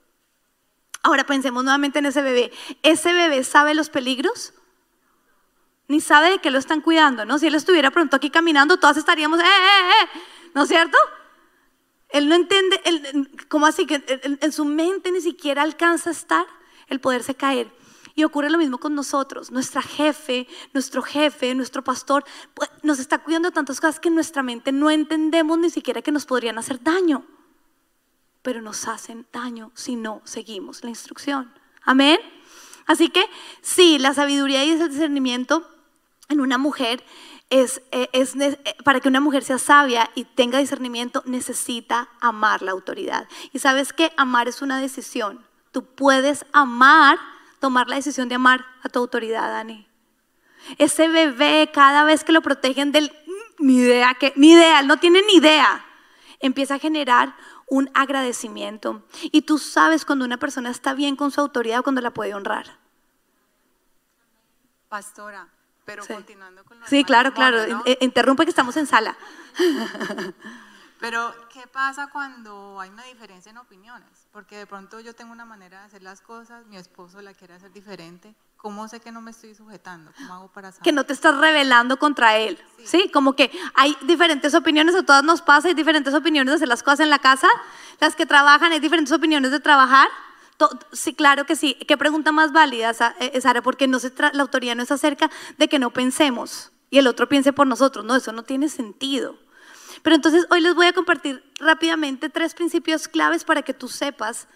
Ahora 1.03 1.25
pensemos 1.25 1.65
nuevamente 1.65 2.01
en 2.01 2.05
ese 2.05 2.21
bebé. 2.21 2.53
¿Ese 2.83 3.15
bebé 3.15 3.43
sabe 3.43 3.73
los 3.73 3.89
peligros? 3.89 4.53
Ni 5.89 6.01
sabe 6.03 6.31
de 6.31 6.39
qué 6.39 6.51
lo 6.51 6.59
están 6.59 6.83
cuidando, 6.83 7.25
¿no? 7.25 7.39
Si 7.39 7.47
él 7.47 7.55
estuviera 7.55 7.91
pronto 7.91 8.15
aquí 8.15 8.31
caminando, 8.31 8.77
todas 8.77 8.99
estaríamos, 8.99 9.41
¡eh, 9.41 9.43
eh, 9.43 9.91
eh! 10.05 10.21
¿No 10.55 10.63
es 10.63 10.69
cierto? 10.69 10.99
Él 12.11 12.29
no 12.29 12.35
entiende, 12.35 12.81
¿cómo 13.49 13.67
así? 13.67 13.87
Que 13.87 14.03
en, 14.41 14.53
su 14.53 14.65
mente 14.65 15.11
ni 15.11 15.21
siquiera 15.21 15.63
alcanza 15.63 16.11
a 16.11 16.13
estar 16.13 16.47
el 16.89 17.01
poderse 17.01 17.35
caer. 17.35 17.71
Y 18.15 18.25
ocurre 18.25 18.51
lo 18.51 18.59
mismo 18.59 18.79
con 18.79 18.95
nosotros. 18.95 19.51
Nuestra 19.51 19.81
jefe, 19.81 20.47
nuestro 20.73 21.03
jefe, 21.03 21.55
nuestro 21.55 21.85
pastor, 21.85 22.25
pues, 22.55 22.71
nos 22.83 22.99
está 22.99 23.19
cuidando 23.19 23.51
de 23.51 23.55
tantas 23.55 23.81
cosas 23.81 24.01
que 24.01 24.09
en 24.09 24.15
nuestra 24.15 24.43
mente 24.43 24.73
no 24.73 24.91
entendemos 24.91 25.59
ni 25.59 25.71
siquiera 25.71 26.03
que 26.03 26.13
nos 26.13 26.27
podrían 26.27 26.59
hacer 26.59 26.83
daño. 26.83 27.25
Pero 28.43 28.61
nos 28.61 28.89
hacen 28.89 29.27
daño 29.33 29.71
si 29.75 29.95
no 29.95 30.21
seguimos 30.25 30.83
la 30.83 30.91
instrucción. 30.91 31.53
Amén. 31.83 32.19
Así 32.87 33.11
que 33.11 33.25
sí, 33.61 33.99
la 33.99 34.15
sabiduría 34.15 34.65
y 34.65 34.71
el 34.71 34.89
discernimiento 34.89 35.78
en 36.29 36.41
una 36.41 36.59
mujer 36.59 37.03
es, 37.51 37.83
eh, 37.91 38.09
es, 38.13 38.35
eh, 38.37 38.59
para 38.85 39.01
que 39.01 39.09
una 39.09 39.21
mujer 39.21 39.43
sea 39.43 39.59
sabia 39.59 40.11
y 40.15 40.25
tenga 40.25 40.59
discernimiento, 40.59 41.23
necesita 41.27 42.09
amar 42.21 42.63
la 42.63 42.73
autoridad. 42.73 43.27
Y 43.53 43.59
sabes 43.59 43.93
que 43.93 44.13
amar 44.17 44.49
es 44.49 44.61
una 44.61 44.81
decisión. 44.81 45.45
Tú 45.73 45.85
puedes 45.85 46.45
amar, 46.53 47.19
tomar 47.61 47.89
la 47.89 47.97
decisión 47.97 48.29
de 48.29 48.35
amar 48.35 48.65
a 48.83 48.89
tu 48.89 48.99
autoridad, 48.99 49.49
Dani. 49.49 49.87
Ese 50.77 51.09
bebé, 51.09 51.71
cada 51.73 52.05
vez 52.05 52.25
que 52.25 52.33
lo 52.33 52.43
protegen 52.43 52.93
del 52.93 53.13
ni 53.59 53.77
idea, 53.77 54.15
que, 54.15 54.33
ni 54.37 54.53
idea, 54.53 54.83
no 54.83 54.99
tiene 54.99 55.23
ni 55.23 55.35
idea, 55.35 55.85
empieza 56.41 56.75
a 56.75 56.79
generar 56.79 57.35
un 57.67 57.91
agradecimiento. 57.95 59.03
Y 59.23 59.43
tú 59.43 59.59
sabes 59.59 60.05
cuando 60.05 60.25
una 60.25 60.37
persona 60.37 60.71
está 60.71 60.95
bien 60.95 61.17
con 61.17 61.31
su 61.31 61.41
autoridad 61.41 61.81
o 61.81 61.83
cuando 61.83 62.01
la 62.01 62.13
puede 62.13 62.35
honrar. 62.35 62.79
Pastora, 64.89 65.49
pero 65.89 66.07
continuando 66.07 66.65
con 66.65 66.79
Sí, 66.87 67.03
claro, 67.03 67.33
claro. 67.33 67.83
Interrumpe 68.01 68.45
que 68.45 68.51
estamos 68.51 68.77
en 68.77 68.87
sala. 68.87 69.17
Pero, 71.01 71.33
¿qué 71.53 71.65
pasa 71.69 72.09
cuando 72.09 72.81
hay 72.81 72.91
una 72.91 73.05
diferencia 73.05 73.51
en 73.51 73.59
opiniones? 73.59 74.27
Porque 74.33 74.57
de 74.57 74.67
pronto 74.67 74.99
yo 74.99 75.15
tengo 75.15 75.31
una 75.31 75.45
manera 75.45 75.79
de 75.79 75.87
hacer 75.87 76.03
las 76.03 76.21
cosas, 76.21 76.67
mi 76.67 76.77
esposo 76.77 77.23
la 77.23 77.35
quiere 77.35 77.55
hacer 77.55 77.73
diferente. 77.73 78.35
¿Cómo 78.57 78.89
sé 78.89 78.99
que 78.99 79.13
no 79.13 79.21
me 79.21 79.31
estoy 79.31 79.55
sujetando? 79.55 80.11
¿Cómo 80.19 80.35
hago 80.35 80.49
para 80.49 80.73
saber? 80.73 80.83
Que 80.83 80.91
no 80.91 81.05
te 81.05 81.13
estás 81.13 81.37
rebelando 81.37 82.01
contra 82.01 82.37
él. 82.37 82.61
Sí. 82.85 83.09
Como 83.13 83.35
que 83.37 83.53
hay 83.75 83.97
diferentes 84.03 84.53
opiniones, 84.55 84.97
a 84.97 85.05
todas 85.05 85.23
nos 85.23 85.41
pasa, 85.41 85.69
hay 85.69 85.75
diferentes 85.75 86.13
opiniones 86.15 86.51
de 86.51 86.57
hacer 86.57 86.69
las 86.69 86.83
cosas 86.83 87.01
en 87.01 87.11
la 87.11 87.21
casa. 87.21 87.49
Las 88.01 88.17
que 88.17 88.27
trabajan, 88.27 88.73
hay 88.73 88.81
diferentes 88.81 89.13
opiniones 89.13 89.53
de 89.53 89.61
trabajar. 89.61 90.09
Sí, 90.93 91.15
claro 91.15 91.47
que 91.47 91.57
sí. 91.57 91.75
¿Qué 91.75 91.97
pregunta 91.97 92.33
más 92.33 92.53
válida, 92.53 92.93
eh, 93.21 93.41
Sara? 93.41 93.63
Porque 93.63 93.87
no 93.87 93.99
se 93.99 94.13
la 94.33 94.43
autoridad 94.43 94.75
no 94.75 94.83
es 94.83 94.91
acerca 94.91 95.31
de 95.57 95.69
que 95.69 95.79
no 95.79 95.91
pensemos 95.93 96.73
y 96.91 96.99
el 96.99 97.07
otro 97.07 97.29
piense 97.29 97.53
por 97.53 97.67
nosotros. 97.67 98.05
No, 98.05 98.17
eso 98.17 98.33
no 98.33 98.43
tiene 98.43 98.69
sentido. 98.69 99.39
Pero 100.03 100.17
entonces 100.17 100.47
hoy 100.51 100.61
les 100.61 100.75
voy 100.75 100.87
a 100.87 100.93
compartir 100.93 101.45
rápidamente 101.61 102.29
tres 102.29 102.55
principios 102.55 103.09
claves 103.09 103.45
para 103.45 103.63
que 103.63 103.75
tú 103.75 103.89
sepas 103.89 104.49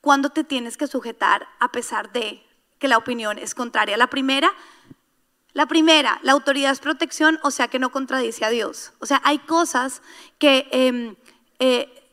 cuándo 0.00 0.30
te 0.30 0.44
tienes 0.44 0.76
que 0.76 0.86
sujetar 0.86 1.46
a 1.60 1.72
pesar 1.72 2.12
de 2.12 2.42
que 2.78 2.88
la 2.88 2.98
opinión 2.98 3.38
es 3.38 3.54
contraria. 3.54 3.96
La 3.96 4.08
primera, 4.08 4.50
La 5.54 5.66
primera, 5.66 6.18
la 6.22 6.32
autoridad 6.32 6.72
es 6.72 6.80
protección, 6.80 7.38
o 7.44 7.50
sea 7.52 7.68
que 7.68 7.78
no 7.78 7.90
contradice 7.92 8.44
a 8.44 8.50
Dios. 8.50 8.92
O 8.98 9.06
sea, 9.06 9.20
hay 9.24 9.38
cosas 9.38 10.02
que 10.38 10.66
em, 10.72 11.16
eh, 11.60 12.03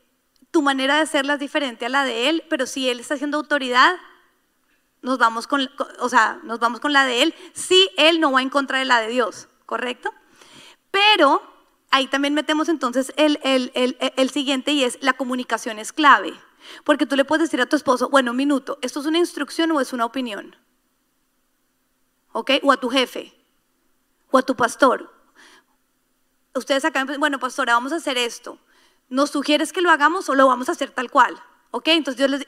tu 0.52 0.62
manera 0.62 0.94
de 0.96 1.02
hacerlas 1.02 1.34
es 1.34 1.40
diferente 1.40 1.86
a 1.86 1.88
la 1.88 2.04
de 2.04 2.28
Él, 2.28 2.44
pero 2.48 2.66
si 2.66 2.88
Él 2.88 3.00
está 3.00 3.14
haciendo 3.14 3.38
autoridad, 3.38 3.96
nos 5.00 5.18
vamos 5.18 5.48
con, 5.48 5.68
o 5.98 6.08
sea, 6.08 6.38
nos 6.44 6.60
vamos 6.60 6.78
con 6.78 6.92
la 6.92 7.04
de 7.04 7.22
Él, 7.22 7.34
si 7.52 7.90
Él 7.96 8.20
no 8.20 8.30
va 8.30 8.40
en 8.40 8.50
contra 8.50 8.78
de 8.78 8.84
la 8.84 9.00
de 9.00 9.08
Dios, 9.08 9.48
¿correcto? 9.66 10.14
Pero 10.92 11.42
ahí 11.90 12.06
también 12.06 12.34
metemos 12.34 12.68
entonces 12.68 13.12
el, 13.16 13.40
el 13.42 14.30
siguiente 14.30 14.70
y 14.70 14.84
es 14.84 14.98
la 15.00 15.14
comunicación 15.14 15.80
es 15.80 15.92
clave. 15.92 16.32
Porque 16.84 17.06
tú 17.06 17.16
le 17.16 17.24
puedes 17.24 17.42
decir 17.42 17.60
a 17.60 17.66
tu 17.66 17.74
esposo, 17.74 18.08
bueno, 18.08 18.30
un 18.30 18.36
minuto, 18.36 18.78
¿esto 18.82 19.00
es 19.00 19.06
una 19.06 19.18
instrucción 19.18 19.72
o 19.72 19.80
es 19.80 19.92
una 19.92 20.04
opinión? 20.04 20.54
¿ok? 22.32 22.50
O 22.62 22.72
a 22.72 22.76
tu 22.76 22.88
jefe, 22.88 23.32
o 24.30 24.38
a 24.38 24.42
tu 24.42 24.56
pastor. 24.56 25.12
Ustedes 26.54 26.84
acá, 26.84 27.06
bueno, 27.18 27.38
pastora, 27.38 27.74
vamos 27.74 27.92
a 27.92 27.96
hacer 27.96 28.18
esto. 28.18 28.58
¿Nos 29.12 29.28
sugieres 29.28 29.74
que 29.74 29.82
lo 29.82 29.90
hagamos 29.90 30.30
o 30.30 30.34
lo 30.34 30.46
vamos 30.46 30.70
a 30.70 30.72
hacer 30.72 30.90
tal 30.90 31.10
cual? 31.10 31.38
¿Ok? 31.70 31.88
Entonces 31.88 32.46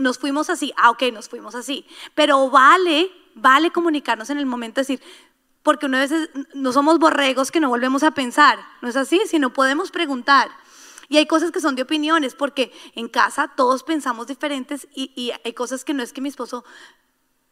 nos, 0.00 0.18
fuimos 0.18 0.50
así. 0.50 0.72
Ah, 0.76 0.90
ok, 0.90 1.04
nos 1.12 1.28
fuimos 1.28 1.54
así. 1.54 1.86
Pero 2.16 2.50
vale, 2.50 3.08
vale 3.36 3.70
comunicarnos 3.70 4.28
en 4.28 4.38
el 4.38 4.46
momento 4.46 4.80
de 4.80 4.82
decir, 4.82 5.02
porque 5.62 5.86
una 5.86 6.00
vez 6.00 6.12
no 6.54 6.72
somos 6.72 6.98
borregos 6.98 7.52
que 7.52 7.60
no 7.60 7.68
volvemos 7.68 8.02
a 8.02 8.10
pensar. 8.10 8.58
No 8.80 8.88
es 8.88 8.96
así, 8.96 9.22
sino 9.26 9.52
podemos 9.52 9.92
preguntar. 9.92 10.50
Y 11.08 11.18
hay 11.18 11.26
cosas 11.26 11.52
que 11.52 11.60
son 11.60 11.76
de 11.76 11.82
opiniones, 11.82 12.34
porque 12.34 12.72
en 12.96 13.06
casa 13.06 13.52
todos 13.54 13.84
pensamos 13.84 14.26
diferentes 14.26 14.88
y, 14.92 15.12
y 15.14 15.30
hay 15.44 15.52
cosas 15.52 15.84
que 15.84 15.94
no 15.94 16.02
es 16.02 16.12
que 16.12 16.20
mi 16.20 16.30
esposo 16.30 16.64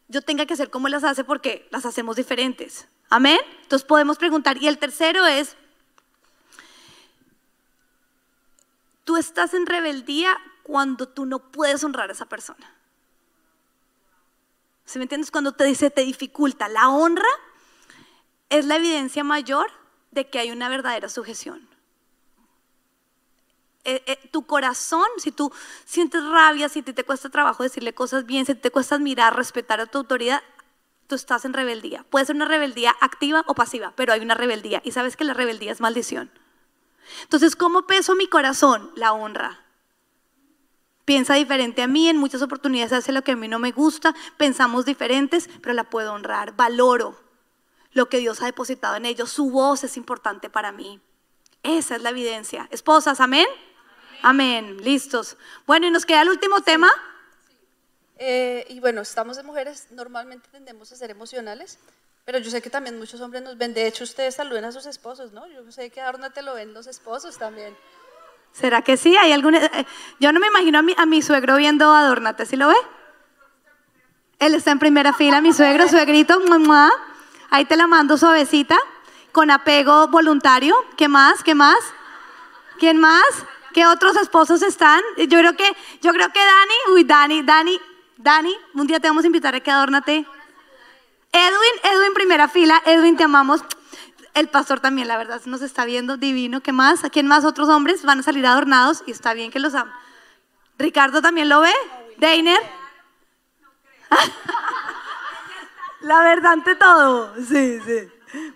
yo 0.09 0.21
tenga 0.23 0.45
que 0.45 0.55
hacer 0.55 0.69
como 0.69 0.89
las 0.89 1.05
hace 1.05 1.23
porque 1.23 1.69
las 1.71 1.85
hacemos 1.85 2.17
diferentes. 2.17 2.89
Amén. 3.09 3.39
Entonces 3.61 3.87
podemos 3.87 4.17
preguntar. 4.17 4.61
Y 4.61 4.67
el 4.67 4.77
tercero 4.77 5.25
es, 5.25 5.55
tú 9.11 9.17
estás 9.17 9.53
en 9.53 9.65
rebeldía 9.65 10.37
cuando 10.63 11.05
tú 11.05 11.25
no 11.25 11.51
puedes 11.51 11.83
honrar 11.83 12.09
a 12.09 12.13
esa 12.13 12.27
persona. 12.27 12.73
¿Se 14.85 14.99
me 14.99 15.03
entiendes? 15.03 15.31
Cuando 15.31 15.51
te 15.51 15.65
dice, 15.65 15.89
te 15.89 16.05
dificulta. 16.05 16.69
La 16.69 16.87
honra 16.87 17.27
es 18.47 18.63
la 18.63 18.77
evidencia 18.77 19.25
mayor 19.25 19.69
de 20.11 20.29
que 20.29 20.39
hay 20.39 20.49
una 20.49 20.69
verdadera 20.69 21.09
sujeción. 21.09 21.67
Eh, 23.83 24.01
eh, 24.05 24.29
tu 24.31 24.45
corazón, 24.45 25.07
si 25.17 25.33
tú 25.33 25.51
sientes 25.83 26.23
rabia, 26.23 26.69
si 26.69 26.81
te, 26.81 26.93
te 26.93 27.03
cuesta 27.03 27.29
trabajo 27.29 27.63
decirle 27.63 27.93
cosas 27.93 28.25
bien, 28.25 28.45
si 28.45 28.55
te 28.55 28.71
cuesta 28.71 28.95
admirar, 28.95 29.35
respetar 29.35 29.81
a 29.81 29.87
tu 29.87 29.97
autoridad, 29.97 30.41
tú 31.07 31.15
estás 31.15 31.43
en 31.43 31.51
rebeldía. 31.51 32.05
Puede 32.09 32.27
ser 32.27 32.37
una 32.37 32.45
rebeldía 32.45 32.95
activa 33.01 33.43
o 33.47 33.55
pasiva, 33.55 33.91
pero 33.97 34.13
hay 34.13 34.21
una 34.21 34.35
rebeldía. 34.35 34.81
Y 34.85 34.93
sabes 34.93 35.17
que 35.17 35.25
la 35.25 35.33
rebeldía 35.33 35.73
es 35.73 35.81
maldición. 35.81 36.31
Entonces, 37.23 37.55
¿cómo 37.55 37.87
peso 37.87 38.15
mi 38.15 38.27
corazón? 38.27 38.91
La 38.95 39.13
honra. 39.13 39.59
Piensa 41.05 41.35
diferente 41.35 41.81
a 41.81 41.87
mí, 41.87 42.07
en 42.07 42.17
muchas 42.17 42.41
oportunidades 42.41 42.93
hace 42.93 43.11
lo 43.11 43.23
que 43.23 43.31
a 43.31 43.35
mí 43.35 43.47
no 43.47 43.59
me 43.59 43.71
gusta, 43.71 44.15
pensamos 44.37 44.85
diferentes, 44.85 45.49
pero 45.61 45.73
la 45.73 45.89
puedo 45.89 46.13
honrar. 46.13 46.55
Valoro 46.55 47.19
lo 47.93 48.07
que 48.07 48.19
Dios 48.19 48.41
ha 48.41 48.45
depositado 48.45 48.95
en 48.95 49.05
ellos. 49.05 49.31
Su 49.31 49.49
voz 49.49 49.83
es 49.83 49.97
importante 49.97 50.49
para 50.49 50.71
mí. 50.71 51.01
Esa 51.63 51.95
es 51.95 52.01
la 52.01 52.09
evidencia. 52.11 52.67
Esposas, 52.71 53.19
amén. 53.19 53.47
Amén, 54.23 54.77
listos. 54.83 55.37
Bueno, 55.65 55.87
y 55.87 55.91
nos 55.91 56.05
queda 56.05 56.21
el 56.21 56.29
último 56.29 56.61
tema. 56.61 56.91
Eh, 58.17 58.65
y 58.69 58.79
bueno, 58.79 59.01
estamos 59.01 59.35
de 59.35 59.43
mujeres, 59.43 59.87
normalmente 59.89 60.47
tendemos 60.51 60.91
a 60.91 60.95
ser 60.95 61.09
emocionales, 61.09 61.79
pero 62.25 62.39
yo 62.39 62.49
sé 62.51 62.61
que 62.61 62.69
también 62.69 62.97
muchos 62.97 63.21
hombres 63.21 63.41
nos 63.43 63.57
ven. 63.57 63.73
De 63.73 63.87
hecho, 63.87 64.03
ustedes 64.03 64.35
saluden 64.35 64.65
a 64.65 64.71
sus 64.71 64.85
esposos, 64.85 65.31
¿no? 65.31 65.47
Yo 65.47 65.69
sé 65.71 65.89
que 65.89 66.01
ahora 66.01 66.29
te 66.29 66.41
lo 66.41 66.53
ven 66.53 66.73
los 66.73 66.87
esposos 66.87 67.37
también. 67.37 67.75
¿Será 68.51 68.81
que 68.81 68.97
sí? 68.97 69.15
¿Hay 69.17 69.31
alguna... 69.31 69.59
Eh, 69.59 69.85
yo 70.19 70.31
no 70.31 70.39
me 70.39 70.47
imagino 70.47 70.79
a 70.79 70.81
mi, 70.81 70.93
a 70.97 71.05
mi 71.05 71.21
suegro 71.21 71.55
viendo 71.55 71.93
Adórnate, 71.93 72.45
¿sí 72.45 72.57
lo 72.57 72.67
ve? 72.67 72.75
Él 74.39 74.55
está 74.55 74.71
en 74.71 74.79
primera 74.79 75.13
fila, 75.13 75.39
mi 75.39 75.53
suegro, 75.53 75.87
suegrito, 75.87 76.39
mamá. 76.47 76.91
Ahí 77.49 77.65
te 77.65 77.75
la 77.75 77.85
mando 77.85 78.17
suavecita, 78.17 78.77
con 79.31 79.51
apego 79.51 80.07
voluntario. 80.07 80.75
¿Qué 80.97 81.07
más? 81.07 81.43
¿Qué 81.43 81.53
más? 81.53 81.77
¿Quién 82.79 82.97
más? 82.97 83.21
¿Qué 83.73 83.85
otros 83.85 84.15
esposos 84.17 84.63
están? 84.63 85.01
Yo 85.17 85.37
creo 85.37 85.55
que, 85.55 85.75
yo 86.01 86.11
creo 86.11 86.33
que 86.33 86.39
Dani, 86.39 86.93
uy, 86.93 87.03
Dani, 87.03 87.43
Dani, 87.43 87.79
Dani, 88.17 88.57
un 88.73 88.87
día 88.87 88.99
te 88.99 89.07
vamos 89.07 89.23
a 89.23 89.27
invitar 89.27 89.53
a 89.53 89.59
que 89.59 89.69
adórnate. 89.69 90.25
Edwin, 91.31 91.79
Edwin, 91.83 92.13
primera 92.13 92.47
fila, 92.47 92.81
Edwin, 92.85 93.17
te 93.17 93.23
amamos. 93.23 93.61
El 94.33 94.47
pastor 94.49 94.79
también, 94.79 95.07
la 95.07 95.17
verdad, 95.17 95.41
nos 95.45 95.61
está 95.61 95.85
viendo 95.85 96.17
divino. 96.17 96.61
¿Qué 96.61 96.71
más? 96.71 97.03
¿A 97.03 97.09
quién 97.09 97.27
más? 97.27 97.45
Otros 97.45 97.69
hombres 97.69 98.03
van 98.03 98.19
a 98.19 98.23
salir 98.23 98.45
adornados 98.45 99.03
y 99.05 99.11
está 99.11 99.33
bien 99.33 99.51
que 99.51 99.59
los 99.59 99.73
amen. 99.73 99.93
Ricardo 100.77 101.21
también 101.21 101.49
lo 101.49 101.61
ve. 101.61 101.73
Deiner. 102.17 102.59
la 106.01 106.19
verdad 106.21 106.53
ante 106.53 106.75
todo. 106.75 107.33
Sí, 107.35 107.79
sí. 107.85 108.09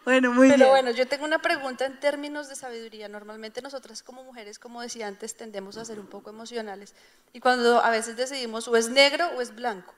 Bueno, 0.06 0.32
muy 0.32 0.48
bien. 0.48 0.60
Pero 0.60 0.72
bueno, 0.72 0.92
yo 0.92 1.08
tengo 1.08 1.26
una 1.26 1.40
pregunta 1.40 1.86
en 1.86 2.00
términos 2.00 2.48
de 2.48 2.56
sabiduría. 2.56 3.10
Normalmente 3.10 3.62
nosotras 3.62 4.04
como 4.04 4.24
mujeres, 4.24 4.60
como 4.60 4.82
decía 4.82 5.08
antes, 5.08 5.36
tendemos 5.36 5.78
a 5.78 5.86
ser 5.86 6.00
un 6.00 6.08
poco 6.08 6.30
emocionales. 6.30 6.94
Y 7.34 7.40
cuando 7.40 7.84
a 7.84 7.90
veces 7.90 8.16
decidimos 8.16 8.68
o 8.68 8.78
es 8.78 8.90
negro 8.90 9.28
o 9.38 9.42
es 9.42 9.54
blanco. 9.54 9.94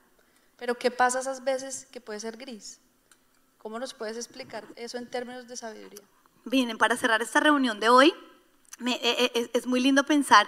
Pero 0.57 0.77
¿qué 0.77 0.91
pasa 0.91 1.19
esas 1.19 1.43
veces 1.43 1.87
que 1.91 2.01
puede 2.01 2.19
ser 2.19 2.37
gris? 2.37 2.79
¿Cómo 3.57 3.79
nos 3.79 3.93
puedes 3.93 4.17
explicar 4.17 4.63
eso 4.75 4.97
en 4.97 5.09
términos 5.09 5.47
de 5.47 5.57
sabiduría? 5.57 6.03
Bien, 6.45 6.77
para 6.77 6.97
cerrar 6.97 7.21
esta 7.21 7.39
reunión 7.39 7.79
de 7.79 7.89
hoy, 7.89 8.13
me, 8.79 8.93
e, 8.95 9.31
e, 9.33 9.51
es, 9.53 9.65
muy 9.67 9.79
lindo 9.79 10.05
pensar 10.05 10.47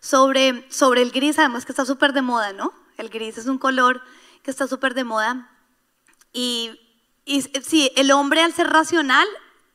sobre, 0.00 0.70
sobre 0.70 1.02
el 1.02 1.10
gris, 1.10 1.38
además 1.38 1.64
que 1.64 1.72
está 1.72 1.84
súper 1.84 2.12
de 2.12 2.22
moda, 2.22 2.52
¿no? 2.52 2.72
El 2.96 3.08
gris 3.08 3.38
es 3.38 3.46
un 3.46 3.58
color 3.58 4.02
que 4.42 4.50
está 4.50 4.66
súper 4.66 4.94
de 4.94 5.04
moda. 5.04 5.50
Y 6.32 6.78
y 7.30 7.42
sí, 7.42 7.92
el 7.94 8.10
hombre 8.10 8.42
al 8.42 8.52
ser 8.52 8.68
racional, 8.68 9.26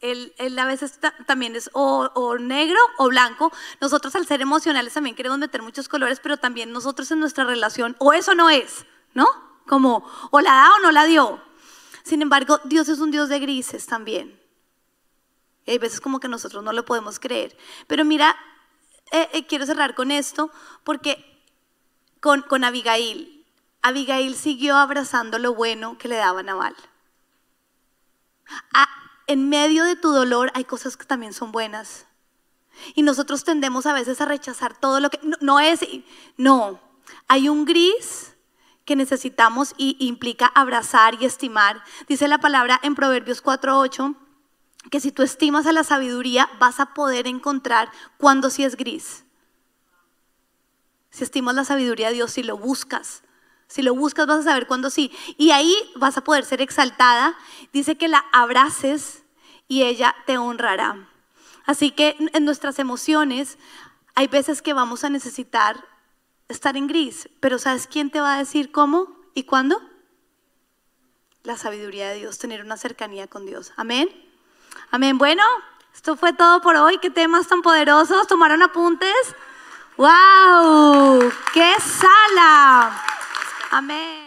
él, 0.02 0.34
a 0.60 0.66
veces 0.66 1.00
también 1.26 1.56
es 1.56 1.70
o, 1.74 2.38
negro 2.38 2.78
o 2.98 3.08
blanco. 3.08 3.52
Nosotros 3.80 4.14
al 4.16 4.28
ser 4.28 4.42
emocionales 4.42 4.94
también 4.94 5.16
queremos 5.16 5.38
meter 5.38 5.62
muchos 5.62 5.88
colores, 5.88 6.20
pero 6.22 6.36
también 6.36 6.74
nosotros 6.74 7.10
en 7.12 7.20
nuestra 7.22 7.46
relación, 7.46 7.96
o 8.00 8.12
eso 8.12 8.36
no 8.36 8.50
es, 8.50 8.86
¿no? 9.14 9.26
Como, 9.68 10.10
o 10.32 10.42
la 10.42 10.52
da 10.52 10.72
o 10.76 10.80
no 10.80 10.92
la 10.92 11.06
dio. 11.06 11.42
Sin 12.04 12.22
embargo, 12.22 12.60
Dios 12.66 12.88
es 12.90 13.00
un 13.00 13.12
Dios 13.12 13.30
de 13.30 13.40
grises 13.40 13.86
también. 13.86 14.40
Y 15.66 15.72
hay 15.72 15.78
veces 15.78 16.00
como 16.00 16.20
que 16.20 16.28
nosotros 16.28 16.64
no 16.64 16.72
lo 16.72 16.86
podemos 16.86 17.20
creer. 17.20 17.58
Pero 17.88 18.06
mira, 18.06 18.36
eh, 19.12 19.30
eh, 19.34 19.48
quiero 19.48 19.66
cerrar 19.66 19.96
con 19.96 20.12
esto, 20.12 20.52
porque 20.84 21.44
con, 22.22 22.42
con 22.44 22.64
Abigail, 22.64 23.46
Abigail 23.82 24.36
siguió 24.36 24.78
abrazando 24.78 25.40
lo 25.40 25.54
bueno 25.54 25.98
que 25.98 26.08
le 26.08 26.16
daba 26.16 26.44
Naval 26.44 26.76
en 29.28 29.50
medio 29.50 29.84
de 29.84 29.96
tu 29.96 30.12
dolor 30.12 30.52
hay 30.54 30.66
cosas 30.66 30.98
que 30.98 31.06
también 31.06 31.34
son 31.34 31.52
buenas. 31.52 32.06
Y 32.94 33.04
nosotros 33.04 33.44
tendemos 33.44 33.86
a 33.86 33.94
veces 33.94 34.20
a 34.22 34.26
rechazar 34.26 34.78
todo 34.78 35.00
lo 35.00 35.10
que 35.10 35.20
no, 35.40 35.60
es, 35.60 35.80
no, 36.38 36.80
hay 37.28 37.48
un 37.50 37.66
gris 37.66 38.35
que 38.86 38.96
necesitamos 38.96 39.74
y 39.78 39.98
implica 40.00 40.46
abrazar 40.46 41.16
y 41.20 41.26
estimar. 41.26 41.84
Dice 42.08 42.28
la 42.28 42.38
palabra 42.38 42.80
en 42.84 42.96
Proverbios 42.96 43.42
4:8 43.42 44.16
que 44.92 45.00
si 45.00 45.12
tú 45.12 45.24
estimas 45.24 45.66
a 45.66 45.72
la 45.72 45.84
sabiduría 45.84 46.50
vas 46.60 46.80
a 46.80 46.94
poder 46.94 47.28
encontrar 47.28 47.92
cuando 48.18 48.50
sí 48.50 48.64
es 48.64 48.78
gris. 48.78 49.26
Si 51.10 51.24
estimas 51.24 51.56
la 51.56 51.66
sabiduría 51.66 52.10
de 52.10 52.16
Dios, 52.16 52.32
si 52.32 52.44
lo 52.44 52.58
buscas, 52.58 53.24
si 53.68 53.82
lo 53.82 53.96
buscas 53.96 54.28
vas 54.28 54.40
a 54.40 54.44
saber 54.44 54.68
cuándo 54.68 54.90
sí. 54.90 55.12
Y 55.38 55.52
ahí 55.52 55.76
vas 55.96 56.18
a 56.18 56.24
poder 56.24 56.46
ser 56.46 56.62
exaltada. 56.62 57.36
Dice 57.74 57.98
que 57.98 58.08
la 58.08 58.24
abraces 58.32 59.24
y 59.68 59.84
ella 59.84 60.16
te 60.26 60.38
honrará. 60.38 61.10
Así 61.66 61.90
que 61.92 62.16
en 62.20 62.46
nuestras 62.46 62.78
emociones 62.78 63.58
hay 64.14 64.28
veces 64.28 64.62
que 64.62 64.74
vamos 64.74 65.04
a 65.04 65.10
necesitar 65.10 65.84
estar 66.48 66.78
en 66.78 66.88
gris, 66.88 67.30
pero 67.40 67.58
¿sabes 67.58 67.88
quién 67.88 68.10
te 68.10 68.22
va 68.22 68.36
a 68.36 68.38
decir 68.38 68.72
cómo 68.72 69.08
y 69.34 69.44
cuándo? 69.44 69.82
La 71.44 71.58
sabiduría 71.58 72.10
de 72.10 72.16
Dios, 72.16 72.40
tener 72.40 72.64
una 72.64 72.78
cercanía 72.78 73.28
con 73.28 73.46
Dios. 73.46 73.74
Amén. 73.76 74.10
Amén. 74.92 75.18
Bueno, 75.18 75.44
esto 75.94 76.16
fue 76.16 76.34
todo 76.34 76.62
por 76.62 76.76
hoy. 76.76 76.98
Qué 76.98 77.10
temas 77.10 77.48
tan 77.48 77.62
poderosos. 77.62 78.28
¿Tomaron 78.28 78.64
apuntes? 78.64 79.36
¡Wow! 79.98 81.32
¡Qué 81.54 81.76
sala! 81.80 83.02
Amén. 83.72 84.25